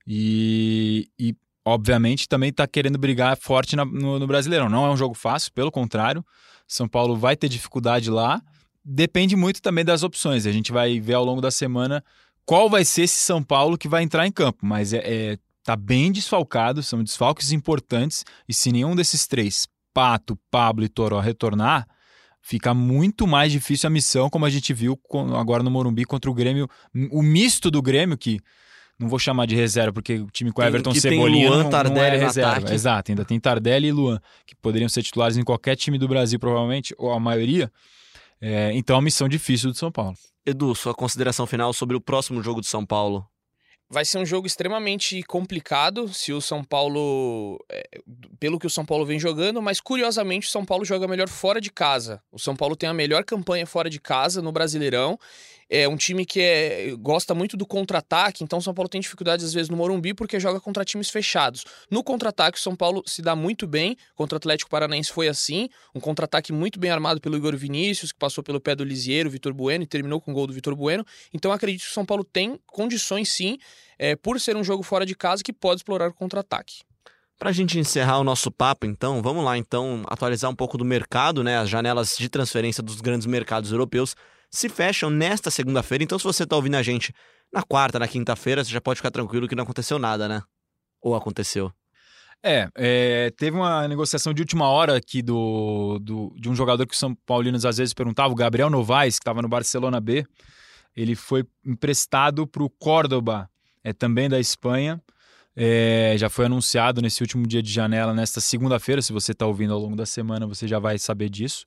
e, 0.06 1.08
e 1.18 1.34
obviamente, 1.64 2.28
também 2.28 2.50
está 2.50 2.66
querendo 2.66 2.96
brigar 2.98 3.36
forte 3.36 3.74
na- 3.74 3.84
no, 3.84 4.18
no 4.18 4.26
Brasileirão. 4.26 4.68
Não 4.68 4.86
é 4.86 4.90
um 4.90 4.96
jogo 4.96 5.14
fácil, 5.14 5.52
pelo 5.52 5.70
contrário, 5.70 6.24
São 6.66 6.88
Paulo 6.88 7.16
vai 7.16 7.36
ter 7.36 7.48
dificuldade 7.48 8.08
lá. 8.10 8.40
Depende 8.88 9.34
muito 9.34 9.60
também 9.60 9.84
das 9.84 10.04
opções. 10.04 10.46
A 10.46 10.52
gente 10.52 10.70
vai 10.70 11.00
ver 11.00 11.14
ao 11.14 11.24
longo 11.24 11.40
da 11.40 11.50
semana 11.50 12.04
qual 12.44 12.70
vai 12.70 12.84
ser 12.84 13.02
esse 13.02 13.18
São 13.18 13.42
Paulo 13.42 13.76
que 13.76 13.88
vai 13.88 14.04
entrar 14.04 14.24
em 14.26 14.30
campo, 14.30 14.58
mas 14.62 14.92
é, 14.92 14.98
é 15.04 15.38
tá 15.64 15.74
bem 15.74 16.12
desfalcado, 16.12 16.80
são 16.84 17.02
desfalques 17.02 17.50
importantes, 17.50 18.24
e 18.48 18.54
se 18.54 18.70
nenhum 18.70 18.94
desses 18.94 19.26
três, 19.26 19.66
Pato, 19.92 20.38
Pablo 20.48 20.84
e 20.84 20.88
Toró, 20.88 21.18
retornar, 21.18 21.84
fica 22.40 22.72
muito 22.72 23.26
mais 23.26 23.50
difícil 23.50 23.88
a 23.88 23.90
missão, 23.90 24.30
como 24.30 24.46
a 24.46 24.50
gente 24.50 24.72
viu 24.72 24.96
agora 25.36 25.64
no 25.64 25.70
Morumbi 25.70 26.04
contra 26.04 26.30
o 26.30 26.34
Grêmio, 26.34 26.68
o 27.10 27.20
misto 27.20 27.68
do 27.68 27.82
Grêmio, 27.82 28.16
que 28.16 28.38
não 28.96 29.08
vou 29.08 29.18
chamar 29.18 29.46
de 29.46 29.56
reserva, 29.56 29.92
porque 29.92 30.14
o 30.20 30.30
time 30.30 30.52
com 30.52 30.62
Tem- 30.62 30.68
Everton 30.68 30.94
Cebolinha 30.94 31.50
Luan, 31.50 31.64
não, 31.64 31.70
Tardelli 31.70 31.98
não 31.98 32.04
é 32.04 32.16
reserva. 32.16 32.50
ataque. 32.52 32.72
Exato, 32.72 33.10
ainda 33.10 33.24
tem 33.24 33.40
Tardelli 33.40 33.88
e 33.88 33.92
Luan, 33.92 34.20
que 34.46 34.54
poderiam 34.54 34.88
ser 34.88 35.02
titulares 35.02 35.36
em 35.36 35.42
qualquer 35.42 35.74
time 35.74 35.98
do 35.98 36.06
Brasil, 36.06 36.38
provavelmente, 36.38 36.94
ou 36.96 37.12
a 37.12 37.18
maioria. 37.18 37.68
É, 38.40 38.72
então 38.74 38.94
é 38.94 38.96
uma 38.98 39.04
missão 39.04 39.28
difícil 39.28 39.70
do 39.70 39.76
São 39.76 39.90
Paulo. 39.90 40.16
Edu, 40.44 40.74
sua 40.74 40.94
consideração 40.94 41.46
final 41.46 41.72
sobre 41.72 41.96
o 41.96 42.00
próximo 42.00 42.42
jogo 42.42 42.60
de 42.60 42.66
São 42.66 42.84
Paulo. 42.84 43.26
Vai 43.88 44.04
ser 44.04 44.18
um 44.18 44.26
jogo 44.26 44.48
extremamente 44.48 45.22
complicado 45.22 46.12
se 46.12 46.32
o 46.32 46.40
São 46.40 46.64
Paulo. 46.64 47.64
é, 47.70 47.84
pelo 48.40 48.58
que 48.58 48.66
o 48.66 48.70
São 48.70 48.84
Paulo 48.84 49.06
vem 49.06 49.18
jogando, 49.18 49.62
mas 49.62 49.80
curiosamente 49.80 50.48
o 50.48 50.50
São 50.50 50.64
Paulo 50.64 50.84
joga 50.84 51.06
melhor 51.06 51.28
fora 51.28 51.60
de 51.60 51.70
casa. 51.70 52.20
O 52.32 52.38
São 52.38 52.56
Paulo 52.56 52.74
tem 52.74 52.88
a 52.88 52.94
melhor 52.94 53.24
campanha 53.24 53.66
fora 53.66 53.88
de 53.88 54.00
casa 54.00 54.42
no 54.42 54.50
Brasileirão. 54.50 55.16
É 55.68 55.88
um 55.88 55.96
time 55.96 56.24
que 56.24 56.40
é, 56.40 56.94
gosta 56.98 57.34
muito 57.34 57.56
do 57.56 57.66
contra-ataque, 57.66 58.44
então 58.44 58.60
São 58.60 58.72
Paulo 58.72 58.88
tem 58.88 59.00
dificuldades 59.00 59.44
às 59.44 59.52
vezes 59.52 59.68
no 59.68 59.76
Morumbi 59.76 60.14
porque 60.14 60.38
joga 60.38 60.60
contra 60.60 60.84
times 60.84 61.10
fechados. 61.10 61.64
No 61.90 62.04
contra-ataque, 62.04 62.56
o 62.56 62.60
São 62.60 62.76
Paulo 62.76 63.02
se 63.04 63.20
dá 63.20 63.34
muito 63.34 63.66
bem. 63.66 63.96
Contra 64.14 64.36
o 64.36 64.38
Atlético 64.38 64.70
Paranaense 64.70 65.10
foi 65.10 65.26
assim. 65.26 65.68
Um 65.94 65.98
contra-ataque 65.98 66.52
muito 66.52 66.78
bem 66.78 66.90
armado 66.90 67.20
pelo 67.20 67.36
Igor 67.36 67.56
Vinícius, 67.56 68.12
que 68.12 68.18
passou 68.18 68.44
pelo 68.44 68.60
pé 68.60 68.76
do 68.76 68.84
Lisieiro, 68.84 69.28
Vitor 69.28 69.52
Bueno, 69.52 69.82
e 69.82 69.86
terminou 69.86 70.20
com 70.20 70.30
o 70.30 70.34
gol 70.34 70.46
do 70.46 70.52
Vitor 70.52 70.76
Bueno. 70.76 71.04
Então 71.34 71.50
acredito 71.50 71.82
que 71.82 71.90
o 71.90 71.94
São 71.94 72.06
Paulo 72.06 72.22
tem 72.22 72.60
condições 72.66 73.28
sim, 73.28 73.58
é, 73.98 74.14
por 74.14 74.40
ser 74.40 74.56
um 74.56 74.62
jogo 74.62 74.84
fora 74.84 75.04
de 75.04 75.16
casa, 75.16 75.42
que 75.42 75.52
pode 75.52 75.80
explorar 75.80 76.08
o 76.08 76.14
contra-ataque. 76.14 76.82
Pra 77.38 77.52
gente 77.52 77.78
encerrar 77.78 78.18
o 78.18 78.24
nosso 78.24 78.50
papo, 78.50 78.86
então, 78.86 79.20
vamos 79.20 79.44
lá, 79.44 79.58
então, 79.58 80.04
atualizar 80.06 80.50
um 80.50 80.54
pouco 80.54 80.78
do 80.78 80.86
mercado, 80.86 81.44
né? 81.44 81.58
As 81.58 81.68
janelas 81.68 82.16
de 82.16 82.30
transferência 82.30 82.82
dos 82.82 83.02
grandes 83.02 83.26
mercados 83.26 83.72
europeus 83.72 84.14
se 84.50 84.68
fecham 84.68 85.10
nesta 85.10 85.50
segunda-feira. 85.50 86.04
Então, 86.04 86.18
se 86.18 86.24
você 86.24 86.46
tá 86.46 86.56
ouvindo 86.56 86.76
a 86.76 86.82
gente 86.82 87.12
na 87.52 87.62
quarta, 87.62 87.98
na 87.98 88.08
quinta-feira, 88.08 88.64
você 88.64 88.70
já 88.70 88.80
pode 88.80 88.98
ficar 88.98 89.10
tranquilo 89.10 89.48
que 89.48 89.54
não 89.54 89.64
aconteceu 89.64 89.98
nada, 89.98 90.28
né? 90.28 90.42
Ou 91.00 91.14
aconteceu. 91.14 91.72
É, 92.42 92.68
é, 92.76 93.30
teve 93.30 93.56
uma 93.56 93.88
negociação 93.88 94.32
de 94.32 94.42
última 94.42 94.68
hora 94.68 94.96
aqui 94.96 95.22
do, 95.22 95.98
do, 96.00 96.34
de 96.38 96.48
um 96.48 96.54
jogador 96.54 96.86
que 96.86 96.92
os 96.92 96.98
São 96.98 97.14
Paulinos 97.14 97.64
às 97.64 97.78
vezes 97.78 97.94
perguntavam, 97.94 98.32
o 98.32 98.36
Gabriel 98.36 98.70
Novaes, 98.70 99.18
que 99.18 99.22
estava 99.22 99.42
no 99.42 99.48
Barcelona 99.48 100.00
B. 100.00 100.24
Ele 100.94 101.14
foi 101.14 101.44
emprestado 101.64 102.46
para 102.46 102.62
o 102.62 102.70
Córdoba, 102.70 103.50
é 103.82 103.92
também 103.92 104.28
da 104.28 104.38
Espanha. 104.38 105.00
É, 105.54 106.14
já 106.18 106.28
foi 106.28 106.46
anunciado 106.46 107.00
nesse 107.00 107.22
último 107.22 107.46
dia 107.46 107.62
de 107.62 107.72
janela, 107.72 108.12
nesta 108.12 108.40
segunda-feira. 108.40 109.00
Se 109.00 109.12
você 109.12 109.32
está 109.32 109.46
ouvindo 109.46 109.72
ao 109.72 109.80
longo 109.80 109.96
da 109.96 110.06
semana, 110.06 110.46
você 110.46 110.68
já 110.68 110.78
vai 110.78 110.98
saber 110.98 111.30
disso. 111.30 111.64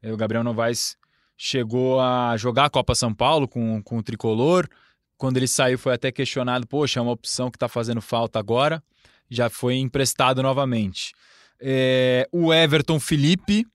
É, 0.00 0.12
o 0.12 0.16
Gabriel 0.16 0.44
Novaes 0.44 0.96
chegou 1.38 2.00
a 2.00 2.36
jogar 2.36 2.64
a 2.64 2.70
Copa 2.70 2.96
São 2.96 3.14
Paulo 3.14 3.46
com, 3.46 3.80
com 3.80 3.98
o 3.98 4.02
tricolor. 4.02 4.68
Quando 5.16 5.36
ele 5.36 5.46
saiu, 5.46 5.78
foi 5.78 5.94
até 5.94 6.10
questionado: 6.10 6.66
poxa, 6.66 6.98
é 6.98 7.02
uma 7.02 7.12
opção 7.12 7.50
que 7.50 7.56
está 7.56 7.68
fazendo 7.68 8.02
falta 8.02 8.38
agora. 8.38 8.82
Já 9.30 9.48
foi 9.48 9.76
emprestado 9.76 10.42
novamente. 10.42 11.14
É, 11.60 12.28
o 12.32 12.52
Everton 12.52 12.98
Felipe 12.98 13.66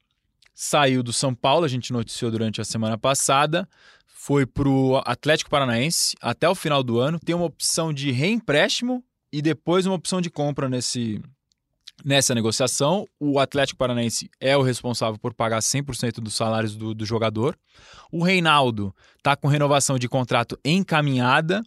saiu 0.54 1.02
do 1.02 1.14
São 1.14 1.34
Paulo, 1.34 1.66
a 1.66 1.68
gente 1.68 1.94
noticiou 1.94 2.30
durante 2.30 2.60
a 2.60 2.66
semana 2.66 2.98
passada. 2.98 3.68
Foi 4.06 4.46
para 4.46 4.70
o 4.70 5.02
Atlético 5.06 5.50
Paranaense 5.50 6.16
até 6.22 6.48
o 6.48 6.56
final 6.56 6.84
do 6.84 7.00
ano. 7.00 7.20
Tem 7.20 7.36
uma 7.36 7.46
opção 7.46 7.94
de 7.94 8.12
reempréstimo 8.12 9.04
e 9.32 9.42
depois 9.42 9.86
uma 9.86 9.96
opção 9.96 10.22
de 10.22 10.30
compra 10.30 10.70
nesse, 10.70 11.22
nessa 12.04 12.36
negociação. 12.36 13.08
O 13.20 13.40
Atlético 13.40 13.78
Paranaense 13.78 14.30
é 14.40 14.56
o 14.58 14.62
responsável 14.62 15.20
por 15.20 15.34
pagar 15.34 15.60
100% 15.62 16.16
dos 16.22 16.34
salários 16.36 16.76
do, 16.76 16.94
do 16.94 17.06
jogador. 17.06 17.58
O 18.12 18.24
Reinaldo 18.24 18.94
está 19.18 19.36
com 19.36 19.48
renovação 19.48 19.98
de 19.98 20.08
contrato 20.10 20.58
encaminhada. 20.64 21.64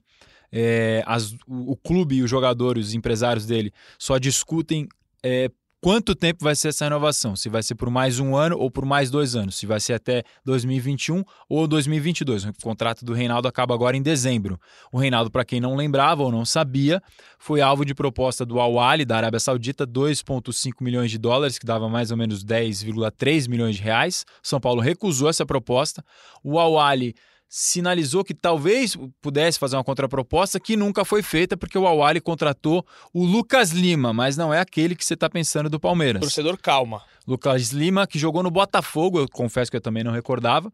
É, 0.52 1.02
as- 1.06 1.32
o, 1.46 1.72
o 1.72 1.76
clube 1.76 2.16
e 2.16 2.22
os 2.22 2.30
jogadores, 2.30 2.88
os 2.88 2.94
empresários 2.94 3.46
dele, 3.46 3.72
só 3.98 4.18
discutem 4.18 4.88
é, 5.22 5.50
quanto 5.86 6.16
tempo 6.16 6.42
vai 6.42 6.56
ser 6.56 6.70
essa 6.70 6.84
renovação. 6.84 7.36
Se 7.36 7.48
vai 7.48 7.62
ser 7.62 7.76
por 7.76 7.88
mais 7.88 8.18
um 8.18 8.34
ano 8.34 8.58
ou 8.58 8.68
por 8.68 8.84
mais 8.84 9.08
dois 9.08 9.36
anos. 9.36 9.54
Se 9.54 9.66
vai 9.66 9.78
ser 9.78 9.92
até 9.92 10.24
2021 10.44 11.22
ou 11.48 11.68
2022. 11.68 12.44
O 12.46 12.52
contrato 12.60 13.04
do 13.04 13.12
Reinaldo 13.12 13.46
acaba 13.46 13.72
agora 13.72 13.96
em 13.96 14.02
dezembro. 14.02 14.58
O 14.90 14.98
Reinaldo, 14.98 15.30
para 15.30 15.44
quem 15.44 15.60
não 15.60 15.76
lembrava 15.76 16.24
ou 16.24 16.32
não 16.32 16.44
sabia, 16.44 17.00
foi 17.38 17.60
alvo 17.60 17.84
de 17.84 17.94
proposta 17.94 18.44
do 18.44 18.58
Al 18.58 18.80
Ahly 18.80 19.04
da 19.04 19.16
Arábia 19.16 19.38
Saudita, 19.38 19.86
2,5 19.86 20.72
milhões 20.80 21.08
de 21.08 21.18
dólares, 21.18 21.56
que 21.56 21.64
dava 21.64 21.88
mais 21.88 22.10
ou 22.10 22.16
menos 22.16 22.44
10,3 22.44 23.48
milhões 23.48 23.76
de 23.76 23.82
reais. 23.82 24.24
São 24.42 24.58
Paulo 24.58 24.80
recusou 24.80 25.28
essa 25.28 25.46
proposta. 25.46 26.04
O 26.42 26.58
Al 26.58 26.80
Ahly 26.80 27.14
sinalizou 27.48 28.24
que 28.24 28.34
talvez 28.34 28.96
pudesse 29.22 29.58
fazer 29.58 29.76
uma 29.76 29.84
contraproposta 29.84 30.58
que 30.58 30.76
nunca 30.76 31.04
foi 31.04 31.22
feita 31.22 31.56
porque 31.56 31.78
o 31.78 31.86
Al 31.86 32.02
Ahly 32.02 32.20
contratou 32.20 32.84
o 33.12 33.24
Lucas 33.24 33.70
Lima, 33.70 34.12
mas 34.12 34.36
não 34.36 34.52
é 34.52 34.60
aquele 34.60 34.96
que 34.96 35.04
você 35.04 35.14
está 35.14 35.30
pensando 35.30 35.70
do 35.70 35.78
Palmeiras. 35.80 36.20
Torcedor, 36.20 36.58
calma. 36.60 37.02
Lucas 37.26 37.70
Lima, 37.70 38.06
que 38.06 38.18
jogou 38.18 38.42
no 38.42 38.50
Botafogo, 38.50 39.20
eu 39.20 39.28
confesso 39.28 39.70
que 39.70 39.76
eu 39.76 39.80
também 39.80 40.04
não 40.04 40.12
recordava. 40.12 40.72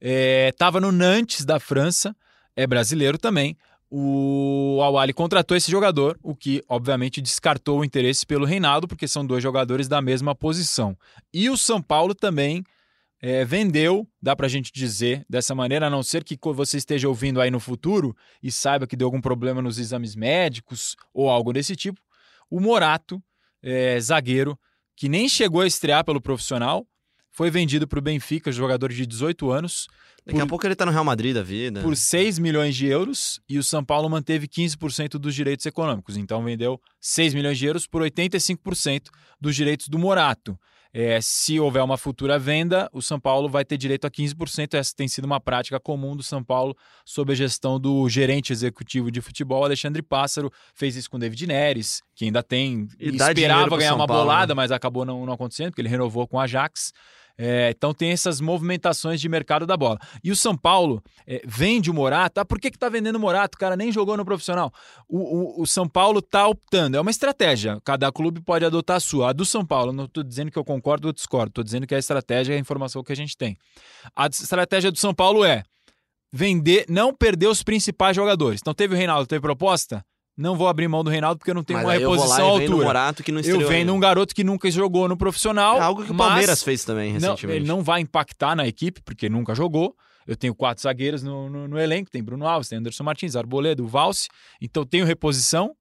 Estava 0.00 0.80
no 0.80 0.90
Nantes 0.90 1.44
da 1.44 1.60
França, 1.60 2.14
é 2.54 2.66
brasileiro 2.66 3.18
também. 3.18 3.56
O 3.88 4.80
Al 4.82 4.98
Ahly 4.98 5.12
contratou 5.12 5.56
esse 5.56 5.70
jogador, 5.70 6.18
o 6.22 6.34
que 6.34 6.62
obviamente 6.68 7.22
descartou 7.22 7.78
o 7.80 7.84
interesse 7.84 8.26
pelo 8.26 8.44
Reinaldo, 8.44 8.88
porque 8.88 9.06
são 9.06 9.24
dois 9.24 9.42
jogadores 9.42 9.86
da 9.86 10.02
mesma 10.02 10.34
posição. 10.34 10.96
E 11.32 11.48
o 11.48 11.56
São 11.56 11.80
Paulo 11.80 12.14
também 12.14 12.64
é, 13.20 13.44
vendeu, 13.44 14.06
dá 14.20 14.36
pra 14.36 14.48
gente 14.48 14.70
dizer 14.72 15.24
dessa 15.28 15.54
maneira, 15.54 15.86
a 15.86 15.90
não 15.90 16.02
ser 16.02 16.22
que 16.22 16.36
você 16.54 16.76
esteja 16.76 17.08
ouvindo 17.08 17.40
aí 17.40 17.50
no 17.50 17.58
futuro 17.60 18.14
e 18.42 18.50
saiba 18.52 18.86
que 18.86 18.96
deu 18.96 19.06
algum 19.06 19.20
problema 19.20 19.62
nos 19.62 19.78
exames 19.78 20.14
médicos 20.14 20.94
ou 21.14 21.28
algo 21.30 21.52
desse 21.52 21.74
tipo, 21.74 22.00
o 22.50 22.60
Morato, 22.60 23.22
é, 23.62 23.98
zagueiro, 24.00 24.58
que 24.94 25.08
nem 25.08 25.28
chegou 25.28 25.60
a 25.62 25.66
estrear 25.66 26.04
pelo 26.04 26.20
profissional, 26.20 26.86
foi 27.30 27.50
vendido 27.50 27.86
para 27.88 27.98
o 27.98 28.02
Benfica, 28.02 28.50
jogador 28.52 28.92
de 28.92 29.06
18 29.06 29.50
anos, 29.50 29.86
Daqui 30.24 30.40
a 30.40 30.42
Por- 30.42 30.48
pouco 30.48 30.66
ele 30.66 30.74
tá 30.74 30.84
no 30.84 30.90
Real 30.90 31.04
Madrid 31.04 31.32
da 31.32 31.42
vida. 31.44 31.82
por 31.82 31.96
6 31.96 32.40
milhões 32.40 32.74
de 32.74 32.86
euros 32.88 33.40
e 33.48 33.58
o 33.58 33.62
São 33.62 33.84
Paulo 33.84 34.10
manteve 34.10 34.48
15% 34.48 35.18
dos 35.20 35.32
direitos 35.36 35.64
econômicos. 35.66 36.16
Então 36.16 36.42
vendeu 36.42 36.80
6 37.00 37.32
milhões 37.32 37.56
de 37.56 37.64
euros 37.64 37.86
por 37.86 38.02
85% 38.02 39.08
dos 39.40 39.54
direitos 39.54 39.86
do 39.88 40.00
Morato. 40.00 40.58
É, 40.92 41.20
se 41.20 41.60
houver 41.60 41.82
uma 41.82 41.96
futura 41.96 42.38
venda, 42.38 42.88
o 42.92 43.02
São 43.02 43.20
Paulo 43.20 43.48
vai 43.48 43.64
ter 43.64 43.76
direito 43.76 44.06
a 44.06 44.10
15%. 44.10 44.74
Essa 44.74 44.94
tem 44.96 45.08
sido 45.08 45.24
uma 45.24 45.40
prática 45.40 45.78
comum 45.78 46.16
do 46.16 46.22
São 46.22 46.42
Paulo 46.42 46.76
sob 47.04 47.32
a 47.32 47.36
gestão 47.36 47.78
do 47.78 48.08
gerente 48.08 48.52
executivo 48.52 49.10
de 49.10 49.20
futebol, 49.20 49.64
Alexandre 49.64 50.02
Pássaro. 50.02 50.50
Fez 50.74 50.96
isso 50.96 51.10
com 51.10 51.16
o 51.16 51.20
David 51.20 51.46
Neres, 51.46 52.02
que 52.14 52.24
ainda 52.24 52.42
tem. 52.42 52.88
E 52.98 53.08
esperava 53.08 53.76
ganhar 53.76 53.90
São 53.90 53.98
uma 53.98 54.06
Paulo, 54.06 54.22
bolada, 54.22 54.54
né? 54.54 54.56
mas 54.56 54.70
acabou 54.70 55.04
não, 55.04 55.26
não 55.26 55.32
acontecendo, 55.34 55.70
porque 55.70 55.82
ele 55.82 55.88
renovou 55.88 56.26
com 56.26 56.36
o 56.36 56.40
Ajax. 56.40 56.92
É, 57.38 57.70
então 57.70 57.92
tem 57.92 58.10
essas 58.10 58.40
movimentações 58.40 59.20
de 59.20 59.28
mercado 59.28 59.66
da 59.66 59.76
bola. 59.76 59.98
E 60.24 60.30
o 60.30 60.36
São 60.36 60.56
Paulo 60.56 61.02
é, 61.26 61.42
vende 61.46 61.90
o 61.90 61.94
Morato. 61.94 62.40
Ah, 62.40 62.44
por 62.44 62.58
que, 62.58 62.70
que 62.70 62.78
tá 62.78 62.88
vendendo 62.88 63.16
o 63.16 63.20
Morato? 63.20 63.56
O 63.56 63.58
cara 63.58 63.76
nem 63.76 63.92
jogou 63.92 64.16
no 64.16 64.24
profissional. 64.24 64.72
O, 65.08 65.60
o, 65.60 65.62
o 65.62 65.66
São 65.66 65.86
Paulo 65.86 66.22
tá 66.22 66.46
optando. 66.46 66.96
É 66.96 67.00
uma 67.00 67.10
estratégia. 67.10 67.78
Cada 67.84 68.10
clube 68.10 68.40
pode 68.40 68.64
adotar 68.64 68.96
a 68.96 69.00
sua. 69.00 69.30
A 69.30 69.32
do 69.32 69.44
São 69.44 69.64
Paulo, 69.64 69.92
não 69.92 70.06
tô 70.06 70.22
dizendo 70.22 70.50
que 70.50 70.58
eu 70.58 70.64
concordo 70.64 71.08
ou 71.08 71.12
discordo. 71.12 71.52
Tô 71.52 71.62
dizendo 71.62 71.86
que 71.86 71.94
a 71.94 71.98
estratégia 71.98 72.54
é 72.54 72.56
a 72.56 72.60
informação 72.60 73.02
que 73.02 73.12
a 73.12 73.16
gente 73.16 73.36
tem. 73.36 73.56
A 74.14 74.26
estratégia 74.26 74.90
do 74.90 74.98
São 74.98 75.14
Paulo 75.14 75.44
é 75.44 75.62
vender, 76.32 76.86
não 76.88 77.14
perder 77.14 77.48
os 77.48 77.62
principais 77.62 78.16
jogadores. 78.16 78.60
Então 78.62 78.74
teve 78.74 78.94
o 78.94 78.96
Reinaldo, 78.96 79.26
teve 79.26 79.40
proposta? 79.40 80.04
Não 80.36 80.54
vou 80.54 80.68
abrir 80.68 80.86
mão 80.86 81.02
do 81.02 81.08
Reinaldo 81.10 81.38
porque 81.38 81.50
eu 81.50 81.54
não 81.54 81.64
tenho 81.64 81.78
Mas 81.78 81.86
uma 81.86 81.92
aí 81.94 82.02
eu 82.02 82.08
vou 82.10 82.18
reposição 82.18 82.52
lá 82.54 82.60
e 82.60 82.64
altura. 82.64 82.84
Morato 82.84 83.22
que 83.22 83.32
não 83.32 83.40
Eu 83.40 83.44
ainda. 83.80 83.92
um 83.92 83.98
garoto 84.00 84.34
que 84.34 84.44
nunca 84.44 84.70
jogou 84.70 85.08
no 85.08 85.16
profissional. 85.16 85.78
É 85.78 85.80
algo 85.80 86.04
que 86.04 86.12
o 86.12 86.14
Palmeiras 86.16 86.62
fez 86.62 86.84
também 86.84 87.12
não, 87.14 87.30
recentemente. 87.30 87.58
ele 87.60 87.66
não 87.66 87.82
vai 87.82 88.00
impactar 88.02 88.54
na 88.54 88.66
equipe, 88.66 89.00
porque 89.02 89.28
nunca 89.28 89.54
jogou. 89.54 89.96
Eu 90.26 90.36
tenho 90.36 90.54
quatro 90.54 90.82
zagueiros 90.82 91.22
no, 91.22 91.48
no- 91.48 91.68
no 91.68 91.78
elenco, 91.78 92.10
tem 92.10 92.22
Bruno 92.22 92.46
Alves, 92.46 92.68
tem 92.68 92.78
Anderson 92.78 93.04
Martins, 93.04 93.34
Arboleda, 93.36 93.82
o 93.82 93.86
Valse. 93.86 94.28
Então 94.60 94.84
tenho 94.84 95.06
reposição, 95.06 95.72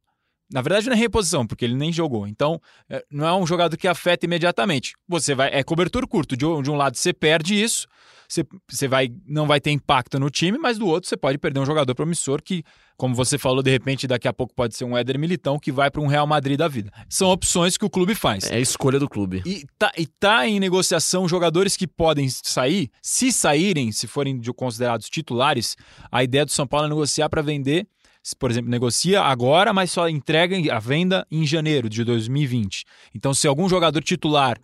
Na 0.51 0.61
verdade, 0.61 0.87
não 0.87 0.95
é 0.95 0.99
reposição, 0.99 1.45
porque 1.45 1.65
ele 1.65 1.75
nem 1.75 1.91
jogou. 1.91 2.27
Então, 2.27 2.59
é, 2.89 3.03
não 3.11 3.27
é 3.27 3.33
um 3.35 3.47
jogador 3.47 3.75
que 3.77 3.87
afeta 3.87 4.25
imediatamente. 4.25 4.93
Você 5.07 5.33
vai. 5.33 5.49
É 5.51 5.63
cobertor 5.63 6.07
curto. 6.07 6.37
De, 6.37 6.45
um- 6.45 6.61
um 6.61 6.75
lado 6.75 6.95
você 6.95 7.11
perde 7.11 7.55
isso, 7.59 7.87
você, 8.29 8.43
você 8.69 8.87
vai, 8.87 9.09
não 9.27 9.47
vai 9.47 9.59
ter 9.59 9.71
impacto 9.71 10.19
no 10.19 10.29
time, 10.29 10.57
mas 10.59 10.77
do 10.77 10.85
outro 10.87 11.09
você 11.09 11.17
pode 11.17 11.37
perder 11.39 11.59
um 11.59 11.65
jogador 11.65 11.93
promissor 11.95 12.41
que, 12.43 12.63
como 12.95 13.15
você 13.15 13.37
falou, 13.39 13.63
de 13.63 13.71
repente, 13.71 14.05
daqui 14.07 14.27
a 14.27 14.33
pouco 14.33 14.53
pode 14.53 14.75
ser 14.75 14.83
um 14.85 14.95
Éder 14.95 15.17
Militão 15.17 15.57
que 15.59 15.71
vai 15.71 15.89
para 15.89 16.01
um 16.01 16.07
Real 16.07 16.27
Madrid 16.27 16.57
da 16.59 16.67
vida. 16.67 16.91
São 17.09 17.29
opções 17.29 17.75
que 17.75 17.85
o 17.85 17.89
clube 17.89 18.13
faz. 18.13 18.43
É 18.49 18.55
a 18.55 18.59
escolha 18.59 18.99
do 18.99 19.09
clube. 19.09 19.41
E 19.45 19.65
tá, 19.79 19.91
e 19.97 20.05
tá 20.05 20.47
em 20.47 20.59
negociação 20.59 21.27
jogadores 21.27 21.75
que 21.75 21.87
podem 21.87 22.29
sair. 22.29 22.89
Se 23.01 23.31
saírem, 23.31 23.91
se 23.91 24.05
forem 24.05 24.39
de- 24.39 24.53
considerados 24.53 25.09
titulares, 25.09 25.75
a 26.11 26.23
ideia 26.23 26.45
do 26.45 26.51
São 26.51 26.67
Paulo 26.67 26.85
é 26.85 26.89
negociar 26.89 27.29
para 27.29 27.41
vender. 27.41 27.87
Por 28.33 28.49
exemplo, 28.49 28.69
negocia 28.69 29.21
agora, 29.21 29.73
mas 29.73 29.91
só 29.91 30.09
entrega 30.09 30.55
a 30.73 30.79
venda 30.79 31.27
em 31.29 31.45
janeiro 31.45 31.87
de 31.89 32.03
2020. 32.03 32.83
Então, 33.13 33.33
se 33.33 33.47
algum 33.47 33.69
jogador 33.69 34.01
titular 34.01 34.57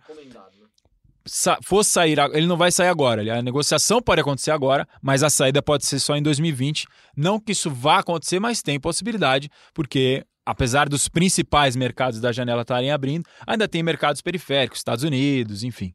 for 1.62 1.84
sair, 1.84 2.18
ele 2.32 2.46
não 2.46 2.56
vai 2.56 2.72
sair 2.72 2.88
agora. 2.88 3.38
A 3.38 3.42
negociação 3.42 4.02
pode 4.02 4.20
acontecer 4.20 4.50
agora, 4.50 4.88
mas 5.00 5.22
a 5.22 5.30
saída 5.30 5.62
pode 5.62 5.86
ser 5.86 6.00
só 6.00 6.16
em 6.16 6.22
2020. 6.22 6.86
Não 7.16 7.38
que 7.38 7.52
isso 7.52 7.70
vá 7.70 7.98
acontecer, 7.98 8.40
mas 8.40 8.62
tem 8.62 8.80
possibilidade, 8.80 9.48
porque 9.72 10.24
apesar 10.44 10.88
dos 10.88 11.08
principais 11.08 11.76
mercados 11.76 12.20
da 12.20 12.32
janela 12.32 12.62
estarem 12.62 12.90
abrindo, 12.90 13.24
ainda 13.46 13.68
tem 13.68 13.82
mercados 13.82 14.20
periféricos, 14.20 14.78
Estados 14.78 15.04
Unidos, 15.04 15.62
enfim. 15.62 15.94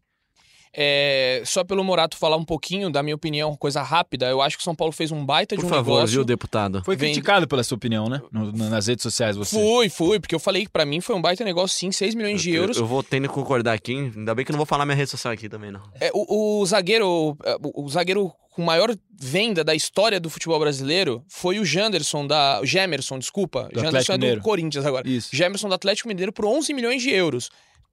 É, 0.79 1.41
só 1.43 1.63
pelo 1.63 1.83
Morato 1.83 2.15
falar 2.17 2.37
um 2.37 2.45
pouquinho, 2.45 2.91
da 2.91 3.01
minha 3.01 3.15
opinião, 3.15 3.55
coisa 3.57 3.81
rápida, 3.81 4.27
eu 4.27 4.43
acho 4.43 4.55
que 4.57 4.61
o 4.61 4.63
São 4.63 4.75
Paulo 4.75 4.93
fez 4.93 5.11
um 5.11 5.25
baita 5.25 5.55
Por 5.55 5.61
de 5.61 5.65
um 5.65 5.69
favor, 5.69 5.95
negócio. 5.95 6.13
viu, 6.17 6.23
deputado? 6.23 6.83
Foi 6.85 6.95
Vem- 6.95 7.09
criticado 7.09 7.47
pela 7.47 7.63
sua 7.63 7.75
opinião, 7.77 8.07
né? 8.07 8.21
No- 8.31 8.51
na- 8.51 8.69
nas 8.69 8.85
redes 8.85 9.01
sociais 9.01 9.35
você. 9.35 9.55
Fui, 9.59 9.89
fui, 9.89 10.19
porque 10.19 10.35
eu 10.35 10.39
falei 10.39 10.65
que 10.65 10.71
pra 10.71 10.85
mim 10.85 11.01
foi 11.01 11.15
um 11.15 11.21
baita 11.21 11.43
negócio, 11.43 11.75
sim, 11.75 11.91
6 11.91 12.13
milhões 12.13 12.39
de 12.43 12.51
Eu- 12.51 12.61
euros. 12.61 12.77
Eu, 12.77 12.85
vou 12.85 13.01
tendo 13.01 13.27
que 13.27 13.33
concordar 13.33 13.73
aqui. 13.73 14.11
Ainda 14.15 14.35
bem 14.35 14.45
que 14.45 14.51
eu 14.51 14.53
não 14.53 14.57
vou 14.59 14.67
falar 14.67 14.85
minha 14.85 14.95
rede 14.95 15.09
social 15.09 15.33
aqui 15.33 15.49
também, 15.49 15.71
não. 15.71 15.81
É, 15.99 16.11
o, 16.13 16.61
o 16.61 16.65
zagueiro, 16.67 17.35
é, 17.43 17.55
o, 17.59 17.83
o 17.85 17.89
zagueiro 17.89 18.31
com 18.51 18.61
maior 18.63 18.95
venda 19.19 19.63
da 19.63 19.73
história 19.73 20.19
do 20.19 20.29
futebol 20.29 20.59
brasileiro 20.59 21.23
foi 21.27 21.57
o 21.59 21.65
Janderson 21.65 22.25
da, 22.27 22.59
o 22.61 22.65
Gemerson, 22.67 23.17
desculpa, 23.17 23.63
Do 23.71 23.79
Janderson 23.79 23.87
Atlético 23.87 24.11
é 24.13 24.17
do 24.17 24.21
Mineiro. 24.21 24.41
Corinthians 24.41 24.85
agora. 24.85 25.07
Isso. 25.09 25.29
Gemerson 25.35 25.67
do 25.69 25.73
Atlético 25.75 26.07
Mineiro 26.07 26.31
por 26.31 26.45
11 26.45 26.71
milhões 26.73 27.01
de 27.01 27.09
euros. 27.11 27.49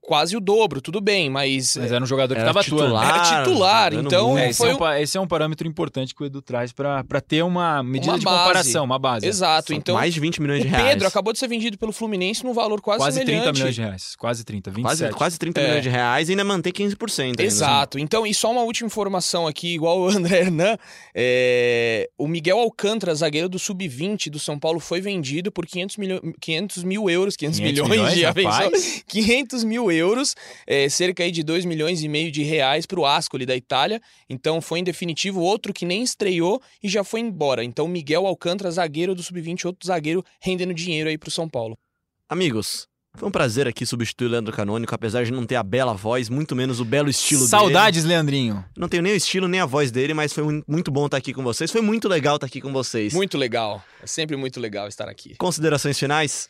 Quase 0.07 0.36
o 0.36 0.40
dobro, 0.40 0.82
tudo 0.82 1.00
bem, 1.00 1.30
mas, 1.30 1.76
Mas 1.76 1.90
era 1.90 2.05
um 2.05 2.07
jogador 2.07 2.34
que 2.34 2.40
Era 2.40 2.50
estava 2.50 2.61
atuando. 2.61 2.84
titular. 2.94 3.09
era 3.09 3.42
titular, 3.42 3.94
então. 3.94 4.36
É, 4.38 4.50
esse, 4.50 4.59
foi 4.59 4.68
é 4.70 4.74
um, 4.76 4.92
esse 5.02 5.16
é 5.16 5.20
um 5.20 5.26
parâmetro 5.26 5.66
importante 5.66 6.14
que 6.14 6.22
o 6.22 6.26
Edu 6.26 6.42
traz 6.42 6.72
para 6.72 7.02
ter 7.26 7.42
uma 7.42 7.82
medida 7.82 8.12
Uma 8.12 8.18
de 8.18 8.24
base. 8.24 8.38
comparação, 8.38 8.84
uma 8.84 8.98
base. 8.98 9.26
Exato, 9.26 9.68
São 9.68 9.76
então 9.76 9.94
mais 9.94 10.12
de 10.12 10.20
20 10.20 10.42
milhões 10.42 10.61
o 10.61 10.62
de 10.64 10.68
reais. 10.68 10.88
Pedro 10.90 11.09
acabou 11.09 11.32
de 11.32 11.38
ser 11.38 11.48
vendido 11.48 11.78
pelo 11.78 11.90
Fluminense 11.90 12.44
num 12.44 12.52
valor 12.52 12.82
quase, 12.82 12.98
Quase 12.98 13.20
30 13.20 13.30
semelhante. 13.30 13.57
milhões 13.57 13.74
de 13.74 13.80
reais. 13.80 14.16
Quase 14.16 14.44
30, 14.44 14.70
27. 14.70 14.98
Quase, 14.98 15.14
quase 15.16 15.38
30 15.38 15.61
É. 15.61 15.64
milhões 15.66 15.82
de 15.82 15.88
reais 15.88 16.28
e 16.28 16.32
ainda 16.32 16.44
manter 16.44 16.72
15%. 16.72 17.40
ainda. 17.40 17.42
Exato. 17.42 17.98
Então, 17.98 18.26
e 18.26 18.34
só 18.34 18.50
uma 18.52 18.62
última 18.62 18.86
informação 18.86 19.46
aqui, 19.46 19.74
igual 19.74 19.98
o 20.00 20.09
André 20.11 20.40
Hernan, 20.40 20.76
é, 21.14 22.11
o 22.18 22.28
Miguel 22.28 22.59
Alcântara, 22.59 23.14
zagueiro 23.14 23.48
do 23.48 23.59
Sub-20 23.59 24.28
do 24.28 24.38
São 24.38 24.59
Paulo, 24.59 24.80
foi 24.80 25.00
vendido 25.00 25.50
por 25.50 25.64
500, 25.66 25.96
milho... 25.96 26.20
500 26.40 26.84
mil 26.84 27.09
euros, 27.09 27.36
500, 27.36 27.59
500 27.61 27.88
milhões, 27.88 28.14
milhões, 28.14 28.44
rapaz? 28.44 29.02
500 29.09 29.64
mil 29.64 29.84
euros, 29.84 29.93
é, 30.66 30.88
cerca 30.88 31.22
aí 31.22 31.30
de 31.30 31.42
2 31.42 31.64
milhões 31.64 32.03
e 32.03 32.09
meio 32.09 32.30
de 32.32 32.42
reais 32.42 32.86
para 32.86 32.99
o 33.01 33.07
Ascoli 33.07 33.45
da 33.47 33.55
Itália. 33.55 34.01
Então, 34.28 34.61
foi 34.61 34.80
em 34.80 34.84
definitivo 34.84 35.40
outro 35.40 35.72
que 35.72 35.84
nem 35.84 36.03
estreou 36.03 36.61
e 36.82 36.88
já 36.88 37.05
foi 37.05 37.20
embora. 37.20 37.62
Então, 37.64 37.86
Miguel 37.88 38.26
Alcântara, 38.26 38.70
zagueiro 38.70 39.14
do 39.14 39.22
Sub-20, 39.22 39.64
outro 39.66 39.86
zagueiro 39.86 40.24
rendendo 40.40 40.74
dinheiro 40.74 41.09
aí 41.09 41.18
para 41.18 41.28
o 41.28 41.32
São 41.32 41.49
Paulo. 41.49 41.76
Amigos, 42.28 42.86
foi 43.16 43.28
um 43.28 43.30
prazer 43.30 43.68
aqui 43.68 43.86
substituir 43.86 44.26
o 44.26 44.30
Leandro 44.30 44.53
Canônico, 44.53 44.92
apesar 44.95 45.24
de 45.24 45.30
não 45.30 45.47
ter 45.47 45.55
a 45.57 45.62
bela 45.62 45.95
voz, 45.95 46.28
muito 46.28 46.57
menos 46.57 46.80
o 46.80 46.84
belo 46.84 47.09
estilo 47.09 47.40
dele. 47.42 47.51
Saudades, 47.51 48.05
Leandrinho. 48.05 48.64
Não 48.76 48.88
tenho 48.88 49.03
nem 49.03 49.12
o 49.12 49.16
estilo, 49.16 49.47
nem 49.47 49.61
a 49.61 49.66
voz 49.66 49.92
dele, 49.92 50.14
mas 50.14 50.32
foi 50.32 50.42
mu- 50.42 50.64
muito 50.66 50.90
bom 50.90 51.05
estar 51.07 51.18
aqui 51.18 51.32
com 51.32 51.42
vocês. 51.42 51.70
Foi 51.70 51.80
muito 51.80 52.09
legal 52.09 52.36
estar 52.36 52.47
aqui 52.47 52.61
com 52.61 52.72
vocês. 52.72 53.12
Muito 53.14 53.38
legal. 53.38 53.84
É 54.03 54.07
sempre 54.07 54.36
muito 54.36 54.59
legal 54.59 54.88
estar 54.88 55.09
aqui. 55.09 55.36
Considerações 55.36 55.99
finais? 55.99 56.49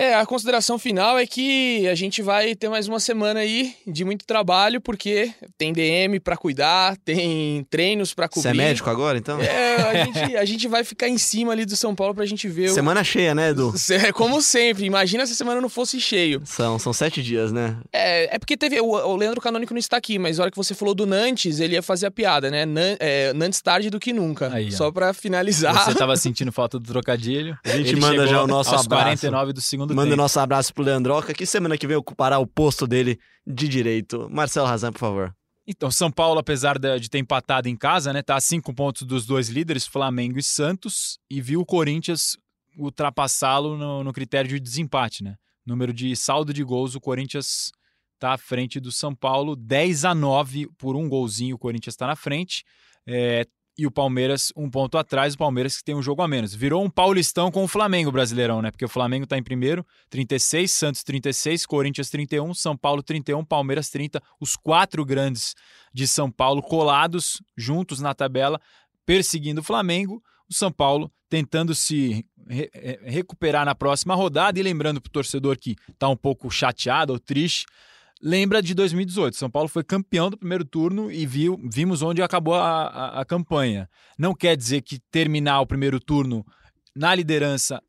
É, 0.00 0.14
a 0.14 0.24
consideração 0.24 0.78
final 0.78 1.18
é 1.18 1.26
que 1.26 1.86
a 1.86 1.94
gente 1.94 2.22
vai 2.22 2.54
ter 2.54 2.70
mais 2.70 2.88
uma 2.88 2.98
semana 2.98 3.40
aí 3.40 3.74
de 3.86 4.02
muito 4.02 4.24
trabalho, 4.24 4.80
porque 4.80 5.30
tem 5.58 5.74
DM 5.74 6.18
pra 6.18 6.38
cuidar, 6.38 6.96
tem 7.04 7.66
treinos 7.68 8.14
pra 8.14 8.26
cobrir. 8.26 8.42
Você 8.42 8.48
é 8.48 8.54
médico 8.54 8.88
agora, 8.88 9.18
então? 9.18 9.38
É, 9.38 9.76
a 9.76 10.04
gente, 10.06 10.36
a 10.38 10.44
gente 10.46 10.68
vai 10.68 10.84
ficar 10.84 11.06
em 11.06 11.18
cima 11.18 11.52
ali 11.52 11.66
do 11.66 11.76
São 11.76 11.94
Paulo 11.94 12.14
pra 12.14 12.24
gente 12.24 12.48
ver. 12.48 12.70
o- 12.70 12.74
Semana 12.74 13.04
cheia, 13.04 13.34
né, 13.34 13.50
Edu? 13.50 13.74
É, 13.90 14.10
Como 14.10 14.40
sempre, 14.40 14.86
imagina 14.86 15.26
se 15.26 15.32
a 15.32 15.36
semana 15.36 15.60
não 15.60 15.68
fosse 15.68 16.00
cheio. 16.00 16.40
São, 16.46 16.78
são 16.78 16.92
sete 16.94 17.22
dias, 17.22 17.52
né? 17.52 17.76
É, 17.92 18.36
é 18.36 18.38
porque 18.38 18.56
teve. 18.56 18.80
O, 18.80 18.86
o 18.92 19.16
Leandro 19.16 19.40
Canônico 19.40 19.74
não 19.74 19.78
está 19.78 19.98
aqui, 19.98 20.18
mas 20.18 20.38
na 20.38 20.44
hora 20.44 20.50
que 20.50 20.56
você 20.56 20.74
falou 20.74 20.94
do 20.94 21.04
Nantes, 21.04 21.60
ele 21.60 21.74
ia 21.74 21.82
fazer 21.82 22.06
a 22.06 22.10
piada, 22.10 22.50
né? 22.50 22.64
Nan, 22.64 22.96
é, 22.98 23.34
Nantes 23.34 23.60
tarde 23.60 23.90
do 23.90 24.00
que 24.00 24.14
nunca. 24.14 24.50
Aí. 24.50 24.72
Só 24.72 24.90
pra 24.90 25.12
finalizar. 25.12 25.84
Você 25.84 25.94
tava 25.94 26.16
sentindo 26.16 26.50
falta 26.52 26.78
do 26.78 26.86
trocadilho. 26.86 27.58
A 27.64 27.76
gente 27.76 27.90
Ele 27.90 28.00
manda 28.00 28.26
já 28.26 28.42
o 28.42 28.46
nosso 28.46 28.70
aos 28.74 28.86
abraço. 28.86 29.02
49 29.04 29.52
do 29.52 29.60
segundo 29.60 29.89
Manda 29.94 30.08
o 30.08 30.10
tempo. 30.10 30.22
nosso 30.22 30.40
abraço 30.40 30.74
pro 30.74 30.82
Leandroca, 30.82 31.34
que 31.34 31.46
semana 31.46 31.76
que 31.76 31.86
vem 31.86 31.96
ocupará 31.96 32.38
o 32.38 32.46
posto 32.46 32.86
dele 32.86 33.18
de 33.46 33.68
direito. 33.68 34.28
Marcelo 34.30 34.66
Razan, 34.66 34.92
por 34.92 34.98
favor. 34.98 35.34
Então, 35.66 35.90
São 35.90 36.10
Paulo, 36.10 36.40
apesar 36.40 36.78
de 36.78 37.08
ter 37.08 37.18
empatado 37.18 37.68
em 37.68 37.76
casa, 37.76 38.12
né, 38.12 38.22
tá 38.22 38.34
a 38.34 38.40
cinco 38.40 38.74
pontos 38.74 39.02
dos 39.02 39.24
dois 39.24 39.48
líderes, 39.48 39.86
Flamengo 39.86 40.38
e 40.38 40.42
Santos, 40.42 41.18
e 41.30 41.40
viu 41.40 41.60
o 41.60 41.66
Corinthians 41.66 42.36
ultrapassá-lo 42.76 43.76
no, 43.76 44.02
no 44.02 44.12
critério 44.12 44.48
de 44.48 44.58
desempate, 44.58 45.22
né? 45.22 45.36
Número 45.64 45.92
de 45.92 46.16
saldo 46.16 46.52
de 46.52 46.64
gols, 46.64 46.94
o 46.94 47.00
Corinthians 47.00 47.70
tá 48.18 48.32
à 48.32 48.38
frente 48.38 48.80
do 48.80 48.90
São 48.90 49.14
Paulo, 49.14 49.54
10 49.54 50.04
a 50.04 50.14
9 50.14 50.68
por 50.76 50.96
um 50.96 51.08
golzinho, 51.08 51.56
o 51.56 51.58
Corinthians 51.58 51.94
está 51.94 52.06
na 52.06 52.16
frente. 52.16 52.64
É, 53.06 53.46
e 53.80 53.86
o 53.86 53.90
Palmeiras 53.90 54.52
um 54.54 54.68
ponto 54.68 54.98
atrás, 54.98 55.34
o 55.34 55.38
Palmeiras 55.38 55.78
que 55.78 55.84
tem 55.84 55.94
um 55.94 56.02
jogo 56.02 56.20
a 56.20 56.28
menos. 56.28 56.54
Virou 56.54 56.84
um 56.84 56.90
paulistão 56.90 57.50
com 57.50 57.64
o 57.64 57.68
Flamengo 57.68 58.12
brasileirão, 58.12 58.60
né? 58.60 58.70
Porque 58.70 58.84
o 58.84 58.88
Flamengo 58.88 59.26
tá 59.26 59.38
em 59.38 59.42
primeiro, 59.42 59.86
36, 60.10 60.70
Santos 60.70 61.02
36, 61.02 61.64
Corinthians 61.64 62.10
31, 62.10 62.52
São 62.52 62.76
Paulo 62.76 63.02
31, 63.02 63.44
Palmeiras 63.44 63.88
30. 63.88 64.22
Os 64.38 64.54
quatro 64.56 65.04
grandes 65.04 65.54
de 65.94 66.06
São 66.06 66.30
Paulo 66.30 66.62
colados 66.62 67.42
juntos 67.56 68.00
na 68.00 68.14
tabela, 68.14 68.60
perseguindo 69.06 69.60
o 69.60 69.64
Flamengo. 69.64 70.22
O 70.48 70.54
São 70.54 70.70
Paulo 70.70 71.10
tentando 71.28 71.74
se 71.74 72.26
re- 72.48 72.70
re- 72.74 73.00
recuperar 73.04 73.64
na 73.64 73.74
próxima 73.74 74.14
rodada 74.14 74.58
e 74.58 74.62
lembrando 74.62 75.00
para 75.00 75.08
o 75.08 75.12
torcedor 75.12 75.56
que 75.56 75.76
está 75.88 76.08
um 76.08 76.16
pouco 76.16 76.50
chateado 76.50 77.12
ou 77.12 77.18
triste, 77.18 77.64
lembra 78.22 78.62
de 78.62 78.74
2018. 78.74 79.36
São 79.36 79.50
Paulo 79.50 79.68
foi 79.68 79.82
campeão 79.84 80.30
do 80.30 80.36
primeiro 80.38 80.64
turno 80.64 81.10
e 81.10 81.26
viu, 81.26 81.58
vimos 81.70 82.02
onde 82.02 82.22
acabou 82.22 82.54
a, 82.54 82.82
a- 82.84 83.20
a 83.20 83.24
campanha. 83.24 83.88
Não 84.18 84.34
quer 84.34 84.56
dizer 84.56 84.82
que 84.82 84.98
terminar 85.10 85.60
o 85.60 85.66
primeiro 85.66 85.98
turno 86.00 86.44
na 86.94 87.14
liderança 87.14 87.82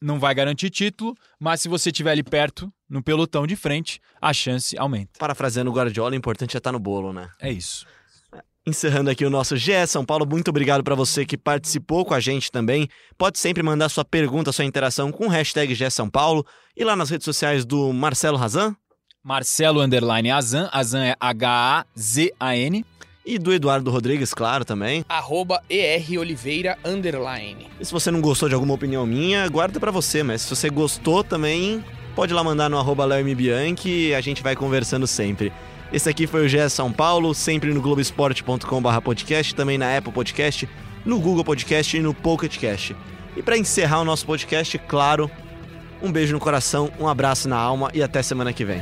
não 0.00 0.20
vai 0.20 0.32
garantir 0.34 0.70
título, 0.70 1.14
mas 1.40 1.60
se 1.60 1.68
você 1.68 1.88
estiver 1.90 2.12
ali 2.12 2.22
perto, 2.22 2.72
no 2.88 3.02
pelotão 3.02 3.46
de 3.46 3.56
frente, 3.56 4.00
a 4.20 4.32
chance 4.32 4.78
aumenta. 4.78 5.18
Parafraseando 5.18 5.70
o 5.70 5.74
Guardiola, 5.74 6.12
o 6.12 6.14
importante 6.14 6.56
é 6.56 6.58
estar 6.58 6.70
no 6.70 6.78
bolo, 6.78 7.12
né? 7.12 7.28
É 7.40 7.50
isso. 7.50 7.84
Encerrando 8.66 9.08
aqui 9.10 9.24
o 9.24 9.30
nosso 9.30 9.56
GE 9.56 9.86
São 9.86 10.04
Paulo, 10.04 10.26
muito 10.26 10.48
obrigado 10.48 10.84
para 10.84 10.94
você 10.94 11.24
que 11.24 11.38
participou 11.38 12.04
com 12.04 12.12
a 12.14 12.20
gente 12.20 12.52
também. 12.52 12.86
Pode 13.16 13.38
sempre 13.38 13.62
mandar 13.62 13.88
sua 13.88 14.04
pergunta, 14.04 14.52
sua 14.52 14.64
interação 14.66 15.10
com 15.10 15.26
o 15.26 15.28
hashtag 15.30 15.74
GE 15.74 15.90
São 15.90 16.08
Paulo 16.08 16.46
e 16.76 16.84
lá 16.84 16.94
nas 16.94 17.08
redes 17.10 17.24
sociais 17.24 17.64
do 17.64 17.92
Marcelo 17.92 18.36
Razan 18.36 18.76
Marcelo 19.24 19.80
Underline 19.80 20.30
Azan, 20.30 20.68
Azan 20.72 21.04
é 21.04 21.16
H-A-Z-A-N. 21.20 22.84
e 23.26 23.38
do 23.38 23.52
Eduardo 23.52 23.90
Rodrigues, 23.90 24.32
claro, 24.32 24.64
também. 24.64 25.04
Arroba 25.08 25.62
ER 25.68 26.18
Oliveira 26.18 26.78
Underline. 26.84 27.66
E 27.78 27.84
se 27.84 27.92
você 27.92 28.10
não 28.10 28.22
gostou 28.22 28.48
de 28.48 28.54
alguma 28.54 28.72
opinião 28.74 29.04
minha, 29.04 29.46
guarda 29.48 29.78
pra 29.78 29.90
você, 29.90 30.22
mas 30.22 30.42
se 30.42 30.54
você 30.56 30.70
gostou 30.70 31.22
também, 31.22 31.84
pode 32.14 32.32
lá 32.32 32.42
mandar 32.42 32.70
no 32.70 32.78
arroba 32.78 33.04
Léo 33.04 33.20
M. 33.20 33.34
Bianchi 33.34 34.08
e 34.08 34.14
a 34.14 34.20
gente 34.22 34.42
vai 34.42 34.56
conversando 34.56 35.06
sempre. 35.06 35.52
Esse 35.92 36.08
aqui 36.08 36.26
foi 36.26 36.46
o 36.46 36.48
GE 36.48 36.70
São 36.70 36.90
Paulo, 36.90 37.34
sempre 37.34 37.74
no 37.74 37.82
globesport.com.br 37.82 39.00
podcast, 39.02 39.54
também 39.54 39.76
na 39.76 39.94
Apple 39.96 40.12
Podcast, 40.12 40.66
no 41.04 41.18
Google 41.18 41.44
Podcast 41.44 41.96
e 41.96 42.00
no 42.00 42.14
Pocket 42.14 42.56
Cast. 42.56 42.96
E 43.36 43.42
para 43.42 43.58
encerrar 43.58 44.00
o 44.00 44.04
nosso 44.04 44.24
podcast, 44.24 44.78
claro, 44.78 45.30
um 46.02 46.10
beijo 46.12 46.32
no 46.32 46.40
coração, 46.40 46.90
um 46.98 47.08
abraço 47.08 47.48
na 47.48 47.56
alma 47.56 47.90
e 47.94 48.02
até 48.02 48.22
semana 48.22 48.52
que 48.52 48.64
vem. 48.64 48.80